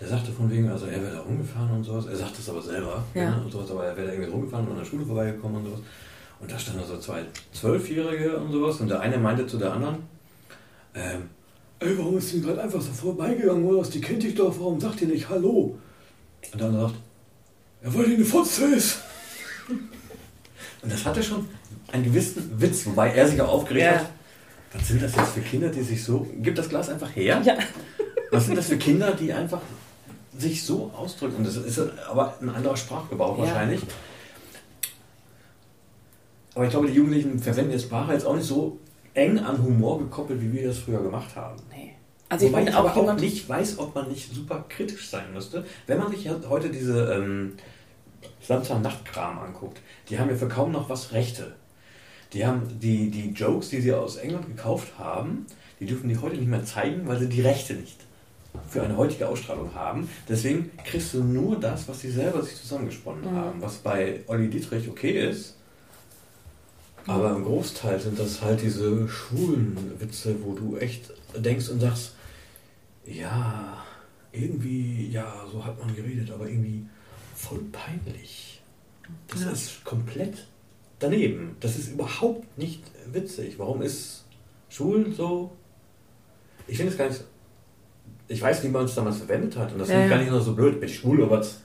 [0.00, 2.06] Der sagte von wegen, also er wäre da rumgefahren und sowas.
[2.06, 3.04] Er sagt es aber selber.
[3.14, 3.30] Ja.
[3.30, 5.64] ne, Und sowas, aber er wäre da irgendwie rumgefahren und an der Schule vorbeigekommen und
[5.66, 5.80] sowas.
[6.40, 8.80] Und da standen so zwei Zwölfjährige und sowas.
[8.80, 9.96] Und der eine meinte zu der anderen,
[10.94, 11.30] ähm,
[11.78, 13.64] ey, warum ist denn gerade einfach so vorbeigegangen?
[13.64, 13.90] Oder was?
[13.90, 15.78] Die kennt dich doch, warum sagt ihr nicht Hallo?
[16.52, 16.94] Und der andere sagt,
[17.82, 18.98] weil die eine Fotze ist.
[20.82, 21.48] Und das hatte schon
[21.92, 23.98] einen gewissen Witz, wobei er sich auch aufgeregt Ja.
[24.00, 24.06] hat.
[24.72, 26.26] Was sind das jetzt für Kinder, die sich so.
[26.38, 27.40] Gib das Glas einfach her.
[27.44, 27.56] Ja.
[28.30, 29.60] Was sind das für Kinder, die einfach
[30.36, 31.36] sich so ausdrücken?
[31.36, 33.44] Und das ist aber ein anderer Sprachgebrauch Ja.
[33.44, 33.80] wahrscheinlich.
[36.54, 38.78] Aber ich glaube, die Jugendlichen verwenden jetzt Sprache jetzt auch nicht so
[39.14, 41.56] eng an Humor gekoppelt, wie wir das früher gemacht haben.
[41.70, 41.92] Nee.
[42.28, 45.32] Also ich Wobei bin ich auch auch nicht weiß, ob man nicht super kritisch sein
[45.32, 47.52] müsste, wenn man sich heute diese ähm,
[48.46, 49.80] Samstag-Nacht-Kram anguckt.
[50.08, 51.54] Die haben ja für kaum noch was Rechte.
[52.32, 55.46] Die haben die, die Jokes, die sie aus England gekauft haben,
[55.80, 57.98] die dürfen die heute nicht mehr zeigen, weil sie die Rechte nicht
[58.68, 60.08] für eine heutige Ausstrahlung haben.
[60.28, 63.36] Deswegen kriegst du nur das, was sie selber sich zusammengesponnen Mhm.
[63.36, 63.62] haben.
[63.62, 65.54] Was bei Olli Dietrich okay ist.
[67.06, 72.14] Aber im Großteil sind das halt diese schwulen Witze, wo du echt denkst und sagst,
[73.06, 73.84] ja,
[74.32, 76.84] irgendwie, ja, so hat man geredet, aber irgendwie
[77.36, 78.60] voll peinlich.
[79.28, 79.50] Das Ja.
[79.50, 80.46] ist komplett
[80.98, 81.56] daneben.
[81.60, 82.82] Das ist überhaupt nicht
[83.12, 83.58] witzig.
[83.58, 84.24] Warum ist
[84.68, 85.52] schwul so?
[86.66, 87.22] Ich finde es gar nicht.
[88.28, 89.72] Ich weiß, wie man es damals verwendet hat.
[89.72, 90.16] Und das Ja, finde ich ja.
[90.16, 90.80] gar nicht nur so blöd.
[90.80, 91.60] Bin ich schwul, aber das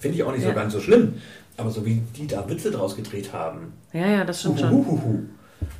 [0.00, 1.14] finde ich auch nicht so ganz so schlimm.
[1.56, 4.70] Aber so wie die da Witze draus gedreht haben, Ja, ja, das stimmt schon.
[4.72, 5.20] Huhuhuhu.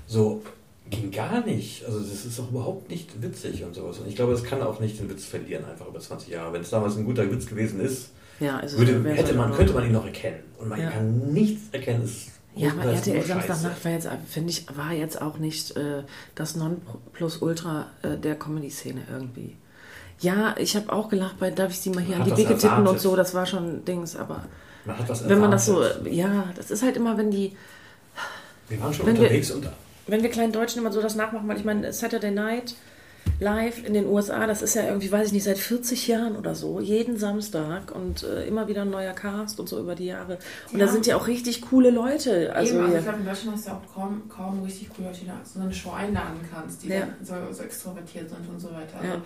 [0.06, 0.42] So
[0.88, 1.84] ging gar nicht.
[1.84, 3.98] Also das ist doch überhaupt nicht witzig und sowas.
[3.98, 6.52] Und ich glaube, es kann auch nicht den Witz verlieren, einfach über 20 Jahre.
[6.52, 8.10] Wenn es damals ein guter Witz gewesen ist,
[8.40, 10.40] Ja, es würde, hätte man, könnte man ihn noch erkennen.
[10.58, 10.90] Und man Ja.
[10.90, 12.10] kann nichts erkennen.
[12.56, 13.22] Ja, aber RTL.
[13.24, 16.02] Samstagnacht war jetzt, finde ich, war jetzt auch nicht äh,
[16.34, 19.56] das Nonplusultra äh, der Comedy-Szene irgendwie.
[20.20, 22.56] Ja, ich habe auch gelacht bei Darf ich sie mal hier Man an die Wege
[22.56, 24.44] tippen und so, das war schon Dings, aber
[24.84, 27.56] Man wenn man das so, ja, das ist halt immer, wenn die,
[28.68, 29.68] Wir waren schon wenn wir- unterwegs und
[30.06, 32.74] wenn wir kleinen Deutschen immer so das nachmachen, weil ich meine, Saturday Night
[33.40, 36.54] live in den USA, das ist ja irgendwie, weiß ich nicht, seit 40 Jahren oder
[36.54, 40.38] so, jeden Samstag und äh, immer wieder ein neuer Cast und so über die Jahre.
[40.72, 40.92] Und da Ja.
[40.92, 42.52] sind ja auch richtig coole Leute.
[42.54, 45.20] Also, Eben, also ich glaube, in Deutschland hast du auch kaum, kaum richtig coole Leute,
[45.20, 47.08] die da so eine Show einladen kannst, die Ja.
[47.22, 48.98] so, so extrovertiert sind und so weiter.
[49.00, 49.22] Also Ja.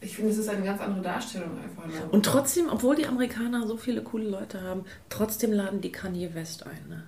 [0.00, 1.84] Ich finde, es ist eine ganz andere Darstellung einfach.
[1.84, 2.12] Nur.
[2.14, 6.64] Und trotzdem, obwohl die Amerikaner so viele coole Leute haben, trotzdem laden die Kanye West
[6.66, 6.88] ein.
[6.88, 7.02] Ne?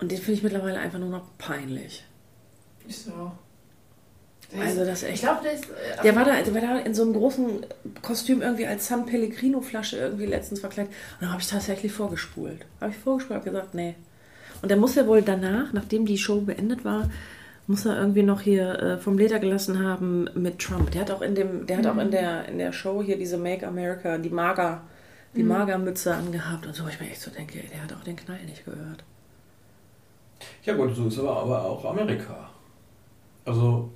[0.00, 2.04] Und den finde ich mittlerweile einfach nur noch peinlich.
[2.88, 3.32] Ist so.
[4.58, 5.14] Also ist, das ist echt.
[5.14, 5.64] ich glaube, der ist.
[5.64, 7.66] äh, Der war, da, der war da in so einem großen
[8.02, 10.92] Kostüm irgendwie als San Pellegrino Flasche irgendwie letztens verkleidet.
[11.20, 12.66] Und da habe ich tatsächlich vorgespult.
[12.80, 13.94] Habe ich vorgespult, habe gesagt, nee.
[14.62, 17.08] Und dann muss er wohl danach, nachdem die Show beendet war,
[17.66, 20.90] muss er irgendwie noch hier äh, vom Leder gelassen haben mit Trump.
[20.90, 23.38] Der hat auch in dem, der hat auch in der in der Show hier diese
[23.38, 24.82] Make America, die Mager
[25.36, 28.16] die Magermütze angehabt und so, wo ich mir echt so denke, der hat auch den
[28.16, 29.04] Knall nicht gehört.
[30.64, 32.50] Ja gut, so ist aber, aber auch Amerika.
[33.44, 33.90] Also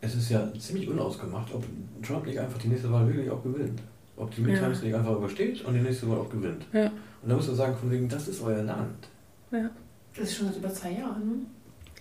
[0.00, 1.64] es ist ja ziemlich unausgemacht, ob
[2.06, 3.80] Trump nicht einfach die nächste Wahl wirklich auch gewinnt.
[4.16, 6.64] Ob die Midterms nicht einfach übersteht und die nächste Wahl auch gewinnt.
[6.72, 6.86] Ja.
[7.22, 9.08] Und da muss man sagen, von wegen, das ist euer Land.
[9.50, 9.68] Ja,
[10.16, 11.34] Das ist schon seit über zwei Jahren, ne?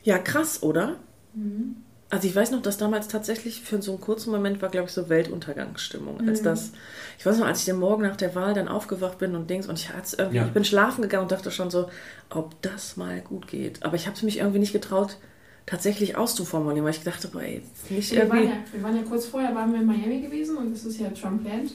[0.04, 0.96] ja krass, oder?
[1.34, 1.78] Mhm.
[2.12, 4.94] Also ich weiß noch, dass damals tatsächlich für so einen kurzen Moment war, glaube ich,
[4.94, 6.26] so Weltuntergangsstimmung.
[6.28, 6.72] Als das,
[7.18, 9.68] ich weiß noch, als ich den Morgen nach der Wahl dann aufgewacht bin und Dings
[9.68, 10.46] und ich, irgendwie, Ja.
[10.46, 11.90] ich bin schlafen gegangen und dachte schon so,
[12.30, 13.84] ob das mal gut geht.
[13.84, 15.18] Aber ich habe es mich irgendwie nicht getraut,
[15.66, 18.54] tatsächlich auszuformulieren, weil ich dachte, boah, ey, nicht Wir waren, irgendwie.
[18.54, 21.10] ja, wir waren ja kurz vorher waren wir in Miami gewesen und das ist ja
[21.10, 21.72] Trumpland.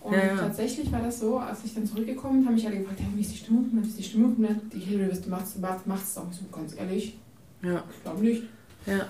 [0.00, 0.36] Und Ja, ja.
[0.36, 3.22] tatsächlich war das so, als ich dann zurückgekommen bin, haben mich alle gefragt, ja, wie
[3.22, 3.68] ist die Stimmung?
[3.72, 4.36] Wie ist die Stimmung?
[4.72, 6.26] Die Hillary, was du machst, macht's doch.
[6.30, 7.16] Ich so, ganz ehrlich,
[7.62, 8.42] Ja, ich glaube nicht.
[8.86, 9.06] ja.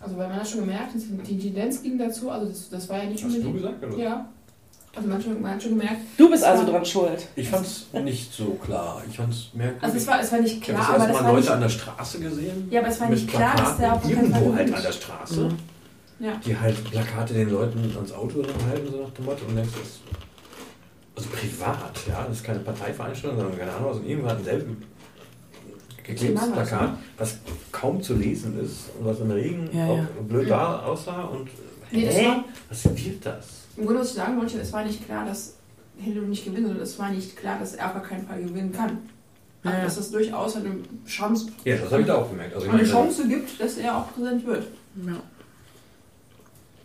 [0.00, 3.08] Also weil man hat schon gemerkt, die Tendenz ging dazu, also das, das war ja
[3.08, 3.80] nicht Hast du unbedingt...
[3.80, 4.02] gesagt, oder?
[4.02, 4.28] Ja.
[4.96, 7.26] Also man hat, schon, man hat schon gemerkt, Du bist also dran schuld.
[7.36, 9.02] Ich fand es nicht so klar.
[9.08, 9.82] Ich fand es merkwürdig.
[9.82, 11.50] also es war, es war nicht ich habe klar, das erste Mal war Leute nicht...
[11.50, 12.68] an der Straße gesehen.
[12.70, 15.40] Ja, aber es war nicht klar, dass der auf Plakaten, irgendwo halt an der Straße,
[15.40, 15.56] Mhm.
[16.20, 16.40] Ja.
[16.46, 18.36] die halt Plakate den Leuten ans Auto
[18.70, 19.44] halten, so nach dem Motto.
[19.48, 20.00] Und denkst, das ist
[21.16, 24.82] also privat, ja, das ist keine Parteiveranstaltung, sondern keine Ahnung, also irgendwo hat ein selben
[26.04, 27.38] geklebtes was, Plakat, was
[27.72, 30.06] kaum zu lesen ist und was im Regen Ja, auch ja.
[30.28, 31.48] blöd da aussah und
[31.90, 33.46] Nee, war- was wird das?
[33.76, 35.54] Im Grunde, was ich sagen wollte, es war nicht klar, dass
[35.98, 38.72] Hillary nicht gewinnt, sondern es war nicht klar, dass er auf gar keinen Fall gewinnen
[38.72, 38.98] kann.
[39.64, 39.84] Also, Ja.
[39.84, 42.54] dass es durchaus eine Chance, Ja, das habe ich da auch gemerkt.
[42.54, 44.66] Also eine meine, Chance gibt, dass er auch Präsident wird.
[45.06, 45.12] Ja.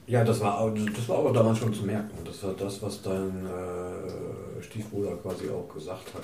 [0.07, 2.09] Ja, das war, auch- das war aber damals schon zu merken.
[2.17, 6.23] Und das war das, was dein äh, Stiefbruder quasi auch gesagt hat.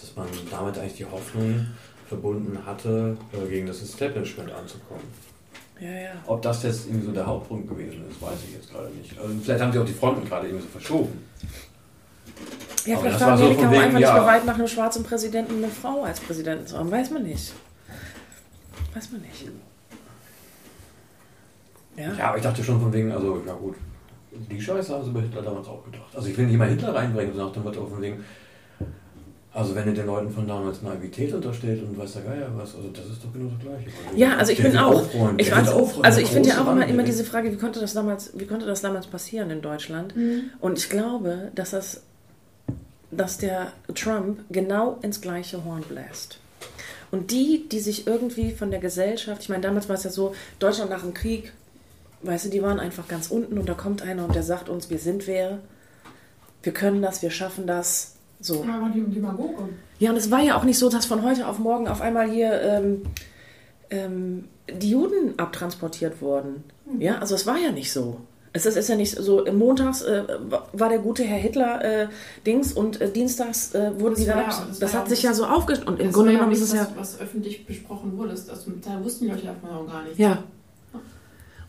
[0.00, 1.66] Dass man damit eigentlich die Hoffnung
[2.08, 5.02] verbunden hatte, äh, gegen das Establishment anzukommen.
[5.78, 6.10] Ja, ja.
[6.26, 9.18] Ob das jetzt irgendwie so der Hauptpunkt gewesen ist, weiß ich jetzt gerade nicht.
[9.18, 11.22] Also vielleicht haben sie auch die Fronten gerade irgendwie so verschoben.
[12.86, 14.18] Ja, Aber vielleicht das war so Amerika von auch wegen, einfach nicht ja.
[14.18, 16.90] bereit, nach einem schwarzen Präsidenten eine Frau als Präsidenten zu haben.
[16.90, 17.52] Weiß man nicht.
[18.94, 19.48] Weiß man nicht.
[21.96, 22.12] Ja?
[22.14, 23.74] Ja, aber ich dachte schon von wegen, also ja gut,
[24.32, 26.14] die Scheiße haben sie bei Hitler damals auch gedacht.
[26.14, 28.24] Also ich will nicht mal Hitler reinbringen, so nach dem Motto von wegen,
[29.56, 32.88] also wenn ihr den Leuten von damals Naivität unterstellt und weiß der Geier was, also
[32.90, 33.88] das ist doch genau das Gleiche.
[34.14, 35.00] Ja, also ich bin auch.
[35.00, 37.80] aufräumen, Ich weiß, aufräumen, also ich finde ja auch immer, immer diese Frage, wie konnte
[37.80, 40.14] das damals, wie konnte das damals passieren in Deutschland?
[40.60, 42.02] Und ich glaube, dass das,
[43.10, 46.38] dass der Trump genau ins gleiche Horn bläst.
[47.10, 50.34] Und die, die sich irgendwie von der Gesellschaft, ich meine, damals war es ja so,
[50.58, 51.52] Deutschland nach dem Krieg,
[52.22, 54.90] weißt du, die waren einfach ganz unten und da kommt einer und der sagt uns,
[54.90, 55.60] wir sind wer,
[56.62, 58.15] wir können das, wir schaffen das.
[58.40, 58.64] So.
[58.66, 59.68] Ja, war die Demagoge.
[59.98, 62.30] Ja, und es war ja auch nicht so, dass von heute auf morgen auf einmal
[62.30, 63.02] hier ähm,
[63.90, 66.64] ähm, die Juden abtransportiert wurden.
[66.98, 68.20] Ja, also es war ja nicht so.
[68.52, 70.22] Es ist, ist ja nicht so, montags äh,
[70.72, 72.08] war der gute Herr Hitler äh,
[72.46, 74.38] Dings und äh, dienstags äh, wurden Das die dann.
[74.38, 75.86] ja- das das hat ja sich ja so aufgestellt.
[75.88, 76.88] Und im Grunde genommen ja ist es was, ja.
[76.96, 78.30] was öffentlich besprochen wurde.
[78.30, 80.18] Das, das, da wussten die Leute davon auch gar nicht.
[80.18, 80.42] Ja.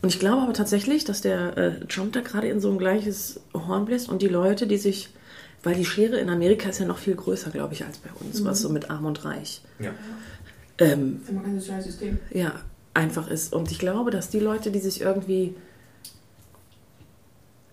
[0.02, 3.42] Und ich glaube aber tatsächlich, dass der äh, Trump da gerade in so ein gleiches
[3.54, 5.10] Horn bläst und die Leute, die sich,
[5.64, 8.44] weil die Schere in Amerika ist ja noch viel größer, glaube ich, als bei uns,
[8.44, 9.62] was so mit Arm und Reich.
[9.80, 9.92] Ja.
[10.80, 12.20] Ähm, immer ein ganz soziales System.
[12.32, 12.54] ja,
[12.94, 13.54] einfach ist.
[13.54, 15.56] Und ich glaube, dass die Leute, die sich irgendwie,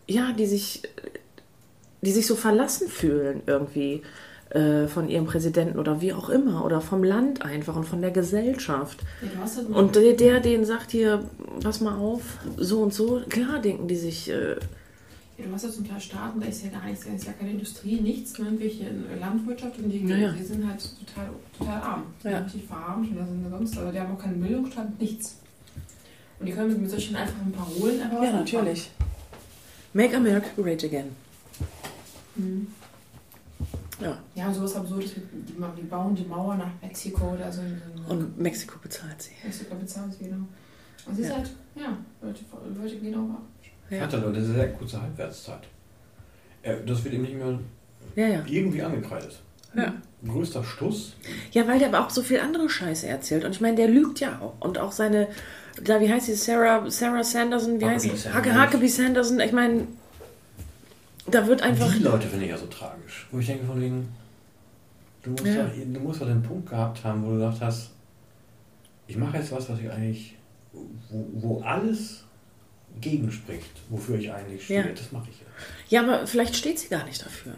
[0.07, 0.83] ja, die sich,
[2.03, 4.03] die sich so verlassen fühlen irgendwie
[4.51, 8.11] äh, von ihrem Präsidenten oder wie auch immer oder vom Land einfach und von der
[8.11, 9.01] Gesellschaft.
[9.23, 11.29] Ja, halt Und der, der denen sagt hier,
[11.63, 12.23] pass mal auf,
[12.57, 14.57] so und so, klar denken die sich, äh,
[15.37, 17.33] Ja, du hast ja zum Teil Staaten, da ist ja gar nichts, da ist ja
[17.33, 18.45] keine Industrie, nichts, ne?
[18.47, 20.33] irgendwelche Landwirtschaft und die, Ja, ja.
[20.33, 21.29] die sind halt total,
[21.59, 22.03] total arm.
[22.23, 22.39] Die Ja.
[22.39, 25.37] richtig verarmt und da sind sonst, also die haben auch keinen Bildungsstand, nichts.
[26.39, 28.91] Und die können mit, mit solchen einfachen Parolen einfach ja, natürlich.
[29.93, 31.11] Make America Great Again.
[32.37, 32.67] Mhm.
[34.01, 35.21] Ja, Ja, sowas Absurdes, die,
[35.53, 37.61] die bauen die Mauer nach Mexiko oder so.
[38.09, 39.31] und Mexiko bezahlt sie.
[39.43, 40.45] Mexiko bezahlen sie genau.
[41.07, 41.37] Und es ist Ja.
[41.37, 42.41] halt, ja, Leute,
[42.77, 43.43] Leute gehen auch ab.
[43.91, 45.63] Ja, Hat er eine sehr kurze Halbwertszeit.
[46.63, 47.59] Er, das wird ihm nicht mehr
[48.17, 48.27] ja.
[48.27, 48.43] ja.
[48.47, 49.41] irgendwie angekreidet.
[49.77, 49.93] ja.
[50.27, 51.17] Größter Stuss.
[51.53, 53.45] Ja, weil der aber auch so viel andere Scheiße erzählt.
[53.45, 54.55] Und ich meine, der lügt ja auch.
[54.59, 55.29] Und auch seine,
[55.83, 58.23] da, wie heißt sie, Sarah, Sarah Sanderson, wie heißt Huckabee sie?
[58.23, 58.35] Sanders.
[58.47, 59.41] Hacke, Huckabee Sanderson.
[59.41, 59.87] Ich meine,
[61.27, 61.93] da wird einfach.
[61.93, 63.27] Die Leute finde ich ja so tragisch.
[63.31, 64.09] Wo ich denke von wegen,
[65.25, 65.65] du musst, Ja.
[65.65, 67.91] doch, du musst doch den Punkt gehabt haben, wo du gesagt hast,
[69.07, 70.37] ich mache jetzt was, was ich eigentlich,
[70.73, 72.24] wo, wo alles
[73.01, 74.81] gegenspricht, wofür ich eigentlich stehe.
[74.87, 74.93] Ja.
[74.93, 75.51] Das mache ich jetzt.
[75.89, 77.55] Ja, aber vielleicht steht sie gar nicht dafür.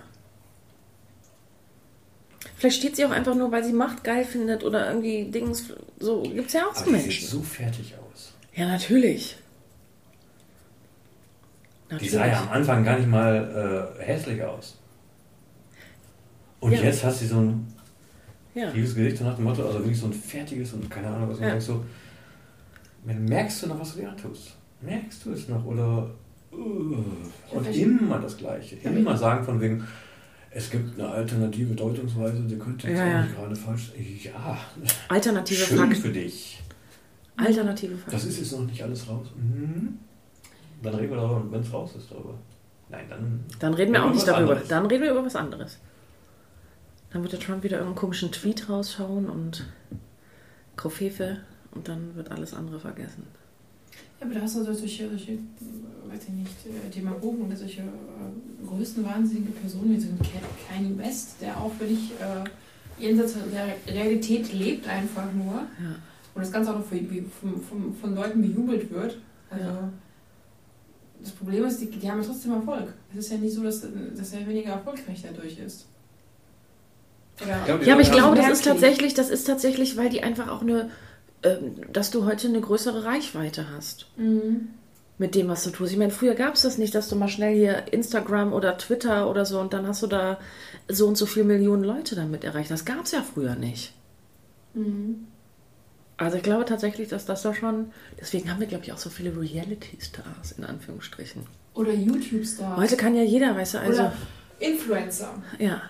[2.56, 5.64] Vielleicht steht sie auch einfach nur, weil sie Macht geil findet oder irgendwie Dings.
[5.98, 7.28] So gibt es ja auch so Aber die sieht Menschen.
[7.28, 8.32] so fertig aus.
[8.54, 9.36] Ja, natürlich.
[11.88, 12.12] Die Natürlich.
[12.12, 14.78] sah ja am Anfang gar nicht mal äh, hässlich aus.
[16.60, 16.80] Und Ja.
[16.80, 17.72] jetzt hast du so ein
[18.54, 18.70] Ja.
[18.72, 21.36] tiefes Gesicht so nach dem Motto, also wirklich so ein fertiges und keine Ahnung was.
[21.38, 21.50] Und Ja.
[21.50, 21.84] denkst so,
[23.04, 24.55] merkst du noch, was du dir antust?
[24.80, 25.64] Merkst du es noch?
[25.64, 26.10] Oder
[26.52, 27.04] uh,
[27.50, 28.76] und immer das Gleiche.
[28.82, 29.86] Ja, Immer sagen von wegen,
[30.50, 33.22] es gibt eine alternative Deutungsweise, die könnte jetzt Ja, auch ja.
[33.22, 33.92] nicht gerade falsch.
[34.22, 34.58] Ja,
[35.08, 35.96] Alternative schön Fakten.
[35.96, 36.62] für dich.
[37.36, 38.10] Alternative Fakten.
[38.12, 39.26] Das ist jetzt noch nicht alles raus.
[39.36, 39.98] Mhm.
[40.82, 42.34] Dann reden wir darüber, wenn es raus ist, darüber.
[42.88, 43.44] Nein, dann.
[43.58, 44.50] Dann reden wir auch nicht darüber.
[44.52, 44.68] anderes.
[44.68, 45.78] Dann reden wir über was anderes.
[47.10, 49.66] Dann wird der Trump wieder irgendeinen komischen Tweet rausschauen und
[50.76, 51.38] Krofefe
[51.72, 53.26] und dann wird alles andere vergessen.
[54.20, 55.38] Ja, aber da hast du so solche, solche
[56.08, 60.18] weiß ich nicht, äh, Demagogen oder solche äh, größenwahnsinnige Personen wie so ein
[60.68, 65.54] Kanye West, der auch wirklich äh, jenseits der Realität lebt einfach nur.
[65.54, 65.96] Ja.
[66.34, 66.98] Und das Ganze auch noch von,
[67.40, 69.18] von, von, von Leuten bejubelt wird.
[69.50, 69.88] Also Ja.
[71.20, 72.92] das Problem ist, die, die haben ja trotzdem Erfolg.
[73.12, 73.80] Es ist ja nicht so, dass,
[74.16, 75.86] dass er weniger erfolgreich dadurch ist.
[77.42, 80.62] Oder Ja, aber ich glaube, das ist tatsächlich, das ist tatsächlich, weil die einfach auch
[80.62, 80.90] eine,
[81.92, 84.68] dass du heute eine größere Reichweite hast Mhm.
[85.18, 85.92] mit dem, was du tust.
[85.92, 89.30] Ich meine, früher gab es das nicht, dass du mal schnell hier Instagram oder Twitter
[89.30, 90.38] oder so und dann hast du da
[90.88, 92.70] so und so viele Millionen Leute damit erreicht.
[92.70, 93.92] Das gab es ja früher nicht.
[94.74, 95.26] Mhm.
[96.18, 99.10] Also ich glaube tatsächlich, dass das da schon, deswegen haben wir, glaube ich, auch so
[99.10, 101.42] viele Reality-Stars in Anführungsstrichen.
[101.74, 102.76] Oder YouTube-Stars.
[102.78, 104.12] Heute kann ja jeder, weißt du, also, Oder
[104.58, 105.34] Influencer.
[105.58, 105.82] ja.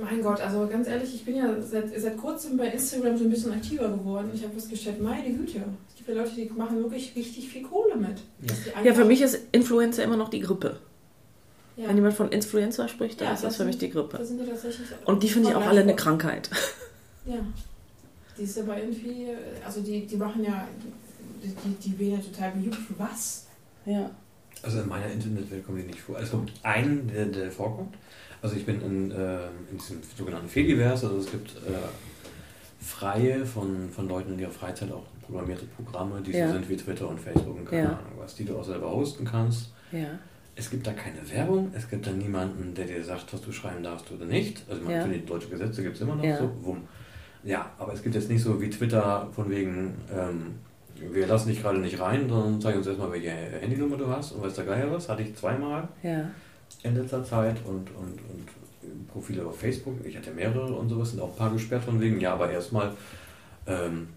[0.00, 3.30] Mein Gott, also ganz ehrlich, ich bin ja seit, seit kurzem bei Instagram so ein
[3.30, 4.30] bisschen aktiver geworden.
[4.34, 7.96] Ich habe festgestellt, meine Güte, es gibt ja Leute, die machen wirklich richtig viel Kohle
[7.96, 8.18] mit.
[8.40, 10.78] Die Ja, einfach- für mich ist Influencer immer noch die Grippe.
[11.76, 13.90] ja, Wenn jemand von Influencer spricht, dann Ja, ist das das für mich sind- die
[13.90, 14.24] Grippe.
[14.24, 14.86] sind ja tatsächlich.
[15.04, 16.48] Und die finde ich auch alle eine Krankheit.
[17.26, 17.40] Ja.
[18.38, 19.26] Die ist aber irgendwie,
[19.66, 20.66] also die, die machen ja,
[21.42, 22.76] die, die, die werden ja total bejubelt.
[22.82, 23.46] Für was?
[23.84, 24.10] Ja.
[24.62, 26.18] Also in meiner Internetwelt kommt die nicht vor.
[26.20, 27.94] Es kommt einen, der, der vorkommt.
[28.42, 33.88] Also ich bin in, äh, in diesem sogenannten Fediverse, also es gibt äh, freie von,
[33.90, 36.46] von Leuten in ihrer Freizeit auch programmierte Programme, die Ja.
[36.46, 37.88] so sind wie Twitter und Facebook und keine Ja.
[37.88, 39.72] Ahnung was, die du auch selber hosten kannst.
[39.92, 40.06] Ja.
[40.54, 43.82] Es gibt da keine Werbung, es gibt da niemanden, der dir sagt, was du schreiben
[43.82, 44.62] darfst oder nicht.
[44.68, 45.04] Also man Ja.
[45.06, 46.50] die deutsche Gesetze gibt es immer noch so.
[46.62, 46.82] Wumm.
[47.44, 50.54] Ja, aber es gibt jetzt nicht so wie Twitter von wegen, ähm,
[51.12, 54.42] wir lassen dich gerade nicht rein, sondern zeig uns erstmal, welche Handynummer du hast und
[54.42, 55.08] weiß der Geier was.
[55.08, 56.28] Hatte ich zweimal Ja.
[56.82, 58.48] In letzter Zeit und, und, und
[59.12, 59.94] Profile auf Facebook.
[60.04, 62.20] Ich hatte mehrere und sowas, sind auch ein paar gesperrt von wegen.
[62.20, 62.92] Ja, aber erstmal
[63.66, 64.08] ähm,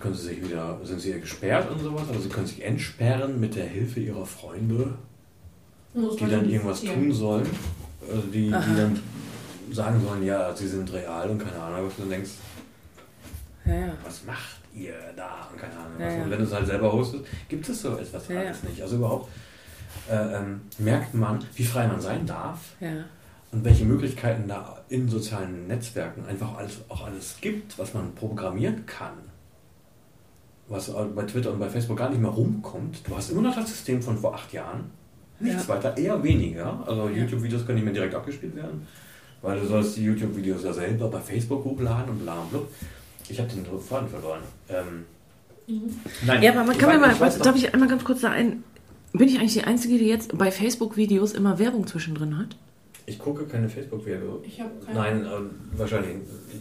[0.00, 3.54] können sie sich wieder, sind sie gesperrt und sowas, aber sie können sich entsperren mit
[3.56, 4.94] der Hilfe ihrer Freunde,
[5.94, 7.46] Muss die dann irgendwas tun sollen.
[8.08, 9.00] Also die, die dann
[9.72, 12.30] sagen sollen, ja, sie sind real und keine Ahnung, was du denkst,
[13.64, 13.92] Ja, ja.
[14.04, 15.98] was macht ihr da und keine Ahnung.
[15.98, 16.24] Ja, was.
[16.24, 18.82] Und wenn du es halt selber hostest, gibt es so etwas alles nicht.
[18.82, 19.30] Also überhaupt
[20.10, 22.90] äh, ähm, merkt man, wie frei man sein darf Ja.
[23.52, 28.84] und welche Möglichkeiten da in sozialen Netzwerken einfach alles, auch alles gibt, was man programmieren
[28.86, 29.14] kann.
[30.68, 33.06] Was bei Twitter und bei Facebook gar nicht mehr rumkommt.
[33.06, 34.90] Du hast immer noch das System von vor acht Jahren.
[35.40, 35.74] Nichts Ja.
[35.74, 36.82] weiter, eher weniger.
[36.86, 37.16] Also Ja.
[37.16, 38.86] YouTube-Videos können nicht mehr direkt abgespielt werden,
[39.42, 42.68] weil du sollst die YouTube-Videos ja selber bei Facebook hochladen und bla und blub.
[43.28, 44.40] Ich habe den Faden verloren.
[44.70, 45.04] Ähm,
[45.66, 45.94] Mhm.
[46.26, 48.62] nein, Ja, aber man kann mir mal, darf ich einmal ganz kurz da ein,
[49.14, 52.56] bin ich eigentlich die Einzige, die jetzt bei Facebook-Videos immer Werbung zwischendrin hat?
[53.06, 54.44] Ich gucke keine Facebook-Videos.
[54.46, 56.16] Ich habe keine Nein, ähm, wahrscheinlich.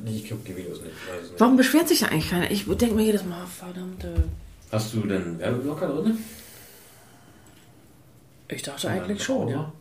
[0.06, 0.92] Ich gucke die Videos nicht.
[0.92, 1.40] Nicht.
[1.40, 2.52] Warum beschwert sich da eigentlich keiner?
[2.52, 4.26] Ich denke mir jedes Mal, verdammte.
[4.72, 6.18] Hast du denn Werbeblocker drin?
[8.50, 9.72] Ich dachte eigentlich schon, ja.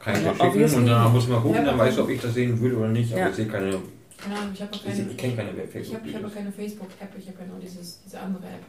[0.00, 2.20] Kann ich dir schicken und dann muss mal gucken, Ja, dann weißt du, ob ich
[2.20, 3.12] das sehen will oder nicht.
[3.12, 3.28] Aber Ja.
[3.28, 3.78] ich sehe keine.
[4.18, 5.10] Keine Ahnung, ich habe Ich, keine.
[5.10, 8.44] ich kenne keine Ich habe hab keine Facebook-App, ich habe ja nur dieses, diese andere
[8.46, 8.62] App.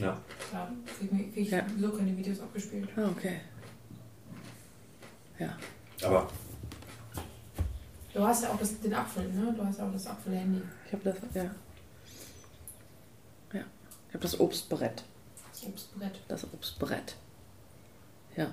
[0.00, 0.20] Ja.
[0.52, 1.68] Da kriege krieg ich Ja.
[1.68, 2.88] sowieso keine Videos abgespielt.
[2.96, 3.40] Ah, okay.
[5.38, 5.56] Ja.
[6.02, 6.28] Aber
[8.12, 9.54] Du hast ja auch das, den Apfel, ne?
[9.56, 10.60] Du hast ja auch das Apfel-Handy.
[10.86, 11.44] Ich habe das, ja.
[13.52, 13.60] Ja.
[14.08, 15.04] Ich habe das Obstbrett.
[15.52, 16.20] Das Obstbrett.
[16.26, 17.16] Das Obstbrett.
[18.36, 18.52] Ja,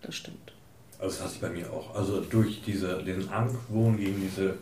[0.00, 0.52] das stimmt.
[0.98, 1.94] also das hat sich bei mir auch.
[1.94, 4.56] Also durch diese, diesen Argwohn gegen diese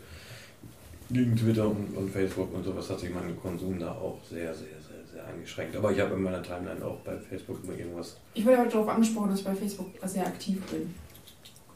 [1.09, 4.81] gegen Twitter und, und Facebook und sowas hat sich mein Konsum da auch sehr, sehr
[5.23, 5.75] eingeschränkt.
[5.75, 8.17] Aber ich habe in meiner Timeline auch bei Facebook immer irgendwas.
[8.33, 10.93] Ich wurde heute darauf angesprochen, dass ich bei Facebook sehr aktiv bin.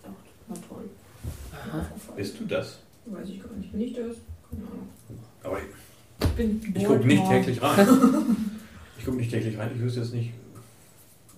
[0.02, 0.16] Gedacht,
[0.48, 0.90] Na toll.
[1.52, 1.86] Aha.
[2.16, 2.80] Bist du das?
[3.06, 3.72] Weiß ich gar nicht.
[3.72, 4.18] Bin ich das?
[4.50, 4.90] Keine Ahnung.
[5.44, 5.66] Aber ich,
[6.22, 7.88] Ich bin ich gucke nicht täglich rein.
[9.00, 9.72] Ich gucke nicht täglich rein.
[9.74, 10.34] Ich wüsste jetzt nicht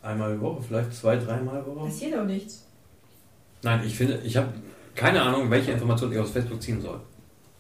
[0.02, 1.76] einmal die Woche, vielleicht zwei, dreimal die.
[1.76, 1.86] Woche.
[1.86, 2.66] Passiert auch nichts.
[3.62, 4.54] Nein, ich finde, ich habe
[4.96, 7.00] keine Ahnung, welche Informationen ich aus Facebook ziehen soll.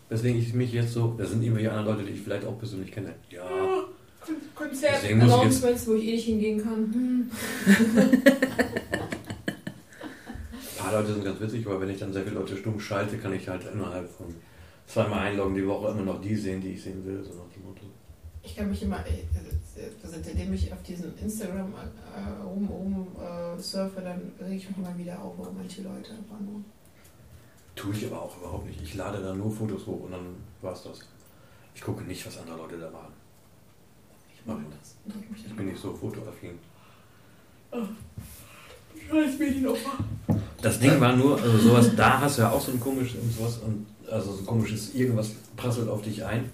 [0.09, 2.91] Deswegen ich mich jetzt so, da sind irgendwelche anderen Leute, die ich vielleicht auch persönlich
[2.91, 3.13] kenne.
[3.29, 3.43] Ja,
[4.60, 6.93] Konzert Announcements, wo ich eh nicht hingehen kann.
[6.93, 7.32] Hm.
[10.78, 13.18] Ein paar Leute sind ganz witzig, aber wenn ich dann sehr viele Leute stumm schalte,
[13.18, 14.28] kann ich halt innerhalb von
[14.88, 17.64] zweimal einloggen die Woche immer noch die sehen, die ich sehen will, so nach dem
[17.66, 17.84] Motto.
[18.43, 19.26] Ich kann mich immer, ich-
[20.03, 24.78] also seitdem ich auf diesem Instagram äh, oben, oben äh, surfe, dann reg ich mich
[24.78, 26.12] immer wieder auf über manche Leute.
[26.12, 26.62] einfach nur.
[27.76, 28.82] Tue ich aber auch überhaupt nicht.
[28.82, 30.99] Ich lade da nur Fotos hoch und dann war's das.
[31.76, 33.14] Ich gucke nicht, was andere Leute da machen.
[34.39, 34.95] Ich mache das.
[35.45, 36.57] Ich bin nicht so fotoaffin.
[39.09, 39.91] Scheiß Medienopfer.
[40.61, 43.59] Das Ding war nur, also sowas, da hast du ja auch so ein komisches sowas
[43.59, 46.49] und also so ein komisches irgendwas prasselt auf dich ein.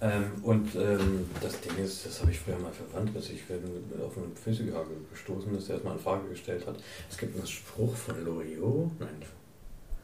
[0.00, 3.58] Ähm, und ähm, das Ding ist, das habe ich früher mal verwandt, dass ich bin
[4.04, 6.76] auf einen Physiker gestoßen, dass er erstmal eine Frage gestellt hat.
[7.10, 8.92] Es gibt einen Spruch von Loriot.
[9.00, 9.08] Nein,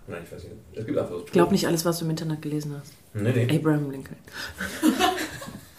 [0.09, 0.57] nein, ich weiß nicht.
[0.73, 1.33] Es gibt einfach so einen Spruch.
[1.33, 2.93] Glaub nicht alles, was du im Internet gelesen hast.
[3.15, 3.57] Nee, nee.
[3.57, 4.17] Abraham Lincoln.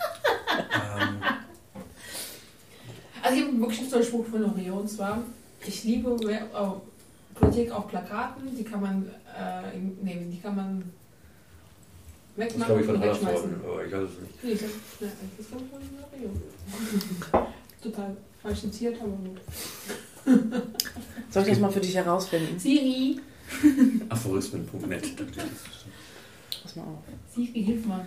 [0.73, 1.17] Ähm,
[3.23, 5.23] Also ich habe wirklich so einen Spruch von Loriot und zwar,
[5.65, 6.41] ich liebe äh,
[7.33, 10.83] Politik auf Plakaten, die kann man, äh, nee, die kann man
[12.37, 14.43] das wegmachen glaube ich, von worden, aber ich weiß es nicht.
[14.43, 14.61] Nee, das,
[14.99, 15.07] ja,
[15.37, 17.47] das kommt von Loriot.
[17.81, 19.41] Total falsch zitiert, aber gut.
[21.31, 22.59] Soll ich das mal für dich herausfinden?
[22.59, 23.19] Siri,
[24.09, 25.15] Aphorismen.net.
[26.61, 27.03] Pass mal auf.
[27.33, 28.05] Siri, hilf mal.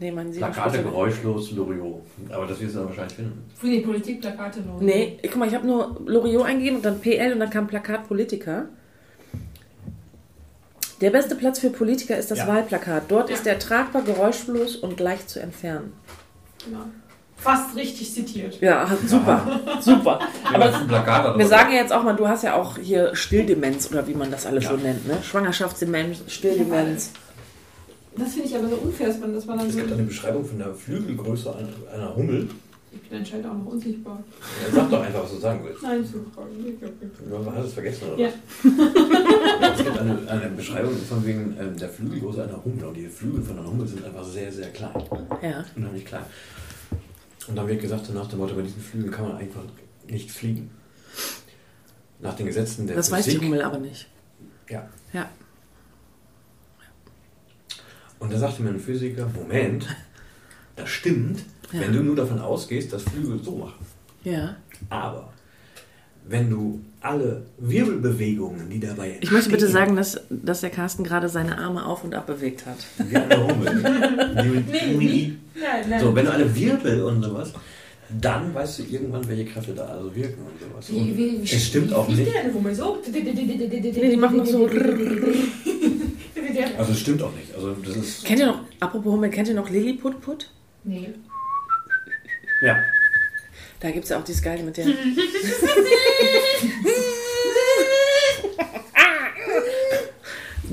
[0.00, 2.02] Nee, mein Sie Plakate geräuschlos Loriot.
[2.30, 3.44] Aber das wirst du dann wahrscheinlich finden.
[3.54, 4.82] Für die Politikplakate Loriot.
[4.82, 8.06] Nee, guck mal, ich habe nur Loriot eingegeben und dann PL und dann kam Plakat
[8.08, 8.66] Politiker.
[11.00, 12.48] Der beste Platz für Politiker ist das Ja.
[12.48, 13.04] Wahlplakat.
[13.08, 13.36] Dort Ja.
[13.36, 15.92] ist er tragbar, geräuschlos und leicht zu entfernen.
[16.64, 16.80] Genau.
[17.36, 18.58] Fast richtig zitiert.
[18.60, 20.20] Ja, super, super.
[20.44, 21.26] Aber das ist ein Plakat.
[21.26, 24.14] aber- Wir sagen ja jetzt auch mal, du hast ja auch hier Stilldemenz oder wie
[24.14, 25.18] man das alles so nennt, ne?
[25.22, 27.10] Schwangerschaftsdemenz, Stilldemenz.
[28.16, 29.80] Das finde ich aber so unfair, dass man, dass man dann Es so.
[29.80, 32.48] gibt eine Beschreibung von der Flügelgröße einer- einer Hummel.
[32.92, 34.22] Ich bin anscheinend auch noch unsichtbar.
[34.68, 35.82] Ja, sag doch einfach, was du sagen willst.
[35.82, 36.42] Nein, super.
[37.28, 38.28] Du hast es vergessen, oder Ja.
[38.62, 39.78] was?
[39.78, 42.84] Es gibt eine, eine Beschreibung von wegen ähm, der Flügelgröße einer Hummel.
[42.84, 44.92] Und die Flügel von einer Hummel sind einfach sehr, sehr klein.
[45.42, 45.64] Ja.
[45.74, 46.22] Unheimlich klein.
[47.48, 49.62] Und dann wird gesagt, nach dem Motto, mit diesen Flügeln kann man einfach
[50.08, 50.70] nicht fliegen.
[52.20, 53.44] Nach den Gesetzen der Das weiß die Physik.
[53.48, 54.08] Hummel aber nicht.
[54.70, 54.88] Ja.
[55.12, 55.28] Ja.
[58.18, 59.86] Und da sagte mir ein Physiker, Moment,
[60.76, 61.80] das stimmt, Ja.
[61.80, 63.84] wenn du nur davon ausgehst, dass Flügel so machen.
[64.24, 64.56] Ja.
[64.90, 65.32] Aber
[66.26, 71.04] wenn du alle Wirbelbewegungen, die dabei Ich möchte bitte entstehen, sagen, dass, dass der Carsten
[71.04, 72.78] gerade seine Arme auf und ab bewegt hat.
[73.08, 74.64] Wie eine Hummel.
[74.72, 75.38] Nee, wie?
[75.54, 76.00] Nein, nein.
[76.00, 77.52] so, wenn du alle Wirbel und sowas,
[78.20, 80.90] dann weißt du irgendwann, welche Kräfte da also wirken und sowas.
[80.90, 82.32] Wie, Und wie, wie, es stimmt wie auch nicht.
[82.34, 82.98] der denn Hummel so?
[83.12, 84.68] Nee, die machen noch so.
[86.78, 87.54] Also es stimmt auch nicht.
[87.54, 88.24] Also das ist.
[88.24, 90.50] Kennt ihr noch, apropos Hummel, kennt ihr noch Lilliput Put?
[90.84, 91.10] Nee.
[92.62, 92.76] Ja.
[93.80, 94.86] Da gibt es ja auch dieses Geile mit der.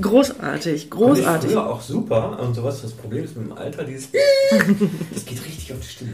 [0.00, 0.90] Großartig.
[0.90, 1.50] großartig.
[1.50, 2.82] Früher auch super und sowas.
[2.82, 4.08] Das Problem ist mit dem Alter, dieses.
[5.12, 6.12] Das geht richtig auf die Stimme.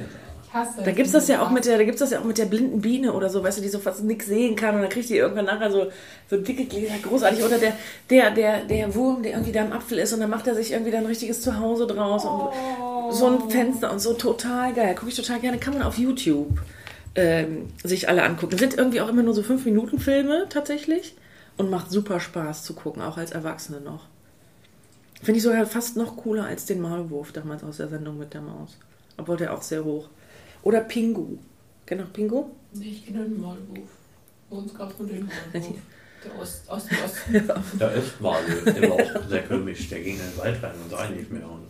[0.49, 2.38] Ich hasse Da gibt's das ja auch mit der, da gibt's das ja auch mit
[2.38, 4.90] der blinden Biene oder so, weißt du, die so fast nichts sehen kann und dann
[4.90, 5.90] kriegt die irgendwann nachher so,
[6.30, 7.44] so dicke Gläser, großartig.
[7.44, 7.72] Oder der,
[8.09, 10.72] der, der, der Wurm, der irgendwie da im Apfel ist und dann macht er sich
[10.72, 14.94] irgendwie da ein richtiges Zuhause draus und so ein Fenster und so total geil.
[14.94, 16.59] Gucke ich total gerne, kann man auf YouTube
[17.14, 18.57] ähm, sich alle angucken.
[18.59, 21.14] Sind irgendwie auch immer nur so 5 Minuten Filme tatsächlich
[21.57, 24.07] und macht super Spaß zu gucken, auch als Erwachsene noch.
[25.22, 28.40] Finde ich sogar fast noch cooler als den Maulwurf damals aus der Sendung mit der
[28.40, 28.78] Maus.
[29.16, 30.09] Obwohl der auch sehr hoch.
[30.62, 31.38] Oder Pingu.
[31.86, 32.50] Kennt noch Pingu?
[32.72, 33.88] Nee, ich kenne den Maulwurf.
[34.50, 35.76] Bei uns gab es nur den Maulwurf.
[36.24, 37.16] Der Ost, Ost, Ost.
[37.78, 39.88] Da ist mal, der war auch sehr komisch.
[39.88, 41.48] Der ging in den Wald rein und sah nicht mehr.
[41.48, 41.68] Und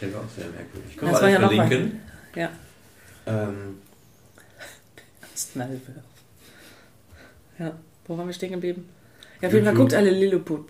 [0.00, 0.96] der war auch sehr merkwürdig.
[0.96, 2.00] Können Das wir war alles ja verlinken.
[2.34, 2.50] Ja.
[3.26, 3.78] Ähm,
[5.34, 6.02] Snalve.
[7.58, 7.72] Ja.
[8.06, 8.88] Wo waren wir stehen geblieben?
[9.42, 10.60] Ja, auf jeden Fall guckt alle Lilliput.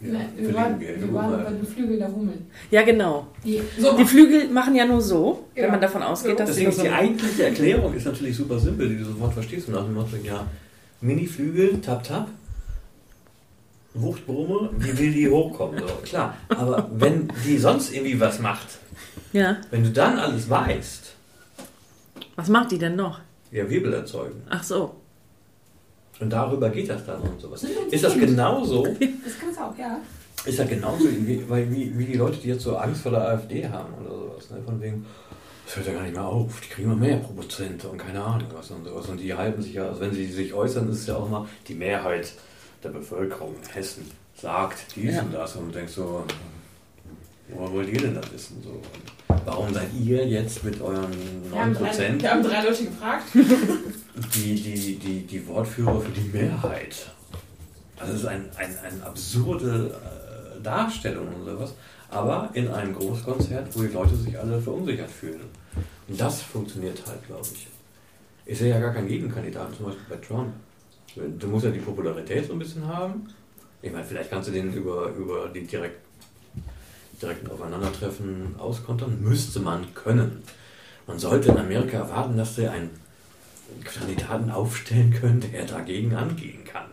[0.00, 1.00] ja, Nein, wir waren, wir.
[1.00, 2.34] wir waren bei den Flügeln der Hummel.
[2.70, 3.26] Ja, genau.
[3.44, 5.70] Die, so, Die Flügel machen ja nur so, wenn Ja.
[5.72, 8.96] man davon ausgeht, dass sie Deswegen ist die eigentliche Erklärung ist natürlich super simpel, die
[8.98, 9.66] du sofort verstehst.
[9.68, 10.46] Und nach dem Motto, ja,
[11.00, 12.28] Mini-Flügel, tap, tap,
[13.94, 15.78] Wuchtbrumme, wie will die hochkommen?
[15.80, 18.66] So, klar, aber wenn die sonst irgendwie was macht,
[19.32, 19.58] Ja.
[19.70, 21.12] wenn du dann alles weißt,
[22.36, 23.20] Was macht die denn noch?
[23.50, 24.42] ja, Wirbel erzeugen.
[24.48, 24.94] Ach so.
[26.20, 27.64] Und darüber geht das dann und sowas.
[27.90, 29.98] Ist das genauso, das kann es auch, ja.
[30.44, 33.68] ist das genauso wie, wie, wie die Leute, die jetzt so Angst vor der AfD
[33.68, 34.50] haben oder sowas.
[34.50, 34.58] Ne?
[34.64, 35.04] Von wegen,
[35.66, 38.48] das hört ja gar nicht mehr auf, die kriegen immer mehr Prozente und keine Ahnung
[38.54, 39.08] was und sowas.
[39.08, 41.46] Und die halten sich ja, also wenn sie sich äußern, ist es ja auch mal
[41.66, 42.32] die Mehrheit
[42.84, 44.10] der Bevölkerung in Hessen
[44.42, 45.22] sagt dies Ja.
[45.22, 46.24] und das und du denkst so,
[47.48, 48.62] woher wollt ihr denn das wissen?
[48.62, 48.70] So.
[48.70, 48.82] Und
[49.44, 51.10] warum seid ihr jetzt mit euren
[51.50, 53.24] Wir haben, drei, 9% wir haben drei Leute gefragt.
[53.34, 57.10] die, die, die, die Wortführer für die Mehrheit?
[57.98, 61.74] Das ist ein, ein, eine absurde äh, Darstellung und sowas,
[62.10, 65.42] aber in einem Großkonzert, wo die Leute sich alle verunsichert fühlen.
[66.08, 67.68] Und das funktioniert halt, glaube ich.
[68.44, 70.52] Ich sehe ja gar keinen Gegenkandidaten, zum Beispiel bei Trump.
[71.38, 73.28] Du musst ja die Popularität so ein bisschen haben.
[73.82, 76.00] Ich meine, vielleicht kannst du den über, über die direkt,
[77.22, 79.22] direkten Aufeinandertreffen auskontern.
[79.22, 80.42] Müsste man können.
[81.06, 82.90] Man sollte in Amerika erwarten, dass sie einen
[83.84, 86.86] Kandidaten aufstellen können, der dagegen angehen kann.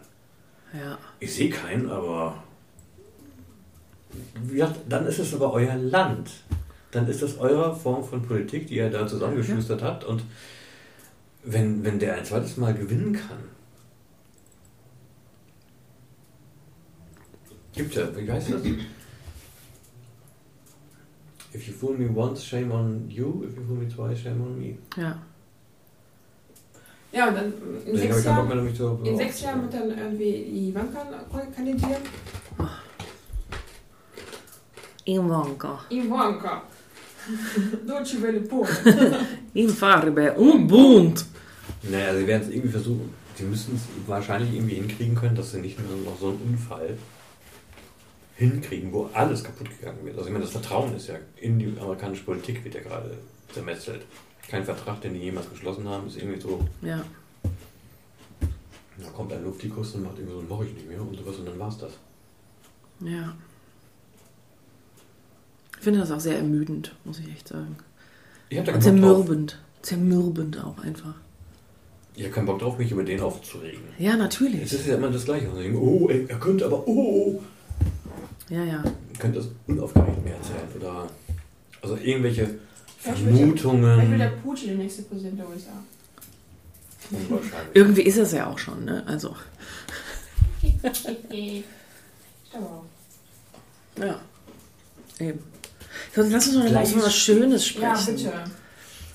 [0.74, 0.98] Ja.
[1.20, 2.44] Ich sehe keinen, aber
[4.54, 6.32] ja, dann ist es aber euer Land.
[6.92, 10.04] Dann ist das eure Form von Politik, die ihr da zusammengeschustert habt.
[10.04, 10.24] Und
[11.44, 13.44] wenn, wenn der ein zweites Mal gewinnen kann,
[17.74, 18.62] gibt ja, wie heißt das?
[21.54, 23.44] If you fool me once, shame on you.
[23.48, 24.78] If you fool me twice, shame on me.
[24.96, 25.18] Ja.
[27.12, 27.54] Ja, und dann
[27.86, 28.36] in Deswegen habe sechs ich Bock
[28.80, 31.06] Jahren, mehr, in sechs Jahren wird dann irgendwie die Ivanka
[31.56, 32.04] kandidieren.
[35.06, 35.80] Ivanka.
[35.90, 36.62] Ivanka.
[37.88, 38.68] Deutsche Welle Polen.
[39.54, 41.26] In Farbe und bunt.
[41.84, 43.14] Naja, sie werden es irgendwie versuchen.
[43.36, 46.98] Sie müssen es wahrscheinlich irgendwie hinkriegen können, dass sie nicht mehr noch so einen Unfall
[48.40, 50.16] hinkriegen, wo alles kaputt gegangen wird.
[50.18, 53.18] Also ich meine, das Vertrauen ist ja in die amerikanische Politik wird ja gerade
[53.54, 54.02] zermetzelt.
[54.48, 57.04] Kein Vertrag, den die jemals geschlossen haben, ist irgendwie so, Ja.
[58.98, 61.46] da kommt ein Luftikus und macht irgendwie so, mach ich nicht mehr und sowas und
[61.48, 61.92] dann war's das.
[63.02, 63.36] Ja.
[65.78, 67.78] Ich finde das auch sehr ermüdend, muss ich echt sagen.
[68.50, 68.84] Ich da keinen Bock drauf.
[68.84, 69.60] zermürbend.
[69.82, 71.14] Zermürbend auch einfach.
[72.16, 73.80] Ich habe keinen Bock drauf, mich über den aufzuregen.
[73.98, 74.62] Ja, Es natürlich.
[74.74, 75.48] ist ja immer das Gleiche.
[75.78, 77.42] Oh, er könnte aber, oh,
[78.50, 78.84] Ja, ja.
[78.84, 80.68] ihr könnt das unaufgeregt mehr erzählen.
[80.80, 81.08] Oder,
[81.82, 82.50] also irgendwelche der-
[82.98, 84.32] Vielleicht will der Vermutungen.
[84.44, 85.72] Putin der nächste Präsident der USA.
[87.12, 87.76] Unwahrscheinlich.
[87.76, 89.04] Irgendwie ist es ja auch schon, ne?
[89.08, 89.36] Also,
[91.32, 91.64] Ich
[92.52, 92.84] glaube auch.
[94.04, 94.20] ja.
[95.20, 95.40] Eben.
[96.16, 98.18] So, lass uns doch mal über was Schönes sprechen.
[98.18, 98.44] Ja, bitte.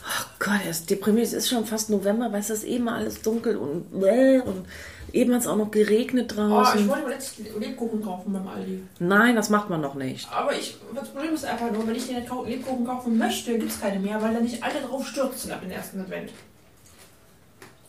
[0.07, 1.27] Oh Gott, er ist deprimiert.
[1.29, 4.67] Es ist schon fast November, weißt du, es ist eben alles dunkel und bläh und
[5.13, 6.89] eben hat es auch noch geregnet Oh, ich draußen.
[6.89, 8.83] wollte jetzt Lebkuchen kaufen beim Aldi.
[8.99, 10.29] Nein, das macht man noch nicht.
[10.31, 13.81] Aber ich, das Problem ist einfach nur, wenn ich den Lebkuchen kaufen möchte, gibt es
[13.81, 16.31] keine mehr, weil da nicht alle drauf stürzen ab dem ersten Advent.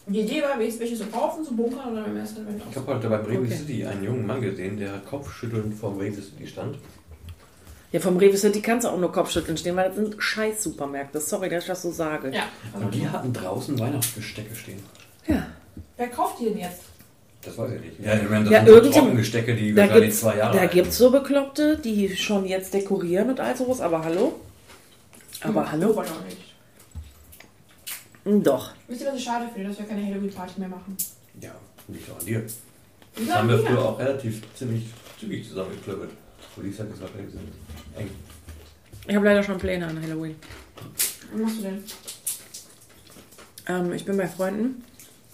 [0.07, 3.09] Die Idee war, welche zu kaufen, zu bunkern oder beim ersten Advent Ich habe heute
[3.09, 3.55] bei Bremen Okay.
[3.57, 6.77] City einen jungen Mann gesehen, der kopfschüttelnd vor Bremen City stand.
[7.95, 11.21] Ja, vom Rewe City kannst du auch nur Kopfschütteln stehen, weil das sind Scheiß-Supermärkte.
[11.21, 12.29] Sorry, dass ich das so sage.
[12.35, 12.43] Ja.
[12.77, 14.83] Und die hatten draußen Weihnachtsgestecke stehen.
[15.25, 15.47] Ja.
[15.95, 16.81] Wer kauft die denn jetzt?
[17.41, 18.05] Das weiß ich nicht.
[18.05, 20.97] Ja, ich meine, das Ja, sind so Trockengestecke, die wahrscheinlich zwei Jahre da alt gibt's
[20.97, 24.41] so Bekloppte, die schon jetzt dekorieren und all sowas, aber hallo?
[25.39, 25.91] Aber Hm, hallo?
[25.91, 26.37] aber noch nicht.
[28.25, 28.71] Hm, Doch.
[28.89, 30.97] Wisst ihr, was ich schade finde, dass wir keine Halloween-Party mehr machen?
[31.39, 31.51] Ja,
[31.87, 32.43] nicht nur an dir.
[33.15, 34.83] Das haben wir früher auch relativ ziemlich
[35.17, 36.09] zügig zusammengeklöppelt.
[36.57, 37.39] Wo die sagt, das war ein bisschen
[37.95, 38.09] eng.
[39.07, 40.35] Ich habe leider schon Pläne an Halloween.
[41.31, 41.83] Was machst du denn?
[43.67, 44.83] Ähm, ich bin bei Freunden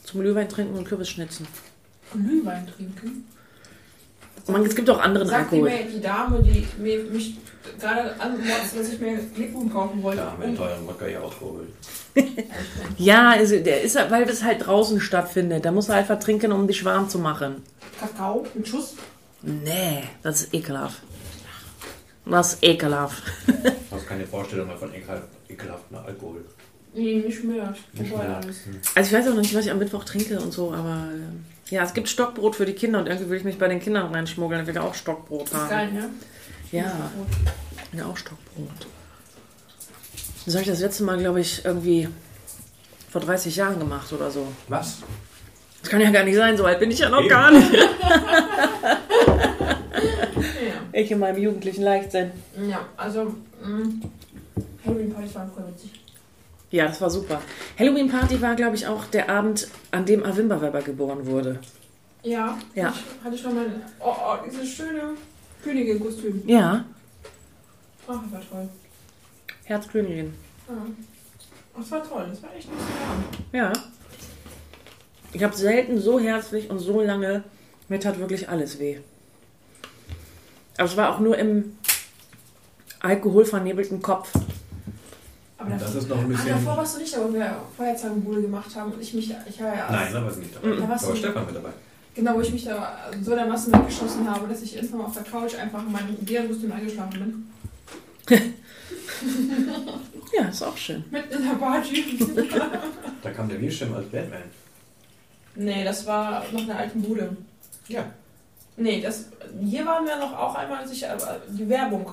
[0.03, 1.47] zum Glühwein trinken und Kürbisschnitzen.
[2.14, 3.26] Glühwein trinken?
[4.47, 5.70] Man, es gibt auch anderen Sagt die, Alkohol.
[5.70, 7.38] mir, die Dame, die mir, mich
[7.80, 10.22] gerade antwortet, dass ich mir Lebkuchen kaufen wollte.
[10.22, 11.70] Da haben wir einen teuren Wodka ja auch geholt.
[12.97, 15.64] Ja, also der ist, weil es halt draußen stattfindet.
[15.64, 17.62] Da muss er einfach trinken, um dich warm zu machen.
[17.99, 18.95] Kakao mit Schuss.
[19.43, 21.01] Nee, das ist ekelhaft.
[22.37, 23.24] Das ist ekelhaft.
[23.47, 26.45] Du hast keine Vorstellung mehr von ekel ekelhaften Alkohol.
[26.93, 27.74] Nee, nicht mehr.
[27.93, 28.37] Nicht mehr.
[28.37, 28.58] alles.
[28.95, 31.74] Also ich weiß auch noch nicht, was ich am Mittwoch trinke und so, aber äh,
[31.74, 34.13] ja, es gibt Stockbrot für die Kinder und irgendwie will ich mich bei den Kindern
[34.13, 34.62] reinschmuggeln.
[34.62, 35.70] Ich will auch Stockbrot Ist haben.
[35.70, 36.09] geil, ne?
[36.71, 37.12] Ja,
[37.91, 38.87] ich will auch Stockbrot.
[40.45, 42.09] Das habe ich das letzte Mal, glaube ich, irgendwie
[43.09, 44.47] vor 30 Jahren gemacht oder so.
[44.67, 44.97] Was?
[45.82, 47.29] Das kann ja gar nicht sein, so alt bin ich ja noch Eben.
[47.29, 47.71] gar nicht.
[50.93, 52.32] Ich in meinem jugendlichen Leichtsinn.
[52.70, 54.08] Ja, also, mh,
[54.86, 55.92] Halloween-Partys waren voll witzig.
[56.72, 57.42] Ja, das war super.
[57.78, 61.59] Halloween Party war, glaube ich, auch der Abend, an dem Avimba Weber geboren wurde.
[62.24, 62.93] Ja, Ja.
[63.20, 63.66] Ich hatte schon mal,
[64.00, 65.01] oh, oh, dieses schöne
[65.63, 66.43] Königin-Kostüm.
[66.47, 66.86] Ja,
[68.08, 68.70] Ach, das war toll.
[69.66, 70.34] Herzkönigin.
[70.68, 70.76] Ja.
[71.78, 72.74] Das war toll, das war echt ein
[73.09, 73.38] Abend.
[73.54, 73.74] Ja.
[75.34, 77.43] Ich habe selten so herzlich und so lange,
[77.88, 78.97] mir tat wirklich alles weh.
[80.78, 81.78] Aber es war auch nur im
[83.00, 84.30] alkoholvernebelten Kopf.
[85.58, 86.50] Aber Das davor, ist noch ein ah, bisschen.
[86.50, 89.76] davor warst du nicht da, wo wir Feuerzangenbowle gemacht haben und ich mich, ich war
[89.76, 90.76] ja, Nein, da war sie nicht dabei.
[90.76, 91.70] Da warst Aber du- Stefan mit dabei.
[92.16, 95.24] genau, wo ich mich da so dermaßen weggeschossen habe, dass ich irgendwann mal auf der
[95.24, 97.46] Couch einfach in meinem Bärenkostüm eingeschlafen
[98.28, 98.39] bin.
[100.34, 101.04] Ja, ist auch schön.
[101.12, 102.18] Mitten in der Party.
[103.22, 104.42] Da kam der Bildschirm als Batman.
[105.56, 107.36] nee, das war noch eine alte Bude.
[107.89, 108.06] Ja.
[108.78, 109.30] Nee, das,
[109.62, 111.06] hier waren wir noch auch einmal, als ich
[111.50, 112.12] die Werbung,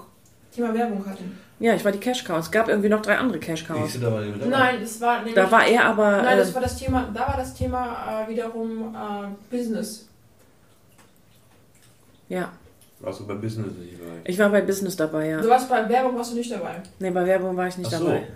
[0.55, 1.39] Thema Werbung hatten.
[1.61, 2.39] Ja, ich war die Cash Cow.
[2.39, 3.99] Es gab irgendwie noch drei andere Cash Cows.
[4.01, 4.11] da?
[4.49, 6.23] Nein, das war nämlich, Da war er aber.
[6.23, 10.09] Nein, das äh, war das Thema, da war das Thema äh, wiederum äh, Business.
[12.29, 12.53] ja,
[13.01, 14.21] Warst du bei Business nicht dabei?
[14.25, 15.41] ich war bei Business dabei, ja.
[15.41, 16.83] Du warst bei Werbung, warst du nicht dabei.
[16.99, 18.07] Nee, bei Werbung war ich nicht Ach so.
[18.07, 18.27] dabei.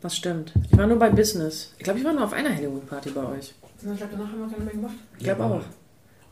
[0.00, 0.52] Das stimmt.
[0.70, 1.74] Ich war nur bei Business.
[1.78, 3.54] Ich glaube, ich war nur auf einer Halloween-Party bei euch.
[3.76, 4.94] Ich glaube, danach haben wir keine mehr gemacht.
[5.18, 5.60] Ich glaube auch.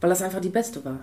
[0.00, 0.98] Weil das einfach die beste war.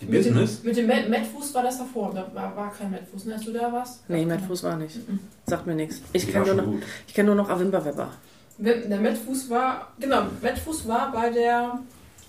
[0.00, 2.12] Die Mit dem, mit dem Met- Metfuß war das davor.
[2.14, 3.34] Da war, war kein Metfuß, ne?
[3.34, 4.00] Als du da warst?
[4.08, 4.96] Nee, Matt Fuß war nicht.
[5.08, 5.20] Mhm.
[5.46, 6.00] Sagt mir nichts.
[6.12, 6.74] Ich kenne nur, noch-
[7.06, 8.10] ich kenn nur noch Avimba Webber.
[8.58, 11.78] Der Metfuß war, genau, Metfuß war bei der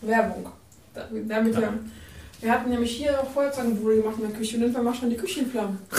[0.01, 0.47] Werbung.
[0.93, 1.61] Da, damit Ja.
[1.61, 1.73] wir,
[2.41, 5.17] wir hatten nämlich hier auch Feuerzangenbude gemacht in der Küche und irgendwann war schon die
[5.17, 5.79] Küche in Flammen.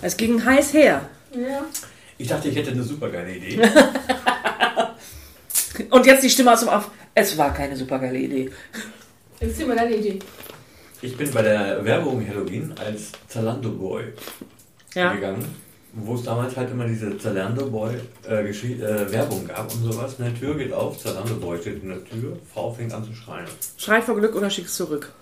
[0.00, 1.02] Es ging heiß her.
[1.34, 1.64] Ja.
[2.18, 3.60] Ich dachte, ich hätte eine super geile Idee.
[5.90, 6.90] Und jetzt die Stimme aus dem Off.
[7.14, 8.50] Es war keine supergeile Idee.
[9.40, 10.18] Erzähl mal deine Idee.
[11.02, 14.04] Ich bin bei der Werbung Halloween als Zalando Boy
[14.94, 15.12] Ja.
[15.12, 15.44] gegangen,
[15.92, 17.94] wo es damals halt immer diese Zalando Boy
[18.28, 20.16] äh, äh, Werbung gab und sowas.
[20.18, 23.46] Eine Tür geht auf, Zalando Boy steht in der Tür, Frau fängt an zu schreien.
[23.76, 25.12] Schrei vor Glück oder schick's zurück.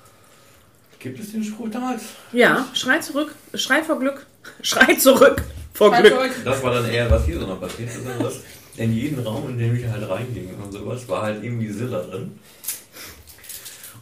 [0.98, 2.02] Gibt es den Spruch damals?
[2.32, 3.34] Ja, schrei zurück.
[3.54, 4.24] Schrei vor Glück.
[4.62, 5.42] Schrei zurück
[5.74, 6.14] vor Fall Glück.
[6.14, 6.32] zurück.
[6.44, 8.40] Das war dann eher, was hier so noch passiert ist.
[8.76, 12.38] In jeden Raum, in dem ich halt reinging und sowas, war halt irgendwie Silla drin.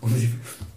[0.01, 0.33] Und sie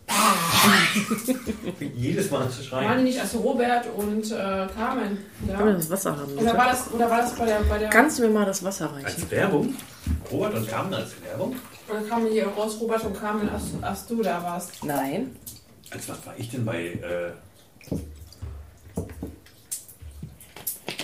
[1.95, 3.03] jedes Mal zu Waren die schreien.
[3.03, 5.17] nicht als Robert und äh, Carmen?
[5.47, 5.77] Kann mir Ja.
[5.77, 8.23] das Wasser haben, Oder war das, oder war das bei der, bei der Kannst du
[8.23, 9.05] mir mal das Wasser reichen?
[9.05, 9.75] Als Werbung?
[10.31, 11.55] Robert und Carmen als Werbung?
[11.89, 14.83] oder kamen hier raus Robert und Carmen, als, als du da warst?
[14.83, 15.35] Nein.
[15.91, 16.85] Als was war ich denn bei.
[16.85, 17.31] Äh,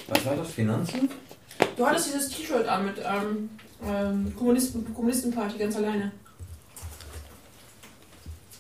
[0.07, 0.49] was war das?
[0.51, 1.09] Finanzen?
[1.79, 3.49] Du hattest dieses T-Shirt an mit ähm,
[3.87, 6.11] ähm, Kommunisten, Kommunistenparty ganz alleine.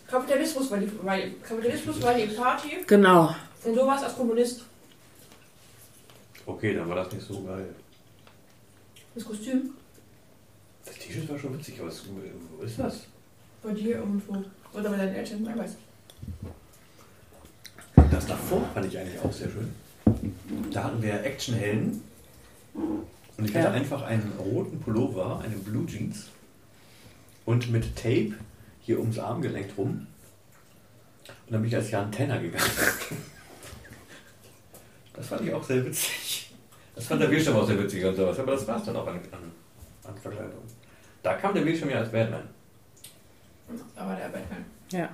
[0.07, 3.35] Kapitalismus war die, war Kapitalismus war die Party Genau.
[3.65, 4.61] und du warst als Kommunist.
[6.45, 7.75] Okay, dann war das nicht so geil.
[9.15, 9.71] Das Kostüm
[10.85, 11.91] Das T-Shirt war schon witzig, aber
[12.57, 13.01] wo ist das?
[13.61, 14.45] bei dir irgendwo.
[14.73, 15.71] Oder bei deinen Eltern, ich weiß.
[18.11, 19.73] Das davor fand ich eigentlich auch sehr schön.
[20.71, 22.01] Da hatten wir Actionhelden.
[23.37, 23.71] Und ich hatte Ja.
[23.71, 26.27] einfach einen roten Pullover, eine Blue Jeans.
[27.45, 28.33] Und mit Tape
[28.81, 30.07] hier ums Armgelenk rum.
[31.27, 32.65] Und dann bin ich als Jan Tenner gegangen.
[35.13, 36.51] Das fand ich auch sehr witzig.
[36.95, 38.39] Das fand der Bildschirm auch sehr witzig und sowas.
[38.39, 39.51] Aber das war es dann auch an, an,
[40.05, 40.63] an Verkleidung.
[41.21, 42.43] Da kam der Bildschirm ja als Batman.
[43.95, 44.63] Da war der Batman.
[44.91, 45.09] Ja.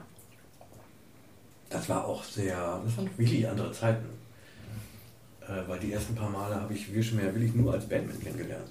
[1.69, 4.05] Das war auch sehr, das waren wirklich andere Zeiten.
[5.47, 8.65] Äh, weil die ersten paar Male habe ich Wirschmer ja wirklich nur als Batman kennengelernt.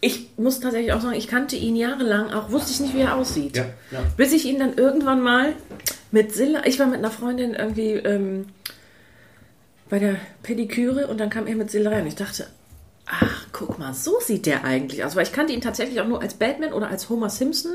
[0.00, 3.14] Ich muss tatsächlich auch sagen, ich kannte ihn jahrelang, auch wusste ich nicht, wie er
[3.14, 3.56] aussieht.
[3.56, 3.64] ja.
[4.16, 5.54] Bis ich ihn dann irgendwann mal
[6.10, 8.46] mit Silla, ich war mit einer Freundin irgendwie ähm,
[9.88, 12.06] bei der Pediküre und dann kam er mit Silla rein.
[12.06, 12.46] Ich dachte,
[13.06, 15.14] ach, guck mal, so sieht der eigentlich aus.
[15.14, 17.72] Weil ich kannte ihn tatsächlich auch nur als Batman oder als Homer Simpson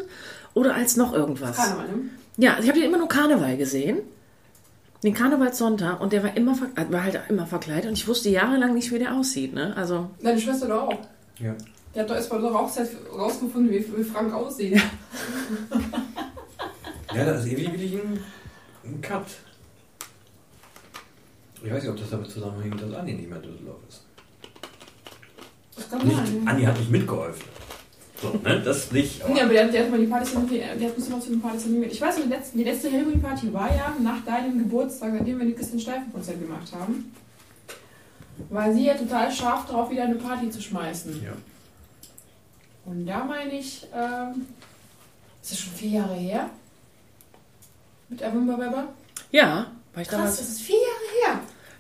[0.54, 1.56] oder als noch irgendwas.
[1.56, 2.10] Karneval, ne?
[2.38, 4.00] Ja, ich habe ihn immer nur Karneval gesehen.
[5.04, 8.74] Den Karnevalssonntag und der war immer äh, war halt immer verkleidet und ich wusste jahrelang
[8.74, 9.54] nicht, wie der aussieht.
[9.54, 9.76] Ne?
[9.76, 10.98] Also Deine Schwester doch auch.
[11.40, 11.54] ja.
[11.94, 14.82] Die hat doch erst bei unserer Hochzeit rausgefunden, wie, wie Frank aussieht.
[17.14, 18.20] Ja, das ist irgendwie wirklich ein,
[18.84, 19.28] ein Cut.
[21.64, 24.02] Ich weiß nicht, ob das damit zusammenhängt, dass Andi nicht mehr in Düsseldorf ist.
[25.76, 26.48] Das kann Nicht, sein.
[26.48, 27.44] Andi hat nicht mitgeholfen.
[28.24, 28.62] So, ne?
[28.64, 29.22] Das nicht.
[29.24, 30.80] Aber Ja, aber der, der hat mal die Partys animiert.
[30.82, 31.92] Der hat uns zu den Partys animiert.
[31.92, 35.54] Ich weiß, die letzte, die letzte Halloween-Party war ja nach deinem Geburtstag, nachdem wir die
[35.54, 37.14] Christian Steifen-Konzert gemacht haben.
[38.50, 41.22] War sie ja total scharf drauf, wieder eine Party zu schmeißen.
[41.24, 41.34] ja.
[42.86, 44.46] Und da meine ich, ähm,
[45.42, 46.50] ist das schon vier Jahre her?
[48.10, 48.88] Mit Avumba Weber?
[49.32, 50.38] ja, war ich Krass, damals.
[50.38, 50.76] das ist vier
[51.26, 51.38] Jahre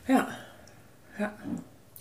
[0.07, 0.28] her.
[1.20, 1.34] Ja,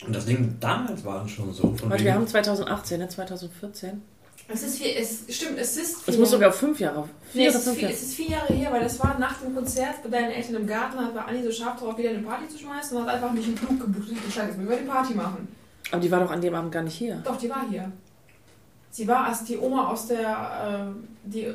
[0.06, 1.74] Und das Ding damals war schon so.
[1.74, 3.08] Von weil wegen- wir haben 2018, ne?
[3.08, 4.02] 2014.
[4.48, 7.08] Es ist vier, es stimmt, es ist vier Es muss sogar fünf Jahre.
[7.32, 7.92] Vier Nee, es, ist vier, Jahre.
[7.94, 10.66] es ist vier Jahre her, weil das war nach dem Konzert bei deinen Eltern im
[10.66, 13.32] Garten, da war Anni so scharf drauf, wieder eine Party zu schmeißen und hat einfach
[13.32, 15.48] mich einen Flug gebucht und gesagt, jetzt müssen wir die Party machen.
[15.90, 17.22] Aber die war doch an dem Abend gar nicht hier.
[17.24, 17.90] Doch, die war hier.
[18.90, 21.46] Sie war als die Oma aus der, äh, die,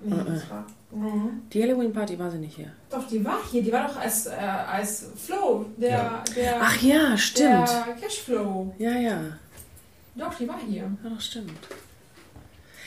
[0.00, 0.26] nee, Mhm.
[0.26, 1.42] das war, mhm.
[1.52, 2.72] Die Halloween-Party war sie nicht hier.
[2.90, 6.24] doch, die war hier, die war doch als, äh, als Flow, der, Ja.
[6.34, 7.68] der, Ach ja, stimmt.
[7.68, 8.74] der Cashflow.
[8.78, 9.20] Ja, ja.
[10.16, 10.82] Doch, die war hier.
[11.04, 11.52] Ja, doch, stimmt.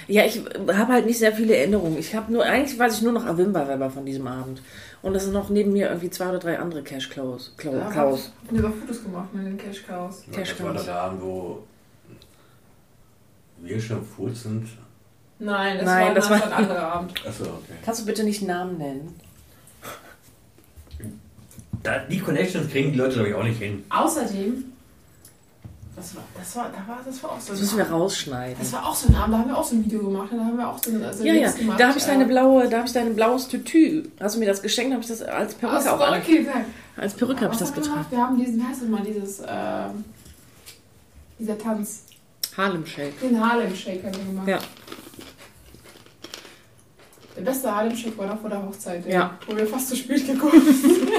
[0.09, 1.97] Ja, ich habe halt nicht sehr viele Erinnerungen.
[1.99, 4.61] Ich habe nur, eigentlich weiß ich nur noch Avimba-Weber von diesem Abend.
[5.03, 7.53] Und es sind noch neben mir irgendwie zwei oder drei andere Cash Cows.
[7.57, 8.31] Clo- Da Cows.
[8.47, 10.23] haben wir Fotos gemacht mit den Cash Cows.
[10.27, 11.63] Ja, Cash das war der Abend, wo
[13.61, 14.67] wir schon furzend.
[15.37, 17.13] Nein, das Nein, war, das war ein anderer Abend.
[17.27, 17.73] Achso, okay.
[17.85, 19.15] Kannst du bitte nicht Namen nennen?
[21.83, 23.83] Da, die Connections kriegen die Leute, glaube ich, auch nicht hin.
[23.89, 24.65] Außerdem,
[25.99, 28.55] das war, das war, da war, das war auch so Das müssen wir rausschneiden.
[28.59, 30.29] Das war auch so ein Abend, da haben wir auch so ein Video gemacht.
[30.31, 31.79] Da haben wir auch so ein, so ein Ja, ja, gemacht.
[31.79, 34.03] da habe ich deine äh, blaue, da habe ich dein blaues Tütü.
[34.19, 34.93] Hast du mir das geschenkt?
[34.93, 36.19] Habe ich das als Perücke so, auch an.
[36.21, 36.47] okay.
[36.97, 38.05] Als Perücke habe ich das getragen.
[38.09, 40.03] Wir haben diesen, wie heißt das mal, dieses, ähm,
[41.37, 42.03] dieser Tanz,
[42.57, 43.19] Harlem Shake.
[43.21, 44.47] den Harlem Shake haben wir gemacht.
[44.47, 44.59] Ja.
[47.37, 49.37] Der beste Harlem Shake war noch vor der Hochzeit, Ja.
[49.47, 51.09] wo wir fast zu spät gekommen sind.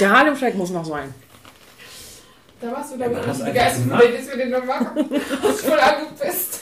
[0.00, 1.12] Der Harlem Shake muss noch sein.
[2.64, 4.04] Da warst du, glaube ich, hast nicht begeistert, gemacht.
[4.18, 5.10] dass wir den noch machen.
[5.42, 6.60] Hast voll angepisst.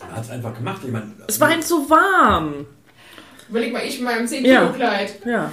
[0.00, 0.80] Man hat es einfach gemacht.
[0.84, 2.66] Ich meine, Es war ihm zu warm.
[3.48, 4.60] Überleg mal, ich in meinem 10 Ja.
[4.66, 5.14] Kilo Kleid.
[5.24, 5.50] Ja.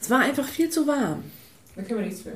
[0.00, 1.24] Es war einfach viel zu warm.
[1.74, 2.30] Da können wir nichts für.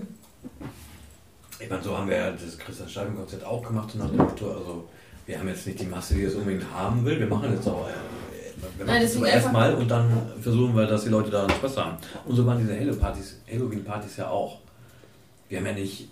[1.60, 4.50] Ich meine, so haben wir ja das Christian Steifen-Konzert auch gemacht, so nach dem Motto,
[4.50, 4.88] also
[5.26, 7.86] wir haben jetzt nicht die Masse, die das unbedingt haben will, wir machen jetzt auch,
[7.88, 7.92] äh,
[8.78, 10.10] wir Nein, machen einfach- erstmal und dann
[10.40, 11.96] versuchen wir, dass die Leute daran Spaß haben.
[12.24, 14.58] Und so waren diese Halo-Partys, Halloween-Partys ja auch.
[15.52, 16.08] Wir haben ja nicht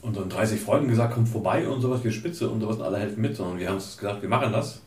[0.00, 3.20] unseren 30 Freunden gesagt, kommt vorbei und sowas, wir spitze und sowas und alle helfen
[3.20, 4.80] mit, sondern wir haben uns gesagt, wir machen das.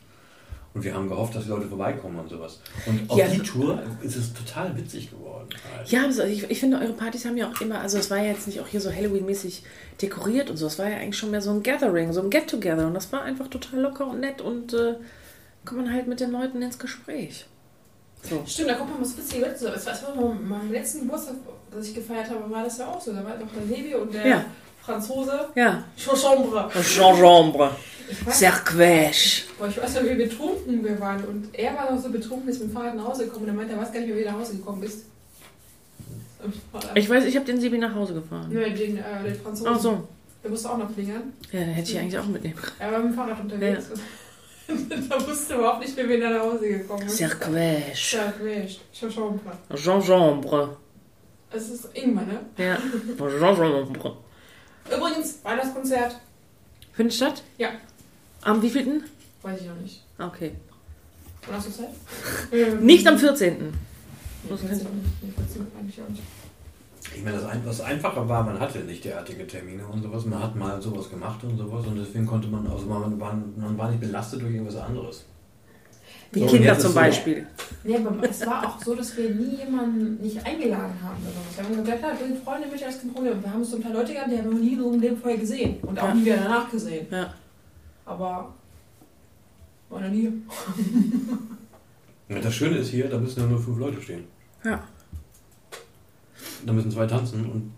[0.74, 2.60] Und wir haben gehofft, dass die Leute vorbeikommen und sowas.
[2.86, 3.28] Und auf Ja.
[3.28, 5.46] die Tour ist es total witzig geworden.
[5.76, 5.88] halt.
[5.90, 8.24] Ja, also ich, ich finde, eure Partys haben ja auch immer, also es war ja
[8.32, 9.62] jetzt nicht auch hier so Halloween-mäßig
[10.02, 12.88] dekoriert und so, es war ja eigentlich schon mehr so ein Gathering, so ein Get-Together
[12.88, 14.96] und das war einfach total locker und nett und äh,
[15.64, 17.46] kommt man halt mit den Leuten ins Gespräch.
[18.22, 18.42] So.
[18.44, 19.60] Stimmt, da kommt man was Witziges.
[19.60, 21.36] So, Es war, es war mal meinem letzten Geburtstag,
[21.76, 23.12] das ich gefeiert habe, war das ja auch so.
[23.12, 24.44] Da war doch der Levi und der Ja.
[24.82, 25.48] Franzose.
[25.54, 25.84] Ja.
[25.96, 26.06] Ich
[28.24, 29.42] weiß, Cerquèche.
[29.58, 31.24] boah, ich weiß noch, wie betrunken wir waren.
[31.24, 33.44] Und er war noch so betrunken, ist mit dem Fahrrad nach Hause gekommen.
[33.44, 35.06] Und er meinte, er weiß gar nicht mehr, wie du nach Hause gekommen bist.
[36.94, 38.48] Ich weiß, ich habe den Sibi nach Hause gefahren.
[38.52, 39.72] Nein, den, äh, den Franzosen.
[39.74, 40.08] Ach so.
[40.42, 41.32] Der musste auch noch klingeln.
[41.50, 42.72] Ja, den hätte ich eigentlich auch mitnehmen können.
[42.78, 43.86] Er war mit dem Fahrrad unterwegs.
[45.08, 47.20] da wusste er überhaupt nicht mehr, wie er nach Hause gekommen ist.
[47.20, 48.16] Cerquèche.
[48.16, 48.78] Ja, Quatsch.
[48.92, 49.52] Chauchambre.
[49.74, 50.76] Gingembre.
[51.56, 52.40] Es ist Ingwer, ne?
[52.58, 52.76] Ja.
[54.94, 56.16] Übrigens, Weihnachtskonzert.
[56.92, 57.42] Findet statt?
[57.58, 57.70] Ja.
[58.42, 59.04] Am wievielten?
[59.42, 60.02] Weiß ich noch nicht.
[60.18, 60.52] Okay.
[61.46, 62.80] Wann hast du Zeit?
[62.82, 63.58] Nicht am 14.
[63.58, 64.86] Nee, 14 nicht.
[65.22, 66.22] Nee, 14 eigentlich auch nicht.
[67.14, 70.24] Ich meine, das, ein- was einfacher war, man hatte nicht derartige Termine und sowas.
[70.24, 73.78] Man hat mal sowas gemacht und sowas und deswegen konnte man, also man war, man
[73.78, 75.24] war nicht belastet durch irgendwas anderes.
[76.32, 77.46] Wie So, Kinder zum so- Beispiel.
[77.84, 81.16] Nee, aber es war auch so, dass wir nie jemanden nicht eingeladen haben.
[81.54, 83.42] Wir haben gesagt, ja, klar, bring Freunde mit, das kein Problem.
[83.42, 85.16] Wir haben so ein paar Leute gehabt, die haben wir noch nie so im Leben
[85.16, 85.76] vorher gesehen.
[85.82, 86.14] Und auch Ja.
[86.14, 87.06] nie wieder danach gesehen.
[87.10, 87.32] Ja.
[88.04, 88.54] Aber
[89.88, 90.32] war noch nie.
[92.28, 94.24] Das Schöne ist hier, da müssen ja nur fünf Leute stehen.
[94.64, 94.82] Ja.
[96.64, 97.72] Da müssen zwei tanzen und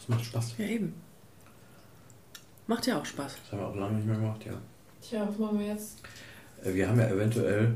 [0.00, 0.54] es macht Spaß.
[0.58, 0.92] Ja, eben.
[2.66, 3.36] Macht ja auch Spaß.
[3.44, 4.54] Das haben wir auch lange nicht mehr gemacht, ja.
[5.00, 6.00] Tja, was machen wir jetzt?
[6.64, 7.74] Äh, Wir haben ja eventuell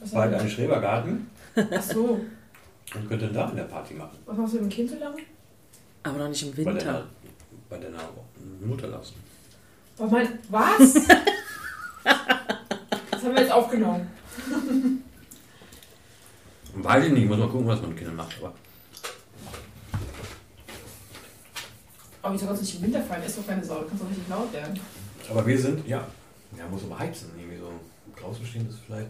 [0.00, 1.30] Was bald haben einen Schrebergarten?
[1.56, 2.20] Ach so.
[2.94, 4.18] und könnten da eine Party machen.
[4.26, 5.16] Was machst du mit dem Kind so lange?
[6.02, 6.84] Aber noch nicht im Bei Winter.
[6.84, 7.06] deiner,
[7.68, 7.98] bei deiner
[8.64, 9.14] Mutter lassen.
[9.98, 10.10] Was?
[10.10, 10.94] Mein, was?
[12.04, 14.10] das haben wir jetzt aufgenommen.
[16.74, 18.34] Weiß ich nicht, muss mal gucken, was man mit Kindern macht.
[18.40, 18.54] Aber
[22.22, 23.22] Aber wieso kannst du nicht im Winter feiern?
[23.22, 24.80] Ist doch keine Sau, du kannst doch richtig laut werden.
[25.28, 26.06] Aber wir sind, ja,
[26.56, 27.30] ja, muss aber heizen.
[27.38, 27.70] Irgendwie so
[28.18, 29.08] draußen stehen ist vielleicht.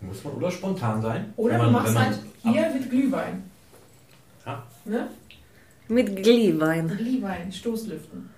[0.00, 1.32] Muss man oder spontan sein.
[1.36, 3.42] Oder wenn du man- machst man- halt hier mit Glühwein.
[4.46, 4.62] Ja.
[4.84, 5.08] Ne?
[5.88, 6.88] Mit Glühwein.
[6.88, 8.30] Glühwein, Stoßlüften.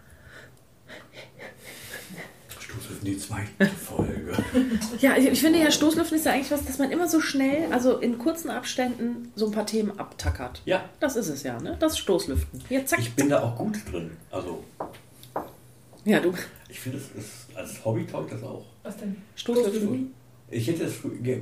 [2.58, 4.32] Stoßlüften die zweite Folge.
[5.00, 7.72] Ja, ich, ich finde ja, Stoßlüften ist ja eigentlich was, dass man immer so schnell,
[7.72, 10.62] also in kurzen Abständen, so ein paar Themen abtackert.
[10.64, 11.76] Ja, Das ist es ja, ne?
[11.80, 12.62] Das ist Stoßlüften.
[12.70, 13.00] Ja, zack.
[13.00, 14.12] ich bin da auch gut drin.
[14.30, 14.62] Also,
[16.04, 16.32] Ja, du.
[16.68, 18.64] ich finde, es ist als Hobby taugt das auch.
[18.84, 19.16] Was denn?
[19.36, 20.14] Stoßlüften.
[20.50, 20.94] Ich hätte das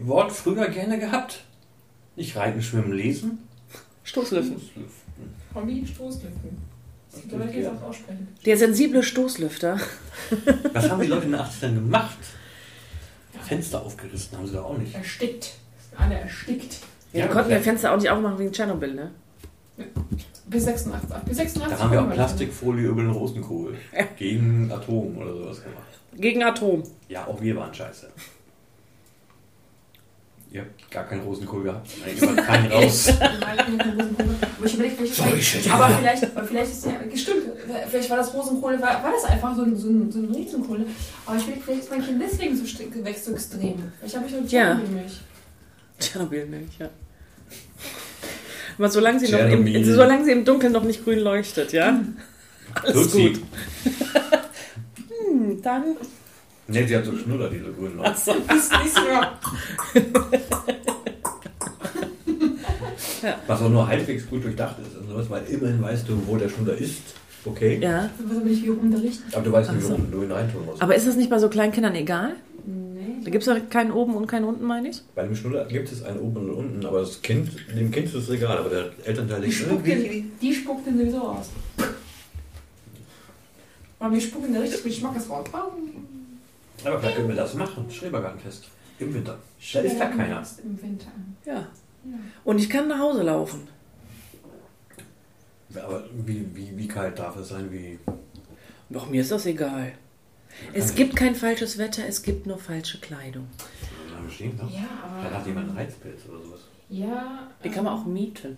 [0.06, 1.44] Wort früher gerne gehabt.
[2.16, 3.38] Nicht reiten, schwimmen, lesen.
[4.04, 4.58] Stoßlüften.
[4.58, 5.34] Stoßlüften.
[5.54, 6.68] Hobby, Stoßlüften.
[7.82, 8.28] Aussprechen.
[8.44, 9.78] Der sensible Stoßlüfter.
[10.72, 12.18] Was haben die Leute in den 80ern gemacht?
[13.34, 13.40] Ja.
[13.40, 14.94] Fenster aufgerissen haben sie da auch nicht.
[14.94, 15.54] Erstickt.
[15.96, 16.78] Alle erstickt.
[17.12, 17.56] Ja, Ja, die konnten ja.
[17.56, 19.10] ihr Fenster auch nicht aufmachen wegen Tschernobyl, ne?
[20.46, 21.10] Bis 86.
[21.24, 23.76] Bis 86 Da haben wir auch Plastikfolie über den Rosenkohl.
[24.16, 25.86] Gegen Atom oder sowas gemacht.
[26.16, 26.82] Gegen Atom.
[27.08, 28.08] Ja, auch wir waren scheiße.
[30.50, 31.88] Ihr habt gar keinen Rosenkohl gehabt.
[32.04, 33.08] Eigentlich immer keinen raus.
[33.20, 35.70] Aber ich überlege, vielleicht, Sorry, shit.
[35.70, 37.42] aber vielleicht, aber vielleicht ist ja, stimmt,
[37.90, 40.86] vielleicht war das Rosenkohle, war, war das einfach so ein, so ein, so ein Riesenkohle.
[41.26, 43.92] Aber ich überlege, vielleicht ist mein Kind deswegen so, st- wächst so extrem.
[43.98, 44.46] Vielleicht habe ich nur Ja.
[44.76, 45.12] Tschernobyl-Milch.
[46.00, 46.88] Tschernobylmilch, ja.
[48.78, 52.00] Aber solange sie, noch im, solange sie im Dunkeln noch nicht grün leuchtet, ja?
[52.82, 53.30] Alles Lucy.
[53.30, 53.42] gut.
[55.30, 55.96] Hm, dann.
[56.70, 58.10] Ne, sie hat so Schnuller, diese grünen Leute.
[58.10, 58.32] Achso.
[58.32, 59.32] Ist nicht mehr.
[63.46, 65.08] Was auch nur halbwegs gut durchdacht ist.
[65.08, 67.00] Sowas, weil immerhin weißt du, wo der Schnuller ist.
[67.46, 67.78] Okay.
[67.80, 68.10] Ja.
[68.22, 69.24] Was bin ich hier unterrichten?
[69.32, 69.98] Aber du weißt nicht, so.
[69.98, 70.82] wo du ihn reintun musst.
[70.82, 72.34] Aber ist das nicht bei so kleinen Kindern egal?
[72.66, 73.24] Nee.
[73.24, 75.00] Da gibt es doch keinen oben und keinen unten, meine ich?
[75.14, 78.14] Bei dem Schnuller gibt es einen oben und unten, aber das Kind, dem Kind ist
[78.14, 81.48] es egal, aber der Elternteil Die spuckt, den, die spuckt den sowieso aus.
[83.98, 85.46] Aber wir spucken da richtig mit Schmackes raus.
[86.84, 87.90] Aber vielleicht können wir das machen.
[87.90, 88.68] Schrebergartentest.
[88.98, 89.38] Im Winter.
[89.72, 90.42] Da ist da keiner.
[90.64, 91.06] Im Winter.
[91.44, 91.54] Ja.
[91.54, 91.66] Ja.
[92.44, 93.68] Und ich kann nach Hause laufen.
[95.74, 97.70] Aber wie, wie, wie kalt darf es sein?
[97.70, 97.98] Wie.
[98.90, 99.92] Doch, mir ist das egal.
[100.72, 103.46] Es gibt kein falsches Wetter, es gibt nur falsche Kleidung.
[104.12, 104.70] Na, bestimmt noch.
[104.70, 104.78] Ja,
[105.18, 105.34] Dann aber.
[105.38, 106.60] hat jemand einen Reizpilz oder sowas.
[106.88, 107.48] Ja.
[107.62, 108.56] Die kann man ähm, auch mieten.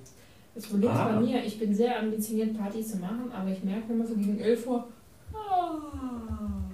[0.55, 1.09] Das Problem ist Ah.
[1.13, 4.39] bei mir, ich bin sehr ambitioniert, Partys zu machen, aber ich merke immer so gegen
[4.39, 4.89] 11 Uhr.
[5.35, 6.70] Ah,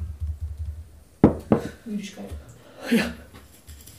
[1.87, 2.25] Müdigkeit.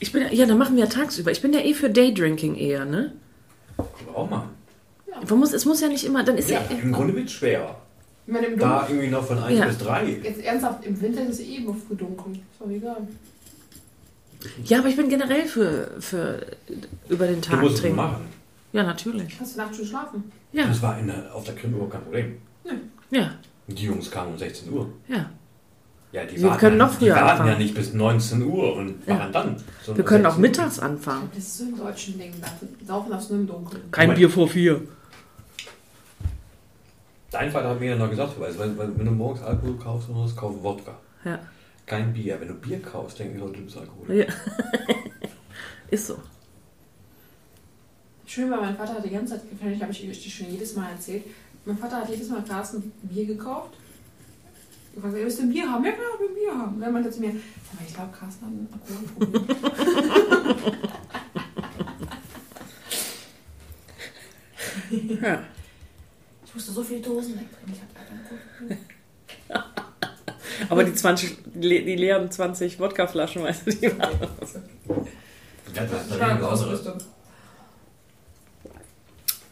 [0.00, 1.30] Ich bin, ja, dann machen wir ja tagsüber.
[1.32, 3.12] Ich bin ja eh für Daydrinking eher, ne?
[4.06, 4.48] Warum mal?
[5.28, 7.32] Man muss, es muss ja nicht immer, dann ist ja, Ja, im Grunde wird es
[7.32, 7.76] schwer.
[8.26, 9.66] Ich meine, im Da irgendwie noch von 1 Ja.
[9.66, 10.06] bis 3.
[10.22, 12.34] jetzt ernsthaft, im Winter ist es eh immer früh dunkel.
[12.34, 13.08] Ist doch egal.
[14.64, 16.46] ja, aber ich bin generell für, für
[17.08, 17.96] über den Du Tag musst es trinken.
[17.96, 18.24] machen.
[18.72, 19.40] Ja, natürlich.
[19.40, 20.30] Hast du nachts schon schlafen?
[20.52, 22.36] Ja, Das war in der, auf der Krim überhaupt kein Problem.
[23.10, 23.30] ja,
[23.66, 24.88] Die Jungs kamen um 16 Uhr.
[25.08, 25.30] ja.
[26.10, 27.50] Ja, die Wir warten können ja, noch früher Die warten anfangen.
[27.52, 29.18] ja nicht bis 19 Uhr und Ja.
[29.18, 29.56] waren dann.
[29.84, 30.50] So Wir können auch 16 Uhr.
[30.50, 31.30] mittags anfangen.
[31.34, 32.32] das ist so ein deutschen Ding.
[32.86, 33.82] Darfst du nur im Dunkeln.
[33.90, 34.18] Kein Moment.
[34.18, 34.80] Bier vor vier.
[37.30, 40.08] Dein Vater hat mir ja noch gesagt, weil, weil, weil wenn du morgens Alkohol kaufst,
[40.08, 40.96] dann musst du kaufen Wodka.
[41.24, 41.38] Ja.
[41.84, 42.40] Kein Bier.
[42.40, 44.14] Wenn du Bier kaufst, denken die Leute, du bist Alkoholiker.
[44.14, 44.94] ja.
[45.90, 46.18] ist so.
[48.24, 49.42] Schön, weil mein Vater hat die ganze Zeit,
[49.74, 51.24] ich habe ich dir schon jedes Mal erzählt,
[51.66, 53.74] mein Vater hat jedes Mal Carsten Bier gekauft.
[54.98, 55.84] Ich fragte, willst du ein Bier haben?
[55.84, 56.74] Ja, klar, ich will ein Bier haben.
[56.74, 60.78] Und dann meinte er zu mir, sag mal, ich glaube, Carsten hat ein Alkoholproblem.
[64.90, 65.42] Ja.
[66.44, 68.78] ich musste so viele Dosen wegbringen, ich habe Alkoholproblem.
[70.70, 74.18] Aber die 20, le- die leeren 20 Wodkaflaschen, weißt du, die waren.
[75.74, 76.52] Ja, das eine war.
[76.52, 76.94] Ausrüstung.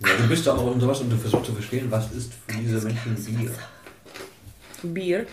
[0.01, 2.56] Ja, du bist da auch und sowas und du versuchst zu verstehen, was ist für
[2.59, 3.51] diese Menschen Bier.
[4.82, 5.27] Bier.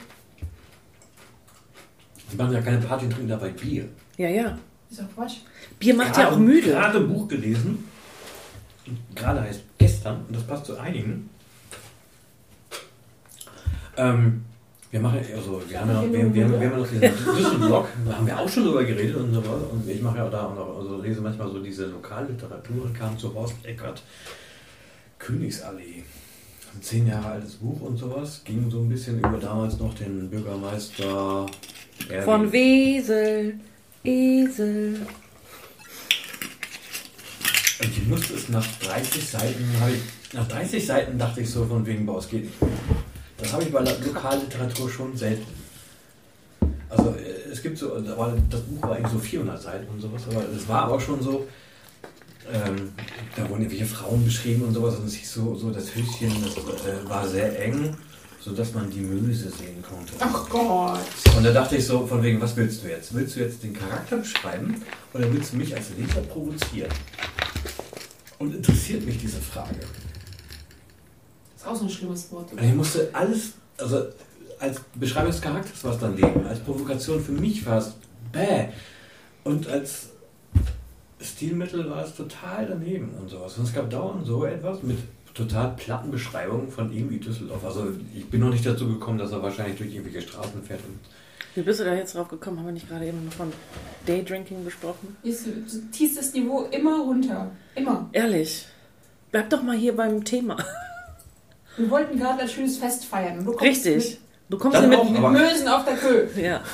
[2.32, 3.88] Die machen ja keine Party und trinken dabei Bier.
[4.18, 4.57] Ja, ja.
[4.90, 5.38] Ist doch Quatsch.
[5.80, 6.70] Bier macht Ich ja habe auch müde.
[6.70, 7.88] gerade ein Buch gelesen,
[9.15, 11.30] gerade heißt gestern, und das passt zu einigen.
[13.98, 14.44] Ähm,
[14.91, 17.02] wir machen, also wir haben ja noch, wir, wir, haben, wir haben ja noch diesen
[17.36, 19.64] Düsselblog, da haben wir auch schon drüber geredet und so was.
[19.72, 23.34] Und ich mache ja da auch noch, also lese manchmal so diese Lokalliteratur, kam zu
[23.34, 24.02] Horst Eckert,
[25.20, 26.03] Königsallee.
[26.75, 30.29] Ein zehn Jahre altes Buch und sowas, ging so ein bisschen über damals noch den
[30.29, 31.45] Bürgermeister
[32.09, 33.59] Erwin Von Wesel,
[34.03, 35.01] Esel.
[37.81, 41.85] Und ich musste es nach 30 Seiten, ich, nach 30 Seiten dachte ich so von
[41.85, 42.55] wegen, boah, es geht nicht.
[43.37, 45.45] Das habe ich bei Lokalliteratur schon selten.
[46.89, 50.23] Also äh, es gibt so, aber das Buch war eigentlich so 400 Seiten und sowas,
[50.29, 51.47] aber es war aber schon so,
[52.52, 52.91] ähm,
[53.36, 56.57] da wurden irgendwelche Frauen beschrieben und sowas und es hieß so, so das Höschen, das
[56.57, 57.95] äh, war sehr eng,
[58.40, 60.14] sodass man die Möse sehen konnte.
[60.20, 60.99] Ach Gott.
[61.38, 63.14] Und da dachte ich so, von wegen, was willst du jetzt?
[63.14, 64.82] Willst du jetzt den Charakter beschreiben
[65.14, 66.91] oder willst du mich als Leser provozieren?
[68.40, 69.80] Und interessiert mich diese Frage.
[69.80, 72.52] Das ist auch so ein schlimmes Wort.
[72.52, 74.07] Und ich musste alles, also
[74.60, 77.94] als Beschreibung des Charakters war es daneben, als Provokation für mich war es
[78.32, 78.68] bäh.
[79.44, 80.10] Und als
[81.23, 83.57] Stilmittel war es total daneben und sowas.
[83.57, 84.97] Und es gab dauernd so etwas mit
[85.33, 87.65] total platten Beschreibungen von ihm wie Düsseldorf.
[87.65, 90.99] Also ich bin noch nicht dazu gekommen, dass er wahrscheinlich durch irgendwelche Straßen fährt und
[91.55, 92.59] Wie bist du da jetzt drauf gekommen?
[92.59, 93.51] Haben wir nicht gerade eben noch von
[94.05, 95.15] Daydrinking besprochen?
[95.23, 97.49] Ist, du ziehst das Niveau immer runter.
[97.75, 98.09] Immer.
[98.11, 98.67] Ehrlich.
[99.31, 100.57] Bleib doch mal hier beim Thema.
[101.77, 103.39] Wir wollten gerade ein schönes Fest feiern.
[103.39, 104.19] Und du kommst Richtig.
[104.49, 105.03] Du kommst auch, mit.
[105.09, 106.27] Mit, Aber- mit Mösen auf der Köh.
[106.39, 106.61] Ja.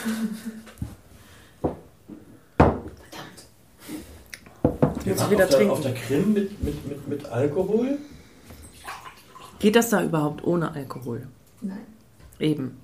[5.10, 5.74] Wir waren wieder auf, der, trinken.
[5.74, 7.98] auf der Krim mit, mit, mit, mit Alkohol.
[9.58, 11.28] Geht das da überhaupt ohne Alkohol?
[11.62, 11.80] Nein.
[12.40, 12.78] Eben.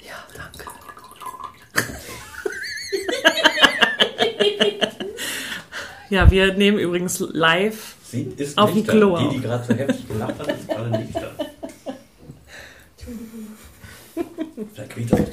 [0.00, 0.70] Ja, danke.
[6.10, 7.94] Ja, wir nehmen übrigens live.
[8.04, 9.16] Sie ist Auf dem nicht Klo.
[9.16, 11.30] Die, die gerade so heftig gelacht hat, ist gerade nicht da.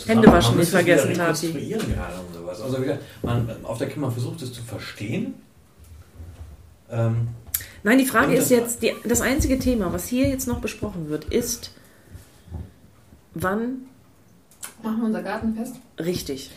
[0.05, 1.47] Hände waschen nicht vergessen, Tati.
[1.49, 2.61] und sowas.
[2.61, 5.33] Also wieder, man, auf der Kim, man versucht es zu verstehen.
[6.91, 7.29] Ähm,
[7.83, 11.09] Nein, die Frage ist das- jetzt, die, das einzige Thema, was hier jetzt noch besprochen
[11.09, 11.71] wird, ist,
[13.33, 13.85] wann
[14.83, 15.75] Machen wir unser Gartenfest.
[15.99, 16.51] richtig.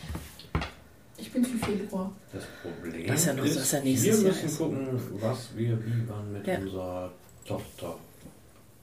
[1.17, 2.13] Ich bin für Februar.
[2.33, 4.59] das Problem Das ist ja noch- das ist ja nächstes wir Jahr müssen erst.
[4.59, 4.89] gucken,
[5.21, 6.59] was wir wie wann mit Ja.
[6.59, 7.13] unserer
[7.47, 7.97] Tochter.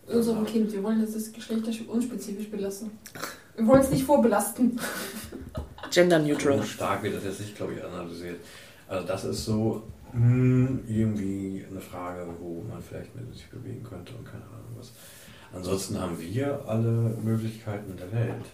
[0.08, 0.72] Unserem Kind.
[0.72, 2.92] Wir wollen das, das geschlechtlich unspezifisch belassen.
[3.56, 4.80] Wir wollen es nicht vorbelasten.
[5.92, 6.64] Gender So neutral.
[6.64, 8.40] stark wird das jetzt nicht, glaube ich, analysiert.
[8.88, 14.14] Also das ist so hm, irgendwie eine Frage, wo man vielleicht mit sich bewegen könnte
[14.15, 14.91] und keine Ahnung was.
[15.53, 18.45] Ansonsten haben wir alle Möglichkeiten der Welt.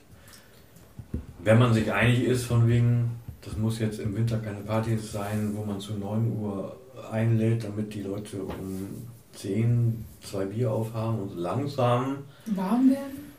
[1.44, 3.11] Wenn man sich einig ist von wegen,
[3.41, 6.76] das muss jetzt im Winter keine Party sein, wo man zu 9 Uhr
[7.11, 8.88] einlädt, damit die Leute um
[9.34, 13.32] 10 zwei Bier aufhaben und langsam, Warm werden?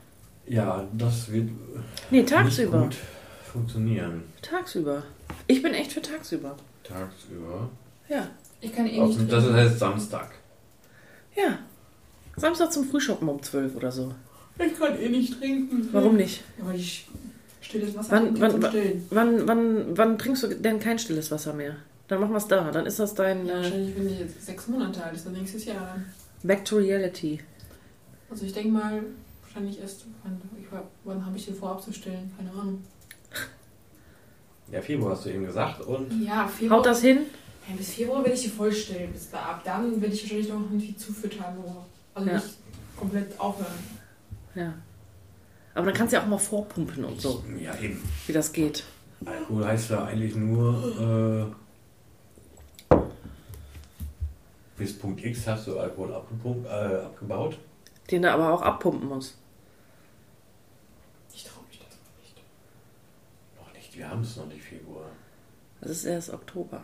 [0.47, 1.48] ja, das wird
[2.10, 2.82] Nee, nicht tagsüber.
[2.82, 2.97] gut
[3.51, 4.22] funktionieren.
[4.43, 5.02] Tagsüber.
[5.47, 6.55] Ich bin echt für tagsüber.
[6.84, 7.70] Tagsüber.
[8.09, 8.28] Ja.
[8.61, 9.31] Ich kann eh nicht.
[9.33, 10.31] das heißt Samstag.
[11.35, 11.59] Ja.
[12.37, 14.15] Samstag zum Frühshoppen um 12 oder so.
[14.59, 15.89] Ich kann eh nicht trinken.
[15.93, 16.43] Warum nicht?
[16.59, 17.07] Ja, weil ich
[17.61, 19.07] stilles Wasser Wann- wann- zum wann- Stillen.
[19.11, 21.77] Wann, wann, wann trinkst du denn kein stilles Wasser mehr?
[22.09, 22.70] Dann machen wir es da.
[22.70, 25.33] Dann ist das dein Ja, äh, wahrscheinlich, wenn ich jetzt sechs Monate alt ist, dann
[25.35, 25.97] nächstes Jahr.
[26.43, 27.41] Back to Reality.
[28.31, 29.03] Also ich denke mal,
[29.43, 30.41] wahrscheinlich erst, wann,
[31.05, 32.31] wann habe ich den vor abzustellen?
[32.37, 32.83] Keine Ahnung.
[34.70, 36.78] Ja, Februar hast du eben gesagt und Ja, Februar.
[36.81, 37.19] Haut das hin?
[37.68, 39.12] Ja, bis Februar werde ich die vollstellen.
[39.12, 41.56] Bis da, ab dann werde ich wahrscheinlich noch irgendwie zufüttern.
[42.14, 42.34] Also Ja.
[42.36, 42.47] nicht
[42.97, 43.72] komplett aufhören.
[44.55, 44.74] Ja.
[45.74, 48.02] Aber dann kannst du ja auch mal vorpumpen und so, ja eben.
[48.26, 48.84] wie das geht.
[49.24, 51.52] Alkohol heißt ja eigentlich nur
[52.90, 52.97] äh,
[54.78, 57.59] bis Punkt X hast du Alkohol abgepumpt, äh, abgebaut.
[58.10, 59.36] Den du aber auch abpumpen musst.
[61.34, 62.36] Ich traue mich das noch nicht.
[63.59, 65.06] Noch nicht, wir haben es noch nicht Februar.
[65.80, 66.82] Das ist erst Oktober.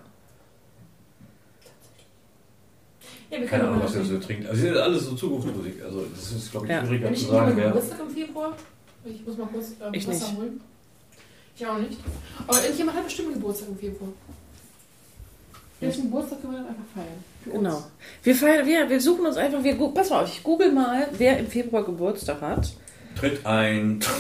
[3.33, 4.47] Ja, wir Keine Ahnung, was ihr so trinkt.
[4.47, 5.83] Also das ist alles so Zukunftsmusik.
[5.83, 6.85] Also das ist, glaube ich, Ja.
[6.87, 7.69] schwieriger ich zu sagen, wer.
[7.69, 8.57] Geburtstag im Februar.
[9.07, 10.37] Ich muss mal kurz äh, Ich Wasser nicht.
[10.37, 10.61] holen.
[11.57, 11.99] Ich auch nicht.
[12.47, 14.11] Aber irgendjemand hat bestimmt Geburtstag im Februar.
[15.81, 17.25] Welchen Geburtstag können wir dann einfach feiern?
[17.45, 17.85] Genau.
[18.23, 21.39] Wir, feiern, wir, wir suchen uns einfach, wir, pass mal auf, ich google mal, wer
[21.39, 22.73] im Februar Geburtstag hat.
[23.19, 24.01] Tritt ein.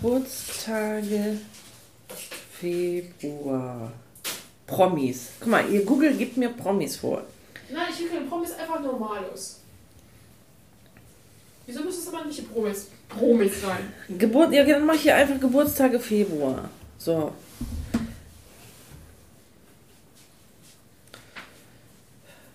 [0.00, 1.38] Geburtstage
[2.52, 3.92] Februar.
[4.76, 5.28] Promis.
[5.40, 7.22] Guck mal, ihr Google gibt mir Promis vor.
[7.70, 9.58] Nein, ich will keine Promis, einfach normalos.
[11.66, 13.92] Wieso müssen es aber nicht Promis, Promis sein?
[14.18, 16.68] Geburt, ja, dann mach ich hier einfach Geburtstage Februar.
[16.98, 17.32] So.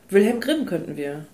[0.09, 1.25] Wilhelm Grimm könnten wir.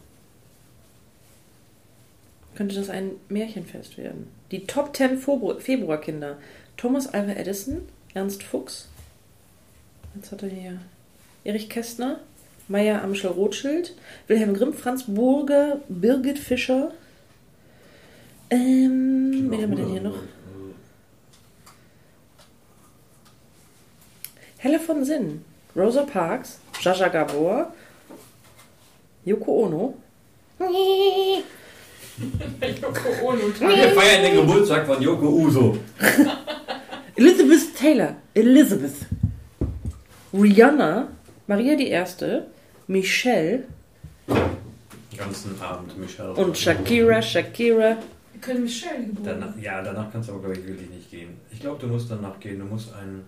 [2.55, 4.27] Könnte das ein Märchenfest werden?
[4.51, 6.38] Die Top 10 Febru- Februarkinder.
[6.77, 8.88] Thomas Alva Edison, Ernst Fuchs.
[10.15, 10.80] Jetzt hat er hier
[11.44, 12.19] Erich Kästner,
[12.68, 13.95] Meier Amschel Rothschild,
[14.27, 16.91] Wilhelm Grimm, Franz Burger, Birgit Fischer.
[18.49, 20.18] Ähm, wen haben wir denn hier noch?
[24.57, 25.44] Helle von Sinn,
[25.76, 27.73] Rosa Parks, Jaja Gabor,
[29.26, 29.95] Yoko Ono.
[32.61, 33.41] Yoko Ono.
[33.60, 35.77] Wir feiern den Geburtstag von Yoko Uso.
[37.15, 38.94] Elizabeth Taylor, Elizabeth.
[40.34, 41.07] Rihanna,
[41.47, 42.47] Maria die Erste,
[42.88, 43.64] Michelle
[44.27, 46.34] Den ganzen Abend, Michelle.
[46.34, 47.97] und Shakira, Shakira.
[48.31, 49.23] Wir können Michelle geboren.
[49.39, 51.38] Danach, ja, danach kannst du aber, glaube ich, wirklich nicht gehen.
[51.51, 52.60] Ich glaube, du musst danach gehen.
[52.60, 53.23] Du musst einen,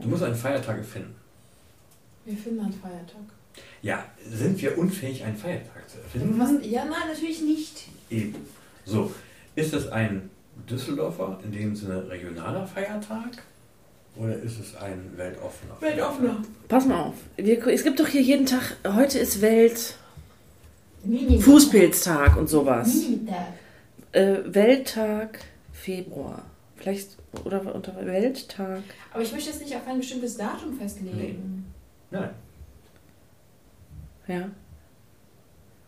[0.00, 1.14] du musst einen Feiertag finden.
[2.24, 3.22] Wir finden einen Feiertag.
[3.82, 6.38] Ja, sind wir unfähig, einen Feiertag zu erfinden?
[6.38, 6.52] Was?
[6.64, 7.88] Ja, nein, natürlich nicht.
[8.10, 8.36] Eben.
[8.84, 9.12] So,
[9.56, 10.30] ist es ein
[10.70, 13.42] Düsseldorfer, in dem Sinne regionaler Feiertag?
[14.16, 15.74] Oder ist es ein weltoffener?
[15.80, 16.42] Weltoffener.
[16.68, 17.14] Pass mal auf.
[17.36, 19.96] Wir, es gibt doch hier jeden Tag, heute ist Welt.
[21.40, 22.94] Fußpilztag und sowas.
[22.94, 23.46] Mini-Tag.
[24.12, 25.40] Äh, Welttag
[25.72, 26.42] Februar.
[26.76, 28.82] Vielleicht, oder unter Welttag.
[29.12, 31.72] Aber ich möchte jetzt nicht auf ein bestimmtes Datum festlegen.
[32.10, 32.30] Nein,
[34.28, 34.48] Ja.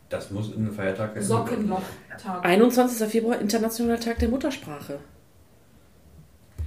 [0.08, 2.44] das muss in einem Feiertag Sockenloch-Tag.
[2.44, 3.06] 21.
[3.08, 4.98] Februar, Internationaler Tag der Muttersprache.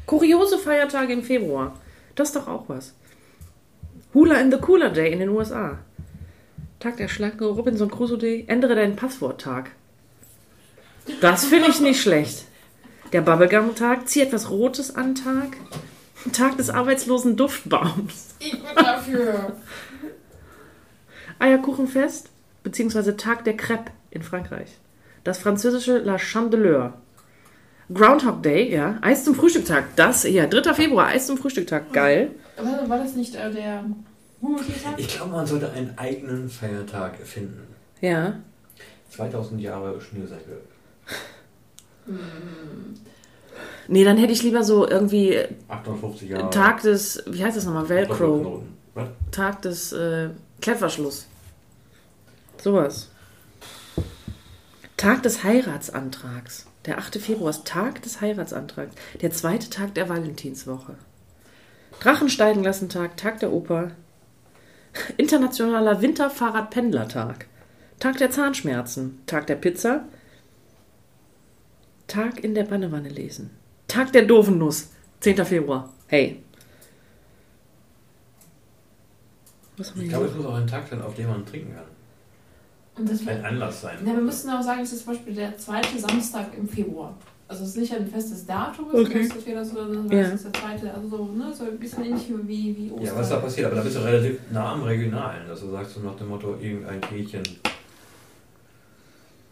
[0.08, 1.80] Kuriose Feiertage im Februar.
[2.16, 2.96] Das ist doch auch was.
[4.14, 5.78] Hula in the Cooler Day in den USA.
[6.80, 8.46] Tag der Schlange, Robinson Crusoe Day.
[8.48, 9.72] Ändere deinen Passworttag.
[11.22, 12.46] Das finde ich nicht schlecht.
[13.14, 15.58] Der Bubblegum-Tag, zieh etwas Rotes an Tag.
[16.34, 18.36] Tag des arbeitslosen Duftbaums.
[18.40, 19.58] Ich bin dafür.
[21.40, 22.30] Eierkuchenfest,
[22.64, 24.78] beziehungsweise Tag der Crêpe in Frankreich.
[25.24, 26.94] Das französische La Chandeleur.
[27.94, 28.98] Groundhog Day, ja.
[29.02, 29.96] Eis zum Frühstücktag.
[29.96, 30.74] Das, ja, 3.
[30.74, 31.94] Februar, Eis zum Frühstücktag.
[31.94, 32.32] Geil.
[32.58, 33.86] War, war das nicht äh, der
[34.42, 34.94] Hungertiertag?
[34.98, 37.68] Ich glaube, man sollte einen eigenen Feiertag erfinden.
[38.02, 38.36] Ja.
[39.10, 40.62] 2000 Jahre Schnürsenkel.
[43.88, 45.40] Nee, dann hätte ich lieber so irgendwie
[45.70, 46.50] 850 Jahre.
[46.50, 47.88] Tag des, wie heißt das nochmal?
[47.88, 48.64] Velcro.
[48.94, 49.10] Was?
[49.32, 50.30] Tag des äh,
[50.62, 51.28] Klettverschluss.
[52.62, 53.10] Sowas.
[54.98, 56.66] Tag des Heiratsantrags.
[56.88, 57.18] Der 8.
[57.18, 58.96] Februar ist Tag des Heiratsantrags.
[59.22, 60.96] Der zweite Tag der Valentinswoche.
[62.00, 63.92] Drachen steigen lassen Tag, Tag der Oper.
[65.18, 67.48] Internationaler Winterfahrradpendlertag.
[68.00, 69.20] Tag der Zahnschmerzen.
[69.26, 70.06] Tag der Pizza.
[72.08, 73.50] Tag in der Bannewanne lesen.
[73.90, 74.92] Tag der doofen Nuss.
[75.20, 75.46] 10.
[75.46, 75.94] Februar.
[76.08, 76.42] Hey.
[79.76, 81.76] Was haben wir Ich glaube, es muss auch ein Tag sein, auf dem man trinken
[81.76, 81.97] kann.
[82.98, 83.98] Und das Ein Anlass sein.
[84.04, 87.14] Na, wir müssten auch sagen, es ist zum Beispiel der zweite Samstag im Februar.
[87.48, 89.30] Also es ist nicht ein festes Datum, Okay.
[89.34, 90.20] das wäre das, Ja.
[90.20, 93.06] es ist der zweite, also so, ne, so ein bisschen ähnlich wie, wie Ostern.
[93.06, 95.94] Ja, was da passiert, aber da bist du relativ nah am Regionalen, dass du sagst
[95.94, 97.44] so nach dem Motto, irgendein Tierchen,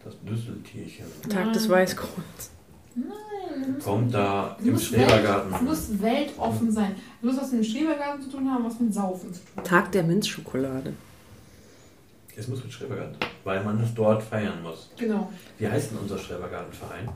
[0.04, 1.68] das Düsseltierchen, Tag des.
[1.68, 2.50] Weißkohls.
[2.94, 5.54] Nein, kommt da im Schrebergarten.
[5.54, 6.94] Es muss weltoffen sein.
[7.20, 9.64] Es muss was mit dem Schrebergarten zu tun haben, was mit Saufen zu tun haben.
[9.64, 10.92] Tag der Minzschokolade.
[12.38, 14.90] Es muss mit Schrebergarten, weil man es dort feiern muss.
[14.98, 15.32] Genau.
[15.58, 17.08] Wie heißt denn unser Schrebergartenverein?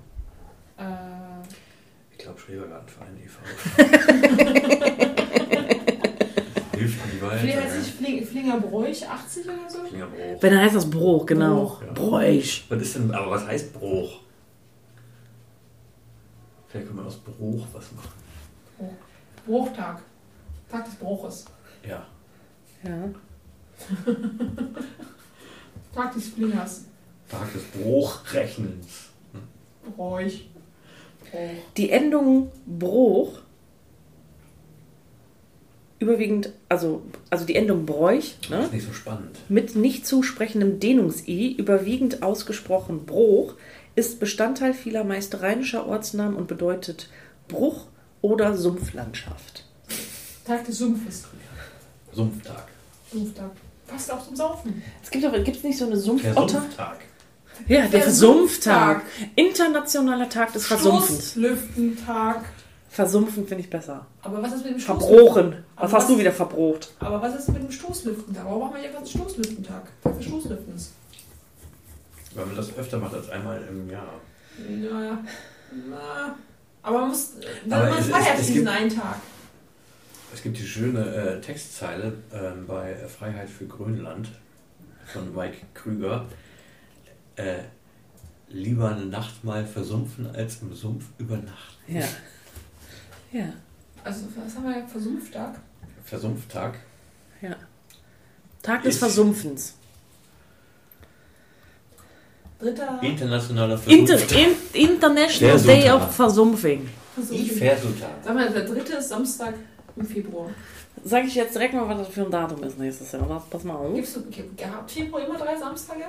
[0.78, 0.82] Äh,
[2.12, 3.40] Ich glaube Schrebergartenverein e.V.
[6.78, 7.40] Hilft die Wald.
[7.40, 9.84] Vielleicht heißt es Fling, Flingerbräuch 80 oder so?
[9.84, 10.42] Fingerbruch.
[10.42, 11.56] Wenn dann heißt das Bruch, genau.
[11.64, 11.92] Bruch, ja.
[11.92, 12.64] Bräuch.
[12.70, 14.20] Was ist denn, aber was heißt Bruch?
[16.68, 18.08] Vielleicht kann man aus Bruch was machen.
[19.46, 20.00] Bruchtag.
[20.70, 21.44] Tag des Bruches.
[21.86, 22.06] Ja.
[22.84, 23.10] Ja.
[25.94, 26.84] Tag des Flingers.
[27.28, 29.08] Tag des Bruchrechnens.
[29.96, 30.46] Bräuch.
[31.20, 31.50] Bruch.
[31.76, 33.40] Die Endung Bruch,
[35.98, 39.38] überwiegend, also, also die Endung Bräuch, Das ne, ist nicht so spannend.
[39.48, 43.54] mit nicht zusprechendem Dehnungs-I, überwiegend ausgesprochen Bruch,
[43.94, 47.08] ist Bestandteil vieler meist rheinischer Ortsnamen und bedeutet
[47.48, 47.86] Bruch
[48.22, 49.64] oder Sumpflandschaft.
[50.44, 51.24] Tag des Sumpfes.
[52.12, 52.66] Sumpftag.
[53.12, 53.50] Sumpftag.
[53.90, 54.82] Passt auch zum Saufen.
[55.02, 56.60] Es gibt aber, gibt es nicht so eine Der Sumpfotter?
[56.60, 56.98] Sumpftag.
[57.68, 59.02] Ja, der Versumpftag.
[59.02, 59.32] Versumpftag.
[59.36, 61.32] Internationaler Tag des Versumpfens.
[61.32, 62.44] Stoßlüftentag.
[62.88, 64.06] Versumpfen finde ich besser.
[64.22, 65.52] Aber was ist mit dem Stoßlüften- Verbrochen.
[65.76, 66.90] Was Aber hast du was- wieder verbrocht?
[67.00, 68.44] Aber was ist mit dem Stoßlüftentag?
[68.44, 69.82] Warum machen wir jetzt einen Stoßlüftentag?
[70.02, 70.92] Tag des Stoßlüftens.
[72.34, 74.14] Weil man das öfter macht als einmal im Jahr.
[74.68, 75.18] Naja.
[75.88, 76.36] Na.
[76.82, 77.32] Aber man muss.
[77.70, 79.16] Aber man feiert es diesen einen Tag.
[80.32, 84.28] Es gibt die schöne äh, Textzeile ähm, bei Freiheit für Grönland
[85.06, 86.26] von Mike Krüger.
[87.36, 87.58] Äh,
[88.48, 91.96] lieber eine Nacht mal versumpfen als im Sumpf übernachten.
[91.96, 92.06] Ja.
[93.32, 93.52] Ja.
[94.04, 94.86] Also, was haben wir?
[94.86, 95.60] Versumpftag?
[96.04, 96.78] Versumpftag.
[97.40, 97.56] Ja.
[98.62, 99.74] Tag des Versumpfens.
[102.58, 104.74] Dritter Internationaler Inter Versumpftag.
[104.74, 106.88] in International Day of Versumpfing.
[107.14, 107.56] Versumpftag.
[107.56, 108.10] Versumpftag.
[108.22, 109.54] Sag mal, der dritte ist Samstag
[110.00, 110.50] im Februar.
[111.04, 113.22] Sag ich jetzt direkt mal, was das für ein Datum ist nächstes Jahr.
[113.26, 113.94] Pass- Pass mal auf.
[113.94, 114.22] Gibst du,
[114.56, 116.04] gehabt Februar immer drei Samstage?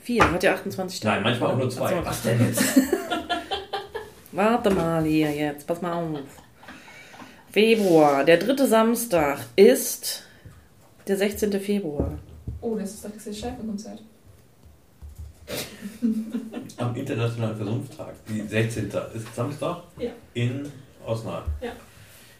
[0.00, 1.14] Vier, hat ja 28 Tage.
[1.16, 1.82] Nein, manchmal auch nur zwei.
[1.82, 2.62] Warte mal, Was denn jetzt?
[4.32, 6.18] Warte mal hier jetzt, pass mal auf.
[7.50, 10.22] Februar, der dritte Samstag ist
[11.06, 11.52] der 16.
[11.60, 12.18] Februar.
[12.62, 14.02] Oh, das ist doch das Schäferkonzert.
[16.78, 18.14] Am Internationalen Versumpftag.
[18.28, 18.86] Die 16.
[19.14, 20.10] ist Samstag Ja.
[20.34, 20.70] in
[21.04, 21.44] Osnabrück.
[21.60, 21.72] Ja.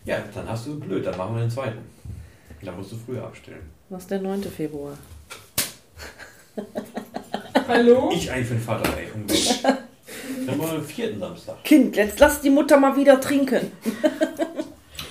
[0.04, 1.78] Ja, dann hast du blöd, dann machen wir den zweiten.
[2.62, 3.62] Dann musst du früher abstellen.
[3.88, 4.42] Was ist der 9.
[4.44, 4.96] Februar?
[7.68, 8.10] Hallo?
[8.14, 9.06] Ich eigentlich für den Vater, ey.
[9.14, 9.62] Unglaublich.
[9.62, 11.62] Dann wollen wir den vierten Samstag.
[11.64, 13.70] Kind, jetzt lass die Mutter mal wieder trinken.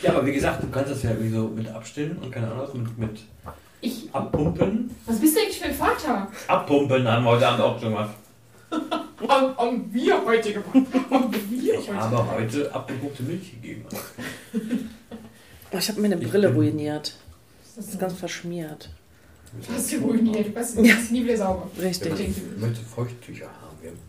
[0.02, 2.64] Ja, aber wie gesagt, du kannst das ja irgendwie so mit abstellen und keine Ahnung,
[2.68, 3.20] was, mit, mit
[3.82, 4.10] Ich.
[4.14, 4.94] abpumpen.
[5.06, 6.28] Was bist du eigentlich für ein Vater?
[6.48, 8.16] Abpumpen haben wir heute Abend auch schon gemacht.
[9.28, 10.76] Haben, haben wir heute gemacht.
[11.10, 13.86] Haben wir Ich heute habe heute abgepumpte Milch gegeben.
[15.74, 17.16] Oh, ich habe mir eine Ich Brille ruiniert.
[17.76, 18.90] Das ist ganz verschmiert.
[19.74, 20.48] Hast du ruiniert.
[20.48, 20.96] Du kannst Ja.
[21.12, 21.70] nie wieder sauber.
[21.82, 22.12] Richtig.
[22.20, 23.78] Ich möchte Feuchttücher haben.
[23.82, 24.00] Wir haben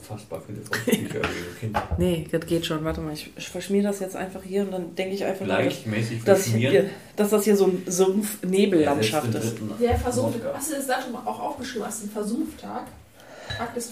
[0.00, 1.20] unfassbar viele Feuchttücher
[1.60, 1.88] Kinder.
[1.98, 2.84] Nee, das geht schon.
[2.84, 5.62] Warte mal, ich, verschmier das jetzt einfach hier und dann denke ich einfach nur, dass,
[5.64, 6.90] Gleichmäßig dass, hier, verschmieren.
[7.16, 9.54] dass das hier so ein Sumpf-Nebellandschaft ist.
[9.80, 10.54] Der Versumpftag.
[10.54, 11.86] Hast du das Datum auch aufgeschrieben?
[11.86, 12.12] Hast du einen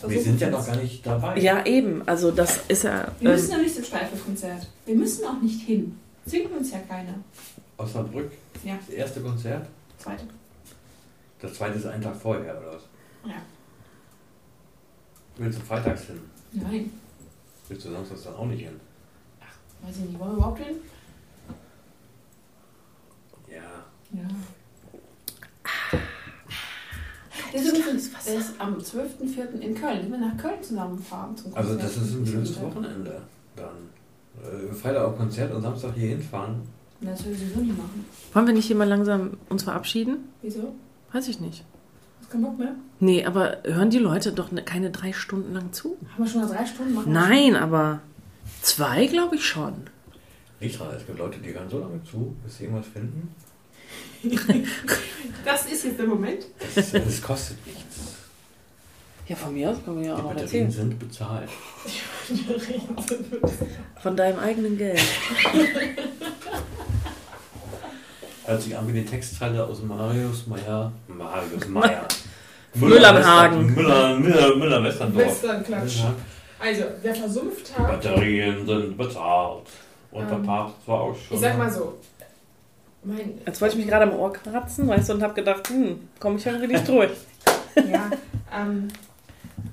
[0.06, 1.38] Wir sind ja noch gar nicht dabei.
[1.38, 2.02] Ja, eben.
[2.06, 3.08] Also das ist ja.
[3.20, 4.66] Wir müssen Ähm, ja nicht zum Steifelkonzert.
[4.86, 5.98] Wir müssen auch nicht hin.
[6.26, 7.14] Zwingt uns ja keiner.
[7.76, 8.30] Osnabrück,
[8.64, 9.66] Ja, das erste Konzert.
[9.98, 10.24] zweite.
[11.40, 12.82] Das zweite ist einen Tag vorher, oder was?
[13.30, 13.36] Ja.
[15.38, 16.20] Willst du freitags hin?
[16.52, 16.92] Nein.
[17.68, 18.78] Willst du samstags dann auch nicht hin?
[19.82, 20.18] Weiß ich nicht.
[20.18, 20.76] Wollen wir überhaupt hin?
[23.48, 23.84] Ja.
[24.12, 24.28] Ja.
[27.52, 29.60] Der ist, übrigens, der ist am 12.04.
[29.60, 29.98] in Köln.
[30.02, 31.90] Wenn wir nach Köln zusammenfahren zum Also Konzert.
[31.96, 33.22] das ist ein blödes Wochenende
[33.56, 33.66] dann.
[34.70, 36.60] Äh, Freitag auf Konzert und Samstag hier hinfahren.
[37.00, 38.04] Das will ich sowieso nicht machen.
[38.34, 40.18] wollen wir nicht hier mal langsam uns verabschieden?
[40.42, 40.74] Wieso?
[41.12, 41.64] Weiß ich nicht.
[42.20, 42.74] Hast keinen Bock mehr?
[43.00, 45.96] Nee, aber hören die Leute doch ne- keine drei Stunden lang zu?
[46.14, 47.12] Haben wir schon mal drei Stunden machen?
[47.12, 48.00] Nein, aber
[48.62, 49.72] zwei glaube ich schon.
[50.60, 53.34] Ritra, es gibt Leute, die hören so lange zu, bis sie irgendwas finden.
[55.44, 56.44] Das ist jetzt der Moment.
[56.74, 57.96] Das, das kostet nichts.
[59.26, 60.90] Ja, von mir aus können wir ja auch Die noch Batterien erzählen.
[60.90, 61.48] sind bezahlt.
[64.02, 65.00] Von deinem eigenen Geld.
[68.46, 70.92] Hört sich an wie die Textzeile aus Marius Meyer.
[71.08, 72.06] Marius Meyer.
[72.74, 73.74] Müllernhagen.
[73.74, 75.26] Müller, Müller, Müller Westerndorf.
[75.26, 76.00] Westernklatsch.
[76.58, 77.88] Also, wer versumpft Die hat.
[78.02, 79.66] Batterien sind bezahlt.
[80.10, 81.36] Und der Ähm, Papst war auch schon.
[81.36, 81.98] Ich sag mal so.
[83.02, 86.00] Mein, Jetzt wollte ich mich gerade am Ohr kratzen, weißt du, und habe gedacht, hm,
[86.18, 87.10] komme ich irgendwie nicht durch.
[87.90, 88.10] ja,
[88.54, 88.88] ähm,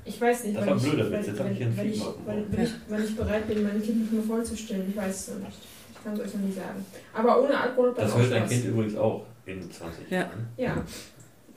[0.05, 1.37] ich weiß nicht, Das weil ich, blöder weil, weil,
[1.75, 4.85] weil, ich, weil, ich, bereit bin, mein Kind nicht mehr vollzustellen.
[4.89, 5.57] Ich weiß es noch nicht.
[5.93, 6.85] Ich kann es euch noch nicht sagen.
[7.13, 8.47] Aber ohne Alkohol Das hört dein.
[8.47, 10.17] Kind übrigens auch in 20 Ja.
[10.19, 10.47] Jahren.
[10.55, 10.77] Ja.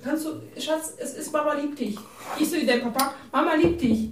[0.03, 0.31] Kannst du,
[0.61, 1.97] Schatz, es ist Mama liebt dich.
[2.39, 4.09] Ich so wie dein Papa, Mama liebt dich.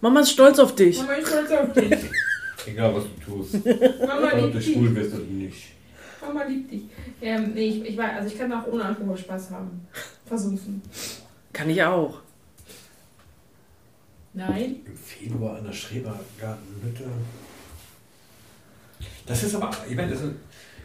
[0.00, 0.98] Mama ist stolz auf dich.
[0.98, 1.94] Mama ist stolz auf dich.
[2.66, 3.54] Egal was du tust.
[3.64, 4.72] Mama Ob liebt du dich.
[4.74, 5.68] schwul bist oder nicht.
[6.20, 6.82] Mama liebt dich.
[7.20, 9.86] Ähm, nee, ich, ich weiß, also ich kann auch ohne Alkohol Spaß haben.
[10.26, 10.82] Versuchen.
[11.52, 12.20] Kann ich auch.
[14.34, 14.76] Nein.
[14.84, 17.04] Im Februar in der Schrebergartenhütte.
[19.26, 20.34] Das ist aber, ich meine, das ist,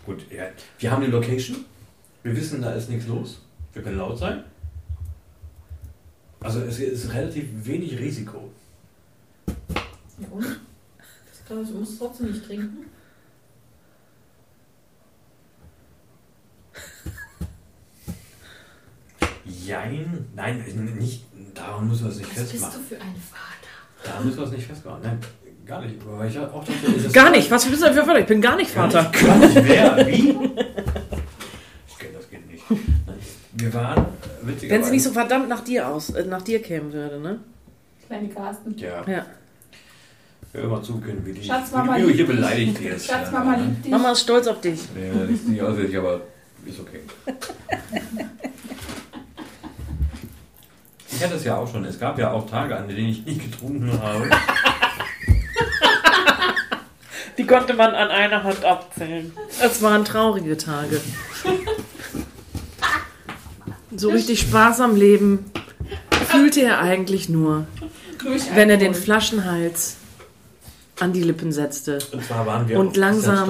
[0.05, 0.45] gut, ja,
[0.79, 1.65] wir haben eine Location.
[2.23, 3.41] Wir wissen, da ist nichts los.
[3.73, 4.43] Wir können laut sein.
[6.39, 8.49] Also es ist relativ wenig Risiko.
[9.47, 10.43] Ja, und?
[10.43, 12.85] Das kann, du musst trotzdem nicht trinken.
[19.45, 20.63] Jein, nein,
[20.97, 22.79] nicht, daran müssen wir es nicht Was bist festmachen.
[22.89, 24.03] du für ein Vater?
[24.03, 24.99] Daran müssen wir es nicht festmachen.
[25.03, 25.19] Nein,
[25.65, 25.95] gar nicht.
[26.05, 27.49] Weil ich auch dachte, ist Gar nicht.
[27.51, 28.19] Was bist du für Vater?
[28.19, 29.09] Ich bin gar nicht Gar Vater.
[29.09, 30.07] nicht, gar nicht wer?
[30.07, 30.29] Wie?
[31.87, 32.63] Ich kenne das Kind nicht.
[33.53, 34.03] Wir waren, äh,
[34.43, 34.69] witzigerweise...
[34.69, 37.39] Wenn sie nicht so verdammt nach dir aus, äh, nach dir kämen würde, ne?
[38.07, 38.77] Kleine Carsten.
[38.77, 39.25] Ja, Ja.
[40.53, 41.43] hör mal zu, können wie die...
[41.43, 42.27] Schatz, Mama du hier liebt dich.
[42.27, 43.07] beleidigt wirst.
[43.07, 43.91] Schatz, Mama liebt dich.
[43.91, 44.79] Mama ist stolz auf dich.
[44.95, 46.21] Nee, nicht, nicht auswendig, aber
[46.65, 46.99] ist okay.
[51.21, 51.85] Ich hatte es ja auch schon.
[51.85, 54.27] Es gab ja auch Tage, an denen ich nicht getrunken habe.
[57.37, 59.31] Die konnte man an einer Hand abzählen.
[59.63, 60.99] Es waren traurige Tage.
[63.95, 65.45] So richtig Spaß am Leben
[66.25, 67.67] fühlte er eigentlich nur,
[68.55, 68.95] wenn er den.
[68.95, 69.97] Flaschenhals
[70.99, 71.99] an die Lippen setzte.
[72.13, 73.47] Und zwar waren wir Und langsam?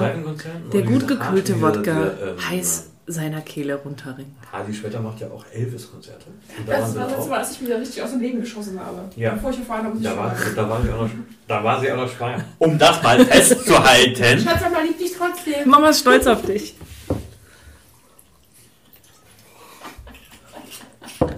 [0.74, 4.36] Der gut gekühlte Wodka ähm, heiß seiner Kehle runterringt.
[4.52, 6.26] Hadi Schwetter macht ja auch Elvis-Konzerte.
[6.66, 7.28] Das war das auch.
[7.28, 9.08] Mal, als ich wieder richtig aus dem Leben geschossen habe.
[9.16, 9.34] Ja.
[9.34, 11.10] Bevor ich erfahren habe, Da war, da, war sie auch noch,
[11.48, 12.44] da war sie auch noch schwanger.
[12.58, 14.38] Um das mal festzuhalten.
[14.38, 15.68] Schatz, Mama liebt dich trotzdem.
[15.68, 16.74] Mama ist stolz auf dich.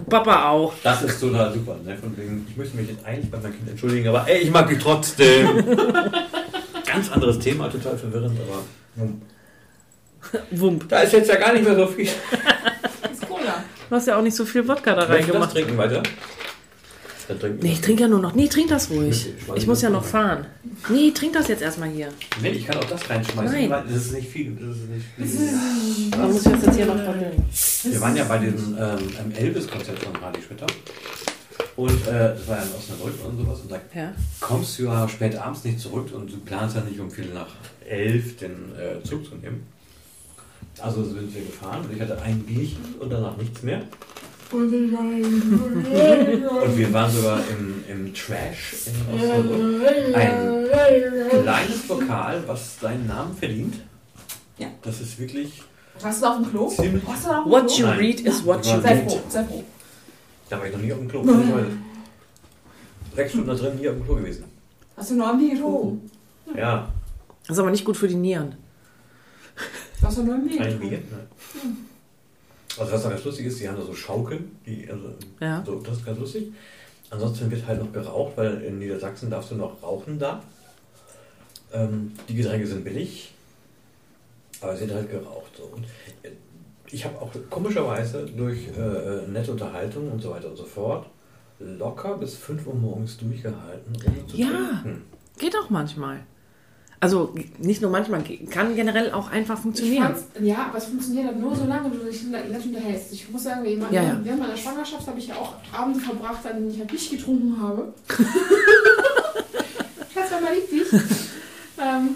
[0.08, 0.74] Papa auch.
[0.82, 1.76] Das ist total super.
[1.84, 1.96] Ne?
[1.96, 4.68] Von wegen, ich möchte mich jetzt eigentlich bei meinem Kind entschuldigen, aber ey, ich mag
[4.68, 5.64] dich trotzdem.
[6.86, 9.22] Ganz anderes Thema, total verwirrend, aber hm.
[10.52, 10.88] Wump.
[10.88, 12.08] da ist jetzt ja gar nicht mehr so viel.
[13.02, 13.62] Das ist Cola.
[13.88, 15.52] Du hast ja auch nicht so viel Wodka da reingemacht.
[15.52, 16.02] trinken weiter?
[17.26, 18.34] Dann trinken Nee, ich trinke ja nur noch.
[18.34, 19.28] Nee, trink das ruhig.
[19.48, 20.46] Ich Ich muss ja noch fahren.
[20.90, 22.08] Nee, trink das jetzt erstmal hier.
[22.42, 23.84] Nee, ich kann auch das reinschmeißen, Nein.
[23.88, 24.52] das ist nicht viel.
[24.60, 26.10] Das ist nicht viel.
[26.10, 27.42] Da muss ich das jetzt hier noch verdünnen.
[27.84, 30.66] Wir waren ja bei diesem ähm, Elvis-Konzert von Hardy Schwitter.
[31.76, 33.60] Und äh, das war ja in Osnabrück und sowas.
[33.60, 34.12] Und da Ja.
[34.40, 37.48] kommst du ja spät abends nicht zurück und du planst ja nicht um viel nach
[37.88, 39.66] elf den äh, Zug zu nehmen.
[40.80, 43.82] Also sind wir gefahren und ich hatte ein Bierchen und danach nichts mehr.
[44.54, 44.70] Und
[46.78, 50.14] wir waren sogar im, im Trash in Osnabrück.
[50.14, 50.66] Ein
[51.42, 53.74] kleines Lokal, was seinen Namen verdient.
[54.58, 54.68] Ja.
[54.82, 55.62] Das ist wirklich
[56.00, 56.68] Warst du auf dem Klo?
[56.68, 57.04] ziemlich.
[57.06, 57.76] Warst du auf dem What Klo?
[57.78, 57.98] you Nein.
[57.98, 58.82] read is what you Nein.
[58.82, 59.10] Sei read.
[59.10, 59.64] froh, sei froh.
[60.50, 61.20] Da war ich noch nie auf dem Klo.
[61.22, 61.66] Ich war
[63.16, 64.44] sechs Stunden da drin, nie auf dem Klo gewesen.
[64.96, 65.98] Hast du noch ein Mikro?
[66.56, 66.88] Ja,
[67.48, 68.54] Das ist aber nicht gut für die Nieren.
[70.04, 70.88] Noch ein ein Mikro?
[70.88, 71.02] Bier.
[72.78, 75.10] Also was da ganz lustig ist, die haben da so Schaukeln, die, also,
[75.40, 75.62] Ja.
[75.64, 76.52] so, das ist ganz lustig.
[77.10, 80.42] ansonsten wird halt noch geraucht, weil in Niedersachsen darfst du noch rauchen da.
[81.72, 83.32] Ähm, die Getränke sind billig,
[84.60, 85.52] aber es wird halt geraucht.
[85.56, 85.64] So.
[85.64, 85.84] Und
[86.22, 86.30] äh,
[86.90, 91.06] ich habe auch komischerweise durch äh, nette Unterhaltung und so weiter und so fort
[91.60, 93.94] locker bis 5 Uhr morgens durchgehalten,
[94.28, 94.48] zu Ja.
[94.82, 95.02] trinken.
[95.38, 96.20] Geht auch manchmal.
[97.00, 100.14] Also nicht nur manchmal, kann generell auch einfach funktionieren.
[100.40, 103.12] ja, aber es funktioniert halt nur so lange, wie du dich nett unterhältst.
[103.12, 104.20] Ich muss sagen, wie man, Ja, ja.
[104.22, 107.60] während meiner Schwangerschaft habe ich ja auch Abende verbracht, an denen ich halt nicht getrunken
[107.60, 107.92] habe.
[110.14, 110.88] das war mal lieblich.
[111.78, 112.14] ähm,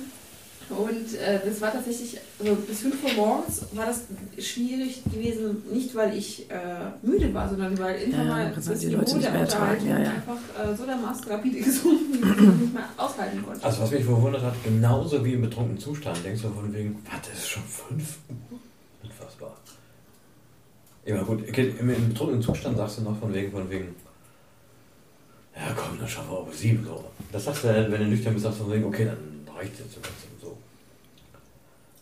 [0.79, 4.03] und äh, das war tatsächlich, also bis 5 Uhr morgens war das
[4.39, 6.55] schwierig gewesen, nicht weil ich äh,
[7.03, 9.89] müde war, sondern weil irgendwann Ja, das halt die Leute nicht der mehr ertragen, Unterhaltung
[9.89, 10.11] ja, ja.
[10.13, 13.65] einfach äh, so dermaßen rapide gesunken, dass ich nicht mehr aushalten konnte.
[13.65, 17.29] Also was mich verwundert hat, genauso wie im betrunkenen Zustand, denkst du von wegen, was,
[17.29, 18.59] das ist schon 5 Uhr?
[19.03, 19.57] Unfassbar.
[21.05, 23.97] Ja gut, okay, im, im betrunkenen Zustand sagst du noch von wegen, von wegen,
[25.57, 27.05] ja komm, dann schaffen wir aber 7 so.
[27.33, 29.99] Das sagst du, wenn du nüchtern bist, sagst du von wegen, okay, dann reicht jetzt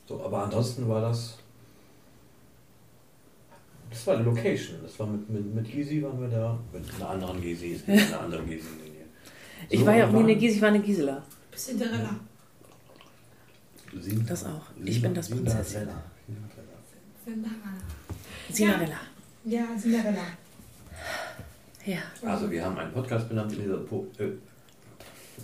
[0.07, 0.15] so.
[0.15, 0.19] so.
[0.19, 1.39] So, aber ansonsten war das,
[3.91, 7.09] das war eine Location, das war mit, mit, mit Gysi waren wir da, mit einer
[7.11, 8.69] anderen Gysi, ist nicht einer anderen Gysi.
[8.85, 8.91] nee.
[9.69, 11.23] Ich So, war ja auch nie eine Gisela, ich war eine Gisela.
[11.51, 12.11] Bisschen Cinderella.
[13.99, 14.63] Sin- Das auch.
[14.85, 15.29] Ich bin das.
[15.31, 15.89] Prinzessin.
[18.53, 19.01] Cinderella.
[19.45, 20.23] Ja, Cinderella.
[21.85, 21.99] Ja.
[22.29, 24.29] Also wir haben einen Podcast benannt in dieser po äh,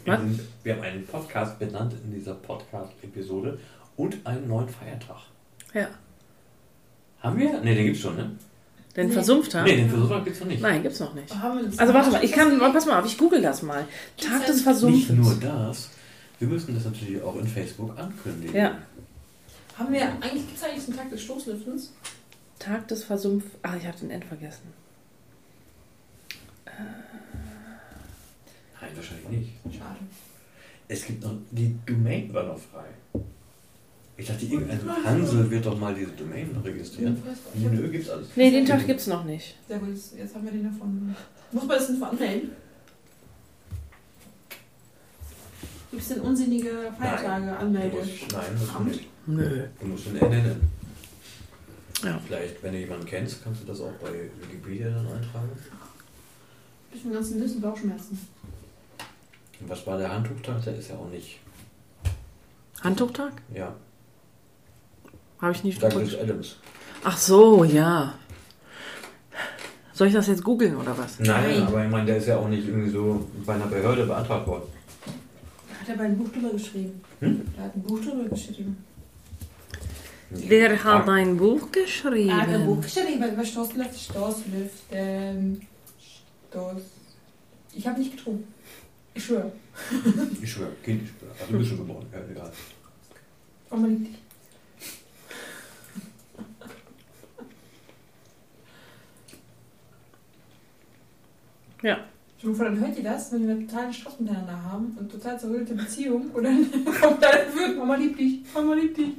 [0.05, 0.21] Was?
[0.21, 3.59] in, wir haben einen Podcast benannt in dieser Podcast-Episode
[4.03, 5.17] und einen neuen Feiertag.
[5.75, 5.87] Ja.
[7.21, 7.61] Haben wir?
[7.61, 8.31] Ne, den gibt's schon, ne?
[8.97, 9.13] Den Nee.
[9.15, 9.65] versumpft haben?
[9.65, 10.61] Ne, den Versuch gibt's noch nicht.
[10.61, 11.35] Nein, gibt's noch nicht.
[11.35, 13.87] Haben Also warte mal, ich kann, pass mal auf, ich google das mal.
[14.17, 15.19] Tag des Nicht Versumpfens.
[15.19, 15.91] nur das,
[16.41, 18.55] wir müssen das natürlich auch in Facebook ankündigen.
[18.57, 18.77] Ja.
[19.79, 21.93] Haben wir, eigentlich gibt es eigentlich einen Tag des Stoßlüftens?
[22.59, 23.45] Tag des Versumpf.
[23.63, 24.67] Ah, ich habe den End vergessen.
[28.81, 29.53] Nein, wahrscheinlich nicht.
[29.79, 29.99] Schade.
[30.89, 32.85] Es gibt noch, die Domain war noch frei.
[34.23, 37.21] Ich dachte, irgendein Hansel wird doch mal diese Domain registrieren.
[37.57, 37.69] Ja.
[37.71, 38.29] Nö, gibt's alles.
[38.37, 39.57] Nee, den Tag gibt's noch nicht.
[39.67, 41.17] Sehr gut, jetzt haben wir den davon.
[41.51, 42.51] Muss man das denn anmelden?
[45.91, 47.99] Gibt es denn unsinnige Feiertage Du anmelden?
[47.99, 49.09] musst, nein, musst du nicht.
[49.27, 49.65] Nö.
[49.81, 50.71] Du musst ihn ernennen.
[52.05, 52.21] Ja.
[52.25, 55.51] Vielleicht, wenn du jemanden kennst, kannst du das auch bei Wikipedia dann eintragen.
[56.95, 58.21] Ich bin ganzen Nüssen Bauchschmerzen.
[59.61, 60.63] Und was war der Handtuchtag?
[60.63, 61.41] Der ist ja auch nicht.
[62.83, 63.33] Handtuchtag?
[63.53, 63.75] Ja,
[65.43, 66.15] Habe ich nicht Douglas.
[66.15, 66.57] Adams.
[67.03, 68.15] Ach so, ja.
[69.93, 71.19] Soll ich das jetzt googeln oder was?
[71.19, 71.27] Nein,
[71.59, 71.63] Nein.
[71.67, 74.63] aber ich meine, der ist ja auch nicht irgendwie so bei einer Behörde beantragt worden.
[75.05, 77.01] Da hat er bei ein Buch drüber geschrieben.
[77.19, 77.43] Hm?
[77.57, 78.77] Da hat ein Buch drüber geschrieben.
[80.31, 82.81] Der hat ein Buch Er hat ein Buch geschrieben.
[82.81, 83.99] geschrieben über Stoßlüften.
[83.99, 85.67] Stoßlüften.
[86.51, 86.83] Stoß.
[87.75, 88.45] Ich habe nicht getrunken.
[89.15, 89.53] Ich schwöre.
[90.41, 91.33] Ich schwöre, Kind, ich schwöre.
[91.39, 92.07] Also du bist schon geboren.
[92.13, 92.53] Ja, egal.
[93.71, 94.19] Oh, man liebt dich.
[101.83, 101.99] Ja.
[102.39, 106.29] Vor, dann hört ihr das, wenn wir totalen Stress miteinander haben und total zerrüttete Beziehung
[106.33, 106.69] und dann
[107.01, 109.11] kommt da wird Mama liebt dich, Mama liebt dich.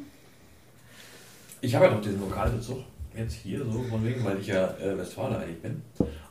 [1.61, 2.79] Ich habe ja noch diesen Lokalbezug
[3.15, 5.81] jetzt hier so von wegen, weil ich ja äh, Westfaler eigentlich bin.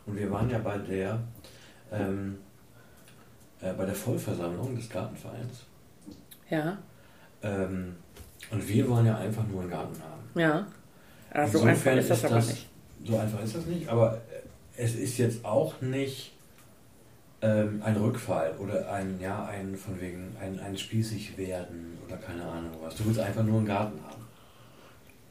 [0.05, 1.19] Und wir waren ja bei der
[1.91, 2.37] ähm,
[3.63, 5.65] äh, bei der Vollversammlung des Gartenvereins.
[6.51, 6.77] Ja.
[7.43, 7.95] Ähm,
[8.51, 10.41] und wir wollen ja einfach nur einen Garten haben.
[10.41, 10.67] Ja.
[11.31, 12.69] Also so Insofern einfach ist das aber nicht.
[13.05, 14.21] So einfach ist das nicht, aber
[14.83, 16.33] es ist jetzt auch nicht
[17.41, 22.45] ähm, ein Rückfall oder ein, ja, ein von wegen, ein, ein spießig werden oder keine
[22.45, 22.97] Ahnung was.
[22.97, 24.23] Du willst einfach nur einen Garten haben.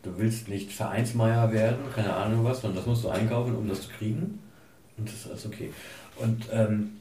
[0.04, 3.82] Du willst nicht Vereinsmeier werden, keine Ahnung was, sondern das musst du einkaufen, um das
[3.84, 4.40] zu kriegen.
[4.98, 5.72] Und das ist alles okay.
[6.18, 6.98] Und ähm,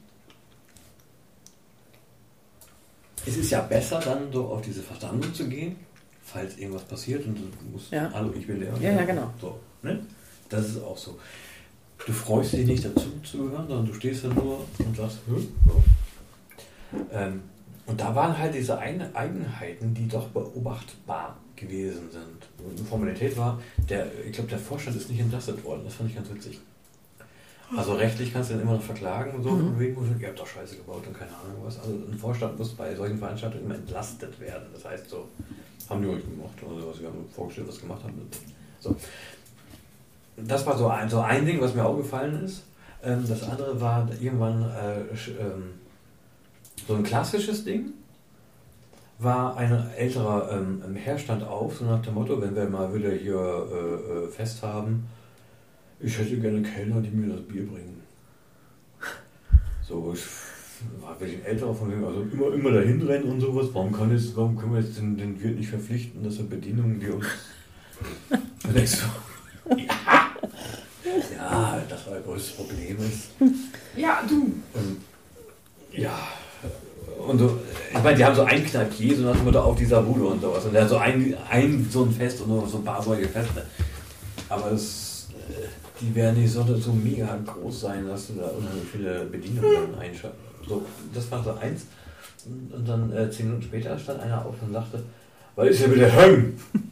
[3.25, 5.75] es ist ja besser, dann so auf diese Versammlung zu gehen,
[6.23, 8.09] falls irgendwas passiert und du musst, Ja.
[8.13, 8.73] hallo, ich bin der.
[8.79, 9.31] Ja, ja, genau.
[9.39, 9.99] So, ne?
[10.49, 11.17] Das ist auch so.
[12.05, 15.47] Du freust dich nicht dazu zu gehören, sondern du stehst da nur und sagst, hm?
[15.67, 15.83] so.
[17.11, 17.41] Ähm,
[17.85, 22.65] und da waren halt diese Eigenheiten, die doch beobachtbar gewesen sind.
[22.65, 25.81] Und eine Formalität war, der, ich glaube, der Vorstand ist nicht entlastet worden.
[25.85, 26.59] Das fand ich ganz witzig.
[27.77, 29.79] Also rechtlich kannst du dann immer noch verklagen, so Mhm.
[29.79, 31.79] wegen, und ihr habt doch Scheiße gebaut und keine Ahnung was.
[31.79, 34.63] Also ein Vorstand muss bei solchen Veranstaltungen immer entlastet werden.
[34.73, 35.29] Das heißt so,
[35.89, 38.13] haben die euch gemacht oder was, wir haben vorgestellt, was gemacht haben.
[38.81, 38.93] So.
[40.37, 42.63] Das war so ein, so ein Ding, was mir aufgefallen ist.
[43.03, 45.01] Ähm, das andere war irgendwann äh,
[45.39, 45.73] ähm,
[46.87, 47.93] so ein klassisches Ding.
[49.19, 53.11] War ein älterer ähm, Herr stand auf, so nach dem Motto, wenn wir mal wieder
[53.11, 55.07] hier äh, äh, Fest haben,
[55.99, 58.01] ich hätte gerne Kellner, die mir das Bier bringen.
[59.83, 60.23] So, ich
[61.01, 63.67] war ein bisschen älter von wegen, also immer, immer dahin rennen und sowas.
[63.73, 66.99] Warum, kann jetzt, warum können wir jetzt den, den Wirt nicht verpflichten, dass er Bedienungen,
[66.99, 67.25] die uns.
[69.77, 70.17] Ja,
[72.15, 73.29] das größte Problem ist.
[73.97, 74.53] Ja, du.
[74.73, 75.01] Und,
[75.91, 76.17] ja,
[77.27, 77.59] und so,
[77.93, 80.41] ich meine, die haben so ein Knackier, so nach dem Motto auf dieser Bude und
[80.41, 80.63] sowas.
[80.65, 83.27] Und der hat so ein, ein so ein Fest und nur so ein paar solche
[83.27, 83.65] Feste.
[84.47, 85.67] Aber es, äh,
[85.99, 90.37] die werden nicht so, so mega groß sein, dass du da unheimlich viele Bedienungen einschalten.
[90.67, 91.85] So, das war so eins.
[92.45, 95.03] Und, und dann äh, zehn Minuten später stand einer auf und sagte,
[95.55, 96.53] was ist denn mit der Höng?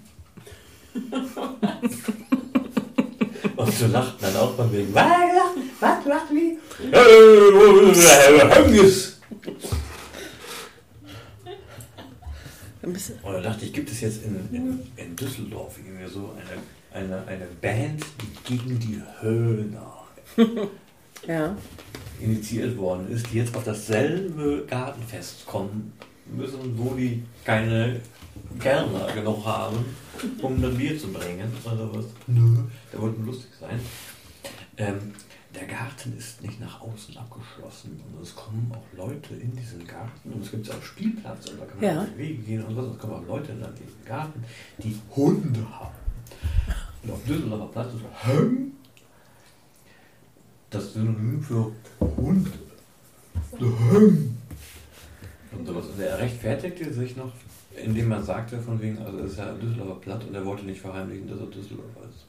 [3.55, 5.05] und so lachten dann auch von wegen, was,
[5.79, 6.57] was, was, wie?
[13.23, 16.33] Und da dachte ich, gibt es jetzt in, in, in Düsseldorf irgendwie so
[16.91, 20.05] eine, eine, eine Band, die gegen die Höhner
[21.27, 21.55] Ja.
[22.21, 25.91] initiiert worden ist, die jetzt auf dasselbe Gartenfest kommen
[26.33, 27.99] müssen, wo die keine
[28.59, 29.85] Kellner genug haben,
[30.41, 32.05] um ein Bier zu bringen oder was.
[32.27, 32.57] Nö,
[32.91, 33.79] der wollte lustig sein.
[34.77, 35.13] Ähm,
[35.55, 40.31] der Garten ist nicht nach außen abgeschlossen und es kommen auch Leute in diesen Garten
[40.31, 42.01] und es gibt auch Spielplatz und da kann man Ja.
[42.01, 42.85] auf die Wege gehen und was.
[42.93, 44.43] Es kommen auch Leute in den Garten,
[44.77, 45.95] die Hunde haben.
[47.03, 48.71] Und auf Düsseldorfer Platz ist Höng
[50.69, 52.47] das Synonym für Hund.
[53.59, 54.37] Höng.
[55.51, 55.85] Und sowas.
[55.87, 57.31] Und er rechtfertigte sich noch,
[57.83, 60.81] indem er sagte, von wegen, also es ist ja Düsseldorfer Platt und er wollte nicht
[60.81, 62.25] verheimlichen, dass er Düsseldorfer ist.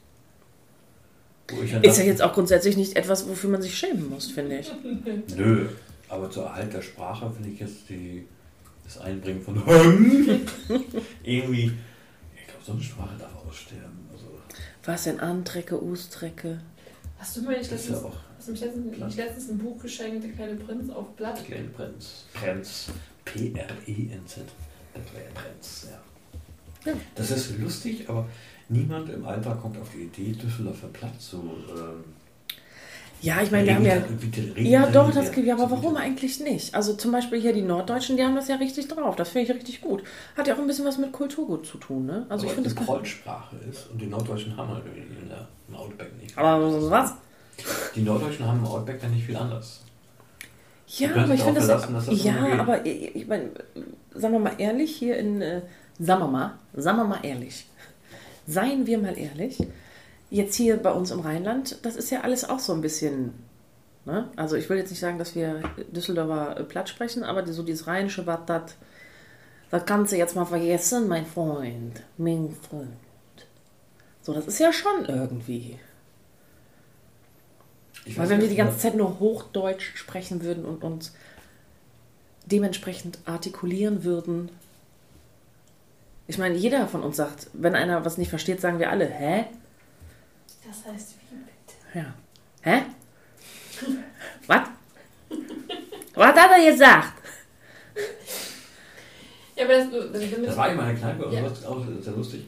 [1.56, 4.08] Wo ich dann Ist ja dachte, jetzt auch grundsätzlich nicht etwas, wofür man sich schämen
[4.08, 4.72] muss, finde ich.
[5.36, 5.68] Nö,
[6.08, 8.26] aber zur Erhalt der Sprache finde ich jetzt die,
[8.84, 10.40] das Einbringen von Höng
[11.22, 11.72] irgendwie,
[12.36, 14.08] ich glaube, so eine Sprache darf aussterben.
[14.12, 14.26] Also,
[14.84, 16.60] Was denn Antrecke, Ustrecke?
[17.18, 19.50] Hast du mir nicht das ist ja letztens, auch hast du mich letztens, nicht letztens
[19.50, 21.44] ein Buch geschenkt, der kleine Prinz auf Blatt?
[21.44, 22.24] Kleine Prinz.
[22.32, 22.90] Prinz.
[23.26, 24.44] P-R-E-N-Z.
[25.34, 26.92] Prinz, ja.
[27.14, 28.26] Das ist lustig, aber
[28.68, 31.36] niemand im Alter kommt auf die Idee, Düsseldorfer Platz zu.
[31.36, 32.04] Ähm,
[33.22, 34.02] Ja, ich meine, wir haben ja.
[34.56, 36.74] Ja, doch, das gibt ja, aber warum eigentlich nicht?
[36.74, 39.14] Also zum Beispiel hier die Norddeutschen, die haben das ja richtig drauf.
[39.16, 40.02] Das finde ich richtig gut.
[40.36, 42.24] Hat ja auch ein bisschen was mit Kulturgut zu tun, ne?
[42.30, 42.86] Also ich aber finde die das.
[42.86, 46.36] Kreuzsprache ist und die Norddeutschen haben halt in der, im Outback nicht.
[46.38, 47.12] Aber was?
[47.94, 49.79] Die Norddeutschen haben im Outback dann nicht viel anders.
[50.98, 51.86] Ja, aber ich finde das.
[52.24, 53.50] ja, aber ich, ich meine,
[54.12, 55.40] sagen wir mal ehrlich, hier in.
[55.40, 55.62] Äh,
[55.98, 57.66] sagen wir mal, sagen wir mal ehrlich.
[58.46, 59.58] Seien wir mal ehrlich.
[60.30, 63.34] Jetzt hier bei uns im Rheinland, das ist ja alles auch so ein bisschen.
[64.04, 64.28] Ne?
[64.36, 65.62] Also ich will jetzt nicht sagen, dass wir
[65.92, 68.76] Düsseldorfer äh, platt sprechen, aber so dieses Rheinische, was das.
[69.70, 72.02] Das kannst du jetzt mal vergessen, mein Freund.
[72.18, 72.88] Mein Freund.
[74.22, 75.78] So, das ist ja schon irgendwie.
[78.04, 81.12] Ich Weil wenn wir die ganze Zeit nur Hochdeutsch sprechen würden und uns
[82.46, 84.50] dementsprechend artikulieren würden.
[86.26, 89.44] Ich meine, jeder von uns sagt, wenn einer was nicht versteht, sagen wir alle, hä?
[90.66, 91.98] Das heißt, wie bitte?
[91.98, 92.14] Ja.
[92.62, 92.82] Hä?
[94.46, 94.68] Was?
[96.14, 97.12] Was hat er gesagt?
[99.56, 99.86] Ja, aber das,
[100.32, 101.50] wenn Das war immer eine Kneipe oder Ja.
[101.50, 101.64] was?
[101.64, 102.44] Auch sehr lustig.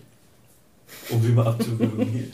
[1.11, 2.29] Um sie mal abzuwürgen hier.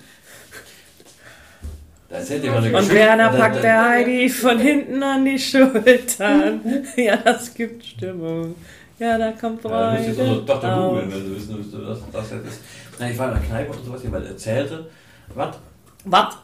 [2.08, 2.90] Da erzählt jemand eine Und.
[2.90, 6.60] Werner packt der Heidi von hinten an die Schultern.
[6.96, 8.54] Ja, das gibt Stimmung.
[8.98, 11.88] Ja, da kommt Ja, du musst jetzt unsere Tochter Freude googeln, wenn du wissen willst,
[11.88, 12.60] was das jetzt ist.
[12.98, 14.88] Nein, ich war in der Kneipe und sowas, jemand erzählte,
[15.34, 15.56] was?
[16.04, 16.38] Was?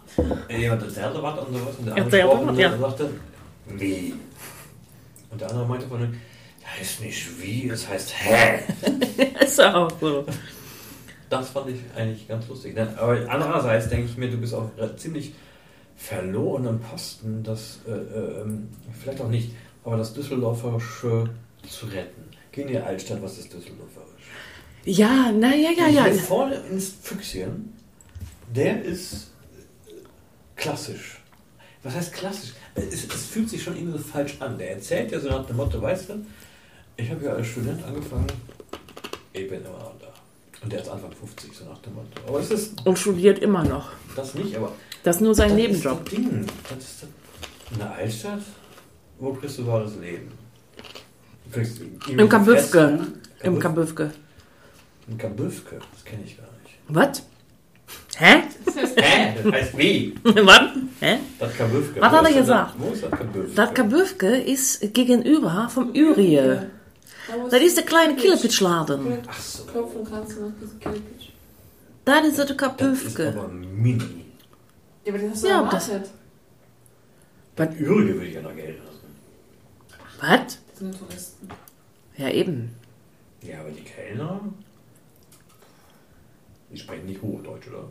[0.48, 2.78] Äh, Jemand erzählte was und sowas und der Angesprochene was, ja.
[2.78, 3.10] sagte,
[3.68, 4.14] wie?
[5.30, 6.20] Und der andere meinte von ihm,
[6.60, 8.60] das heißt nicht wie, es heißt hä.
[9.44, 10.24] Ist auch so.
[11.30, 12.74] Das fand ich eigentlich ganz lustig.
[12.76, 12.86] Ne?
[12.96, 15.32] Aber andererseits denke ich mir, du bist auf äh, ziemlich
[15.96, 18.68] verlorenem Posten, das äh, äh, ähm,
[19.00, 19.52] vielleicht auch nicht,
[19.84, 21.30] aber das Düsseldorfersche
[21.68, 22.22] zu retten.
[22.52, 24.04] Geh in die Altstadt, was ist Düsseldorferisch?
[24.84, 26.12] Ja, na ja, ja, Ich ja.
[26.22, 27.72] vorne ins Füchschen,
[28.54, 29.30] der ist
[30.56, 31.20] klassisch.
[31.82, 32.52] Was heißt klassisch?
[32.74, 34.58] Es, es fühlt sich schon irgendwie so falsch an.
[34.58, 36.24] Der erzählt ja so nach dem Motto, weißt du,
[36.96, 38.26] ich habe ja als Student angefangen,
[39.32, 40.12] ich bin immer noch da.
[40.62, 42.08] Und der ist Anfang 50, so nach dem Motto.
[42.26, 43.90] Aber das ist Und studiert immer noch.
[44.16, 44.72] das nicht, aber
[45.04, 45.98] Das ist nur sein das Nebenjob.
[45.98, 46.46] ist das Ding.
[46.68, 47.08] Das ist das,
[47.70, 48.40] in der Altstadt,
[49.20, 50.32] wo kriegst du wahres Leben?
[51.44, 52.98] Du kriegst Im Kabüfke.
[53.42, 54.10] Im Kabüf- Kabüfke.
[55.06, 56.74] Im Kabüfke, das kenne ich gar nicht.
[56.88, 57.22] Was?
[58.16, 58.42] Hä?
[58.96, 59.34] Hä?
[59.44, 60.14] Das heißt wie?
[60.24, 60.60] Was?
[61.00, 61.18] Hä?
[61.38, 62.00] Das Kabüfke.
[62.00, 62.74] Was hat er gesagt?
[62.74, 63.54] Das, wo ist das Kabüfke?
[63.54, 66.58] Das Kabüfke ist gegenüber vom Ürie.
[67.50, 69.18] Das ist der kleine Killepitschladen.
[69.28, 69.64] Ach so.
[69.64, 71.30] Klopfen kannst du nach diesem Killpitch.
[72.04, 73.28] Das ist der Das ist Kabüfke.
[73.36, 74.23] aber mini.
[75.04, 76.10] Ja, aber das hast du Ja, das- erwartet.
[77.56, 79.06] Das Ürige will ich ja noch Geld lassen.
[80.20, 80.58] Was?
[80.70, 81.48] Das sind Touristen.
[82.16, 82.74] Ja, eben.
[83.42, 84.40] Ja, aber die Kellner,
[86.70, 87.88] die sprechen nicht Hochdeutsch, oder?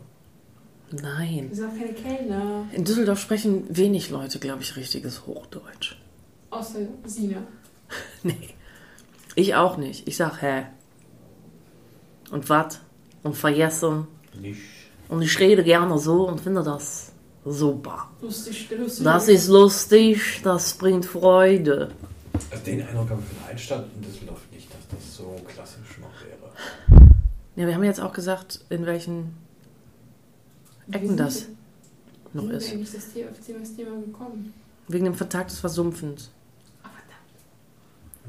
[0.90, 1.48] Nein.
[1.48, 2.66] Wir sind auch keine Kellner.
[2.72, 5.96] In Düsseldorf sprechen wenig Leute, glaube ich, richtiges Hochdeutsch.
[6.50, 7.42] Außer Sina.
[8.22, 8.50] Nee.
[9.34, 10.06] Ich auch nicht.
[10.08, 10.66] Ich sag hä.
[12.30, 12.80] Und wat?
[13.22, 14.06] Und vergessen.
[14.40, 14.60] Nicht.
[15.08, 17.12] Und ich rede gerne so und finde das
[17.44, 18.08] super.
[18.22, 18.68] Lustig.
[19.02, 21.90] Das ist lustig, das bringt Freude.
[22.50, 26.10] Also den Eindruck habe ich von Altstadt in Düsseldorf nicht, dass das so klassisch noch
[26.24, 27.04] wäre.
[27.56, 29.36] Ja, wir haben jetzt auch gesagt, in welchen
[30.90, 31.46] Ecken das
[32.32, 32.72] Wie noch sind wir ist.
[32.72, 34.54] eigentlich das Thema, auf das Thema gekommen?
[34.88, 36.30] Wegen dem Vertag des Versumpfens.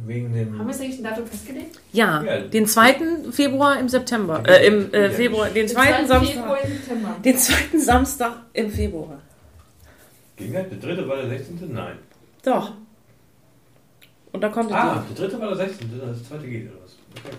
[0.06, 0.60] Wegen dem.
[0.60, 1.80] Haben wir es eigentlich ein Datum festgelegt?
[1.94, 2.40] Ja, Ja.
[2.42, 3.32] den 2.
[3.32, 4.44] Februar im September.
[4.46, 5.10] Äh, im äh.
[5.10, 5.82] Februar, den Den 2.
[5.86, 6.06] 2.
[6.06, 6.34] Samstag.
[6.34, 7.16] Februar im September.
[7.24, 7.78] Den 2.
[7.80, 9.22] Samstag im Februar.
[10.36, 10.66] Ging das?
[10.70, 11.74] Der dritte war der 16.
[11.74, 11.98] Nein.
[12.44, 12.74] Doch.
[14.34, 15.90] Und da kommt Ah, der dritte war der 16.
[16.06, 16.96] Das zweite geht oder was?
[17.24, 17.36] Okay.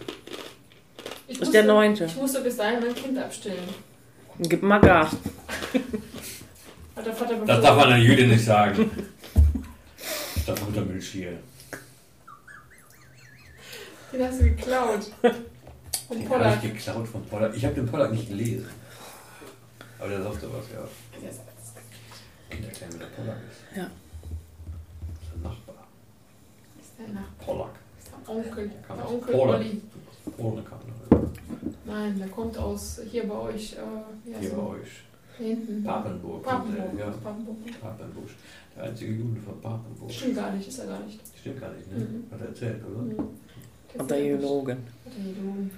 [1.29, 1.93] Ich ist der musste- 9.
[2.07, 3.59] Ich musste bis dahin mein Kind abstellen.
[4.39, 4.49] die.
[4.49, 5.11] Gib mal Gas.
[6.97, 8.91] Hat der Vater Das darf man der Jüde nicht sagen.
[10.47, 11.33] Da kommt der Milch hier.
[14.17, 15.11] Den hast du geklaut.
[16.09, 16.65] Vom Den habe Pollack.
[16.65, 17.55] ich geklaut von Pollack.
[17.57, 18.67] Ich habe den Pollack nicht gelesen.
[19.99, 21.31] Aber der sagte was, ja.
[22.49, 23.77] Kinder erklären, wer der Pollack ist.
[23.77, 23.83] Ja.
[23.85, 25.87] Das ist ein Nachbar.
[26.81, 27.71] Ist der Nach- Pollack.
[27.99, 28.71] ist der Onkel.
[28.87, 29.35] Kam Der Onkel.
[29.35, 29.83] Olli.
[30.39, 31.31] Ohne Kamera.
[31.85, 33.75] Nein, der kommt aus hier bei euch.
[33.75, 33.79] Äh,
[34.25, 34.57] wie Hier er?
[34.57, 34.89] bei euch.
[35.39, 35.85] Hier hinten.
[35.85, 36.43] Papenburg.
[36.43, 36.99] Papenburg.
[36.99, 37.57] Ja, Papenburg.
[37.81, 38.29] Papenburg.
[38.77, 40.11] Der einzige Jude von Papenburg.
[40.11, 41.21] Stimmt gar nicht, ist er gar nicht.
[41.39, 41.99] Stimmt gar nicht, ne?
[42.05, 42.25] Mhm.
[42.31, 43.03] Hat er erzählt, oder?
[43.03, 43.29] Mhm.
[43.99, 44.79] Und der Geologen.
[45.05, 45.71] Er.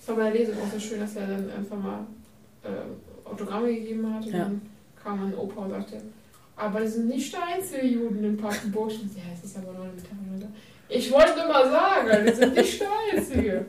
[0.00, 2.00] Es war bei der Lesung auch so schön, dass er dann einfach mal
[2.62, 4.24] äh, Autogramme gegeben hat.
[4.26, 4.38] Und Ja.
[4.44, 4.60] dann
[5.02, 6.00] kam ein Opa und sagte,
[6.56, 8.90] aber das sind nicht die einzigen Juden in Papenburg.
[8.92, 10.52] Ja, es ist aber nur eine Metapher.
[10.88, 12.82] Ich wollte nur mal sagen, das sind nicht
[13.12, 13.64] einzigen.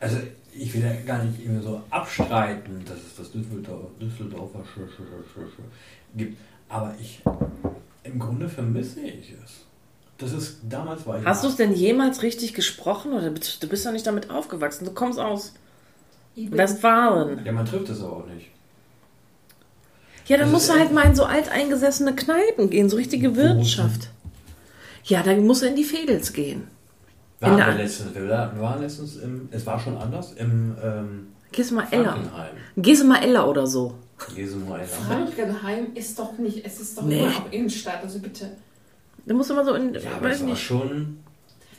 [0.00, 0.16] Also,
[0.54, 4.80] ich will ja gar nicht immer so abstreiten, dass es das Düsseldorf, Düsseldorfer Sch
[6.16, 6.36] gibt.
[6.68, 7.22] Aber ich,
[8.02, 9.61] im Grunde vermisse ich es.
[10.18, 11.24] Das ist, damals war ich.
[11.24, 13.12] Hast du es denn jemals richtig gesprochen?
[13.12, 14.84] Oder bist- du bist doch nicht damit aufgewachsen?
[14.84, 15.52] Du kommst aus
[16.36, 17.44] Westfalen.
[17.44, 18.48] Ja, man trifft es aber auch nicht.
[20.26, 23.34] Ja, dann Das musst ist du halt mal in so alteingesessene Kneipen gehen, so richtige
[23.36, 24.08] Wirtschaft.
[25.04, 26.68] Ja, dann musst du in die Fedels gehen.
[27.40, 31.74] Waren wir letztens, wir waren letztens im, es war schon anders, im ähm, Gehst du
[31.74, 32.12] mal Ella.
[32.12, 32.54] Frankenheim.
[32.76, 33.94] Gehst du mal Ella oder so.
[34.68, 34.84] Maria.
[34.86, 37.18] Frankenheim ist doch nicht, es ist doch Nee.
[37.18, 38.52] immer noch Innenstadt, also bitte.
[39.26, 40.62] Dann musst du mal so in, Ja, aber weiß es war nicht.
[40.62, 41.18] schon.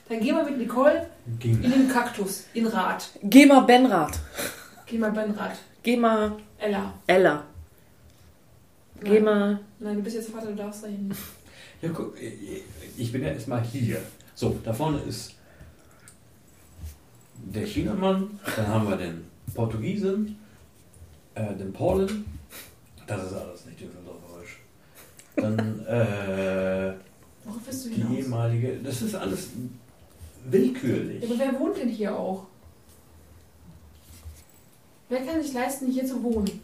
[0.09, 1.07] Dann geh mal mit Nicole
[1.39, 1.61] Ging.
[1.63, 3.09] in den Kaktus, in Rad.
[3.23, 4.19] Geh mal Benrad.
[4.85, 5.57] Geh mal beim Rad.
[5.81, 6.93] Geh mal Ella.
[7.07, 7.43] Ella.
[9.01, 9.23] Geh Nein.
[9.23, 9.59] mal.
[9.79, 11.13] Nein, du bist jetzt Vater, du darfst da hin.
[11.81, 12.15] Ja, guck,
[12.97, 13.99] ich bin ja erstmal hier.
[14.35, 15.35] So, da vorne ist
[17.35, 20.37] der Chinamann, dann haben wir den Portugiesen,
[21.35, 22.23] äh, den Polen.
[23.05, 24.59] Das ist alles nicht Düsseldorferisch.
[25.35, 26.93] Dann äh,
[27.45, 28.17] Worauf bist du die hinaus?
[28.17, 29.49] ehemalige, das ist alles
[30.45, 31.23] willkürlich.
[31.23, 32.45] Ja, aber wer wohnt denn hier auch?
[35.09, 36.59] Wer kann sich leisten, hier zu wohnen?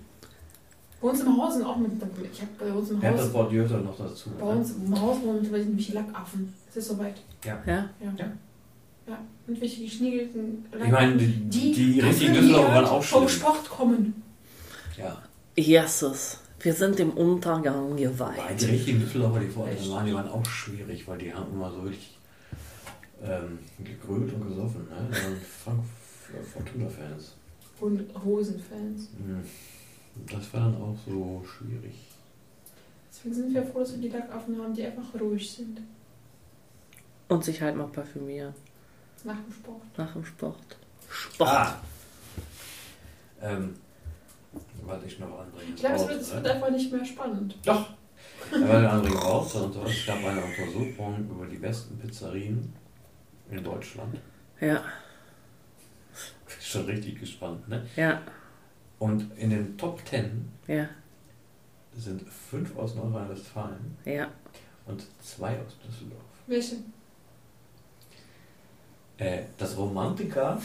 [1.01, 1.91] Bei uns im Haus sind auch mit.
[2.33, 3.03] Ich habe bei uns im Haus.
[3.03, 4.29] Pampersport gehört auch noch dazu.
[4.37, 6.53] Bei uns im Haus wohnen nämlich Lackaffen.
[6.69, 7.15] Es ist soweit.
[7.45, 7.61] Ja.
[7.65, 7.89] Ja.
[8.01, 8.13] Ja.
[9.07, 9.17] Ja.
[9.47, 13.39] Und welche geschniegelten Ich meine, die, die, die richtigen Düsseldorfer waren gehört, auch vom schlimm.
[13.41, 14.21] Sport kommen.
[14.97, 15.17] Ja.
[15.55, 16.37] Jesus.
[16.61, 18.61] Wir sind dem Untergang geweiht.
[18.61, 21.83] die richtigen Düsseldorfer, die vorher waren, die waren auch schwierig, weil die haben immer so
[21.83, 22.17] wirklich
[23.23, 24.87] ähm, gegrölt und gesoffen.
[24.89, 25.09] Ne?
[25.09, 25.83] Die waren Frank
[26.53, 27.35] Fortuna-Fans.
[27.79, 29.09] Und Hosenfans.
[29.17, 29.43] Mhm.
[30.29, 31.95] Das war dann auch so schwierig.
[33.09, 35.81] Deswegen sind wir froh, dass wir die Lackaffen haben, die einfach ruhig sind.
[37.29, 38.53] Und sich halt mal parfümieren.
[39.23, 39.81] Nach dem Sport.
[39.97, 40.77] Nach dem Sport.
[41.09, 41.49] Sport.
[41.49, 41.81] Ah!
[43.41, 43.75] Ähm,
[44.89, 45.73] warte ich noch anbringen.
[45.75, 47.55] Ich glaube, es wird, einfach nicht mehr spannend.
[47.63, 47.89] Doch!
[48.51, 49.83] Da war der andere raus und so.
[49.83, 52.73] Es gab eine Untersuchung über die besten Pizzerien
[53.49, 54.17] in Deutschland.
[54.59, 54.83] Ja,
[56.59, 57.85] Schon richtig gespannt, ne?
[57.95, 58.21] ja,
[58.97, 60.89] Und in den Top 10 ja,
[61.95, 64.29] sind fünf aus Nordrhein-Westfalen ja.
[64.85, 66.21] und zwei aus Düsseldorf.
[66.47, 66.77] Welche?
[69.19, 70.57] Äh, das Romantika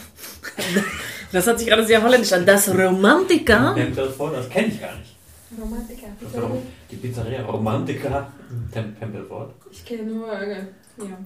[1.31, 2.45] Das hat sich gerade sehr holländisch an.
[2.45, 3.73] Das Romantika.
[3.73, 5.15] Tempelfort, das kenne ich gar nicht.
[5.59, 6.07] Romantiker.
[6.21, 8.31] Das Rom die Pizzeria Romantica
[8.73, 9.53] Tem Tempelfort.
[9.71, 10.59] Ich kenne nur, äh,
[10.97, 11.17] ja.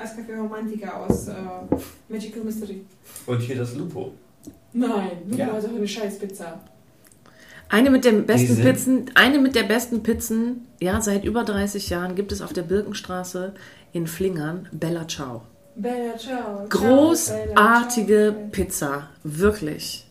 [0.00, 1.34] Eiskaffee Romantiker aus äh,
[2.08, 2.84] Magical Mystery.
[3.26, 4.12] Und hier das Lupo.
[4.72, 5.48] Nein, nur Ja.
[5.48, 5.60] ja.
[5.60, 6.60] so eine Scheißpizza.
[7.68, 12.16] Eine mit den besten Pizzen, eine mit der besten Pizzen, ja, seit über 30 Jahren
[12.16, 13.54] gibt es auf der Birkenstraße
[13.92, 15.42] in Flingern Bella Ciao.
[15.80, 16.66] Bella, ciao.
[16.68, 20.06] Großartige Pizza, wirklich.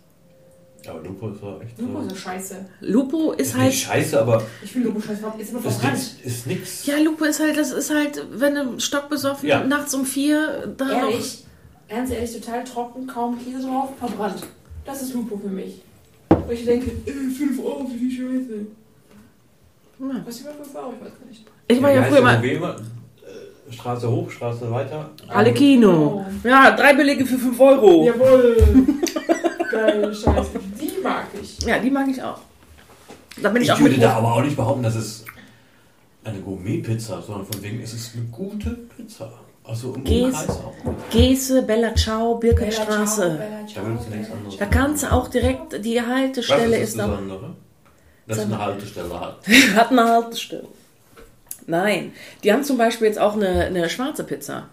[0.87, 2.09] Aber Lupo ist doch echt Lupo so.
[2.09, 2.65] so scheiße.
[2.81, 5.21] Lupo ist Ist halt, nicht scheiße, aber Ich finde Lupo scheiße.
[5.37, 5.93] Ist immer ist verbrannt.
[5.93, 6.15] nix.
[6.23, 6.85] Ist nix.
[6.87, 9.63] ja, Lupo ist halt, das ist halt, wenn du stockbesoffen Ja.
[9.63, 11.43] nachts um vier da noch Ehrlich,
[11.89, 14.41] ganz ehrlich, total trocken, kaum Käse drauf, verbrannt.
[14.85, 15.81] Das ist Lupo für mich.
[16.29, 18.65] Wo ich denke, äh, 5 Euro für die Scheiße.
[19.99, 20.21] Ja.
[20.25, 20.93] Was über 5 Euro?
[20.97, 21.45] Ich weiß gar nicht.
[21.67, 22.41] Ich war ja heißt früher mal.
[23.71, 25.09] Straße hoch, Straße weiter.
[25.27, 26.25] Alle Kino.
[26.43, 28.05] Ja, drei Belege für 5 Euro.
[28.05, 28.13] Ja.
[28.13, 28.57] Jawohl.
[29.71, 30.49] Geile Scheiße.
[30.81, 31.57] Die mag ich.
[31.57, 32.39] die mag ich auch.
[33.41, 35.23] Da bin ich, Ich auch würde da aber auch nicht behaupten, dass es
[36.23, 39.31] eine Gourmet-Pizza, sondern von wegen, es ist eine gute Pizza.
[39.63, 40.73] Also im Gehst- Umkreis auch.
[41.11, 43.15] Gese, Bella Ciao, Bella, Birkenstraße.
[43.21, 44.57] ciao, Bella, ciao, Da willst du nichts Bella, anderes.
[44.57, 47.19] Da kannst du auch direkt, die Haltestelle ist ist das da.
[48.27, 49.37] Dass es eine Haltestelle hat.
[49.75, 50.63] Hat eine Haltestelle.
[51.69, 52.13] Nein,
[52.43, 54.67] die haben zum Beispiel jetzt auch eine, eine schwarze Pizza.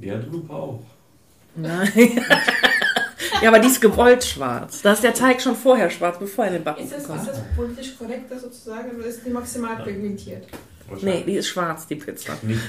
[0.00, 0.80] Die hat auch.
[1.54, 1.92] Nein.
[3.42, 4.82] ja, aber die ist gewollt schwarz.
[4.82, 7.20] Da ist der Teig schon vorher schwarz, bevor er in den Backen Ist das, kommt.
[7.20, 10.46] ist das politisch korrekt, das sozusagen, oder ist die maximal pigmentiert?
[11.00, 12.32] Nee, die ist schwarz, die Pizza.
[12.42, 12.60] Nicht.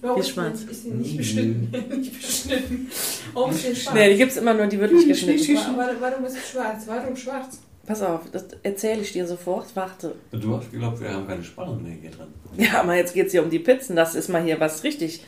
[0.00, 0.62] Warum Die ist, schwarz.
[0.62, 1.70] Ist sie nicht beschnitten?
[2.00, 2.90] nicht beschnitten.
[3.34, 3.94] Warum ist sie schwarz?
[3.96, 5.56] Nee, die gibt es immer nur, die wird nicht geschnitten.
[5.56, 6.84] Wa- wa- Warum ist sie schwarz?
[6.86, 7.58] Warum schwarz?
[7.86, 9.74] Pass auf, das erzähle ich dir sofort.
[9.74, 10.14] Warte.
[10.30, 12.28] Du hast geglaubt, wir haben keine Spannung mehr hier drin.
[12.56, 13.96] Ja, aber jetzt geht es hier um die Pizzen.
[13.96, 15.24] Das ist mal hier was richtig.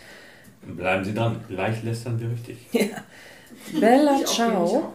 [0.65, 1.41] Bleiben Sie dran.
[1.49, 2.59] Gleich lästern wir richtig.
[3.81, 4.65] Bella Ich Ciao.
[4.65, 4.93] auch.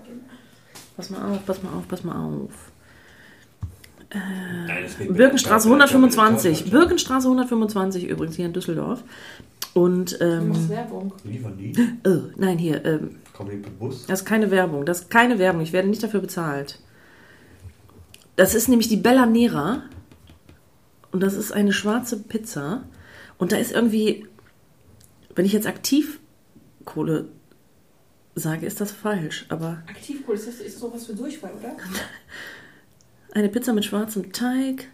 [0.95, 2.51] Pass mal auf, pass mal auf, pass mal auf.
[4.13, 6.71] Nein, es geht Birkenstraße mit- 125.
[6.71, 9.03] Birkenstraße 125 übrigens hier in Düsseldorf.
[9.73, 11.13] Und, Du machst ähm, Werbung.
[11.23, 11.73] Liefern die?
[12.07, 14.07] oh, nein, hier, ähm, die per Bus?
[14.07, 14.85] das ist keine Werbung.
[14.85, 15.61] Das ist keine Werbung.
[15.61, 16.79] Ich werde nicht dafür bezahlt.
[18.37, 19.83] Das ist nämlich die Bella Nera.
[21.11, 22.87] Und das ist eine schwarze Pizza.
[23.37, 24.27] Und da ist irgendwie,
[25.35, 27.29] wenn ich jetzt Aktivkohle
[28.35, 29.47] sage, ist das falsch.
[29.49, 31.75] Aber Aktivkohl, ist das ist sowas für Durchfall, oder?
[33.33, 34.87] eine Pizza mit schwarzem Teig.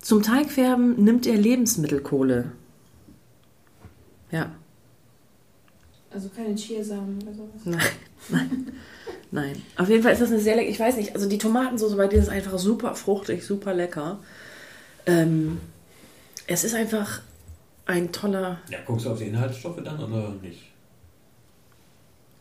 [0.00, 2.52] Zum Teigfärben nimmt er Lebensmittelkohle.
[4.30, 4.52] Ja,
[6.10, 7.60] Also keine Chiasamen oder sowas.
[7.64, 7.80] nein,
[8.28, 8.72] nein,
[9.30, 9.62] nein.
[9.76, 10.70] Auf jeden Fall ist das eine sehr lecker.
[10.70, 14.18] Ich weiß nicht, also die Tomatensoße bei dir ist einfach super fruchtig, super lecker.
[15.06, 15.60] Ähm,
[16.46, 17.20] es ist einfach
[17.86, 18.60] ein toller.
[18.70, 20.62] Ja, guckst du auf die Inhaltsstoffe dann oder nicht?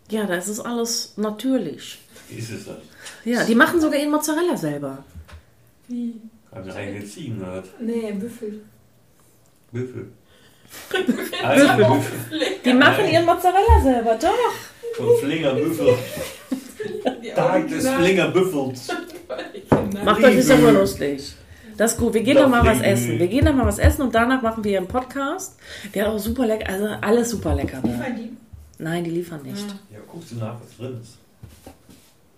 [0.10, 2.00] Ja, das ist alles natürlich.
[2.30, 2.78] Wie ist es das?
[3.26, 5.04] Ja, die machen sogar ihren Mozzarella selber.
[5.90, 6.22] Wie?
[6.52, 7.68] Haben wir eigentlich Ziegen gehört?
[7.82, 8.62] Nee, Büffel.
[9.72, 10.12] Büffel.
[11.44, 12.04] Also.
[12.66, 14.96] Die machen ihren Mozzarella selber, doch.
[14.96, 15.94] Von Flinger Büffel.
[17.24, 18.90] Die Tag des Original- Flinger Büffels.
[19.70, 21.34] Original- Macht euch das nur lustig.
[21.78, 22.14] Das ist gut.
[22.16, 23.20] Wir gehen Doch, mal was essen.
[23.20, 25.58] Wir gehen da mal was essen und danach machen wir einen Podcast.
[25.94, 27.82] Der hat auch super lecker, also alles super lecker.
[27.84, 28.36] Liefern die?
[28.80, 29.66] Nein, die liefern nicht.
[29.92, 31.18] Ja, guckst du nach, was drin ist.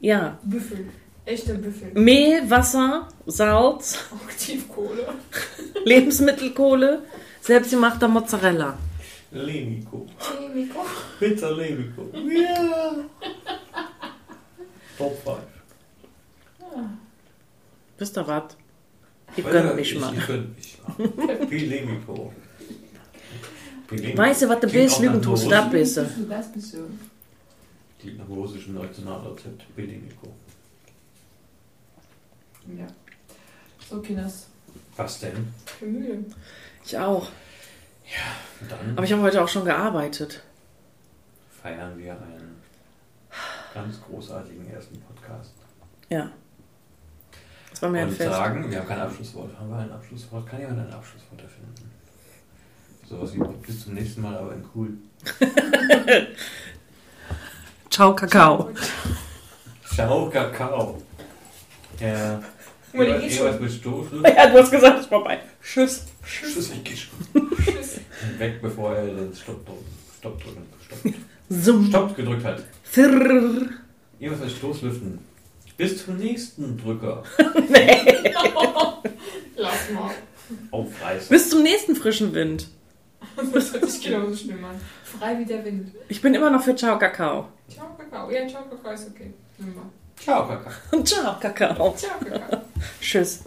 [0.02, 0.38] Ja.
[0.44, 0.88] Büffel.
[1.26, 1.92] Echte Büffel.
[1.94, 5.08] Mehl, Wasser, Salz, Aktivkohle.
[5.86, 7.04] Lebensmittelkohle,
[7.50, 8.78] selbstgemachter Mozzarella.
[9.32, 10.06] Lemico.
[10.20, 10.86] Chemico.
[11.20, 12.04] Pizza Lemico.
[12.14, 12.96] Ja.
[14.98, 15.38] Top 5.
[17.98, 18.44] Wisst ihr was?
[19.36, 20.14] Ihr könnt mich mal.
[20.16, 21.46] Ich könnt mich mal.
[21.48, 22.34] Pilemico.
[23.88, 24.18] Pilemico.
[24.18, 25.02] Weißt du, was du bist?
[25.24, 26.06] tust du, das bist du.
[26.30, 26.78] Das bist du.
[28.00, 29.76] Klingt nach russischen Nationalrezept.
[29.76, 30.28] Pilemico.
[32.78, 32.88] Ja.
[33.90, 34.48] So, Kinders.
[34.96, 35.48] Was denn?
[35.66, 36.26] Ich bin müde.
[36.90, 37.28] Ich auch.
[38.62, 40.42] Und dann Aber ich habe heute auch schon gearbeitet.
[41.62, 42.56] feiern wir einen
[43.76, 45.54] ganz großartigen ersten Podcast.
[46.10, 46.32] Ja.
[47.70, 48.32] Das war mir ein Und Fest.
[48.32, 49.56] sagen, wir haben kein Abschlusswort.
[49.60, 50.48] Haben wir ein Abschlusswort?
[50.50, 51.92] Kann jemand ein Abschlusswort erfinden?
[53.08, 54.90] Sowas wie bis zum nächsten Mal, aber in cool.
[57.92, 58.72] Ciao, Kakao.
[59.86, 61.00] Ciao, Kakao.
[62.00, 62.42] Ja.
[62.94, 63.62] Ewald schon.
[63.62, 64.24] mit Stoßschluss.
[64.36, 65.40] Ja, du hast gesagt, es ist vorbei.
[65.62, 66.06] Tschüss.
[66.30, 67.50] Tschüss, ich geh schon.
[67.56, 68.00] Tschüss.
[68.38, 69.86] Weg, bevor er den Stopp drücken.
[70.20, 70.66] Stopp drücken.
[71.52, 71.86] Stopp.
[71.88, 72.64] Stopp gedrückt hat.
[72.84, 73.70] Firr.
[74.20, 75.20] Ewald mit Stoßlüften.
[75.78, 77.24] Bis zum nächsten Drücker.
[79.56, 80.12] Lass mal.
[80.72, 81.30] Aufreißen.
[81.30, 82.68] Bis zum nächsten frischen Wind.
[83.54, 84.76] Das hört sich genauso schlimm an.
[85.04, 85.92] Frei wie der Wind.
[86.10, 87.48] Ich bin immer noch für Ciao, Kakao.
[87.70, 88.30] Ciao, Kakao.
[88.30, 89.34] Ja, ciao, Kakao ist okay.
[89.58, 89.86] Nimm mal.
[90.24, 91.04] Ciao, Kakao.
[91.04, 91.96] Ciao, Kakao.
[91.96, 92.62] Ciao, Kakao.
[93.02, 93.44] Tschüss.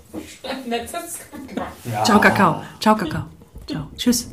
[0.66, 1.72] Nett, das ist gut gemacht.
[1.84, 2.04] Ja.
[2.04, 2.62] Ciao, Kakao.
[2.80, 3.24] Ciao, Kakao.
[3.66, 3.88] Ciao.
[3.96, 4.28] Tschüss.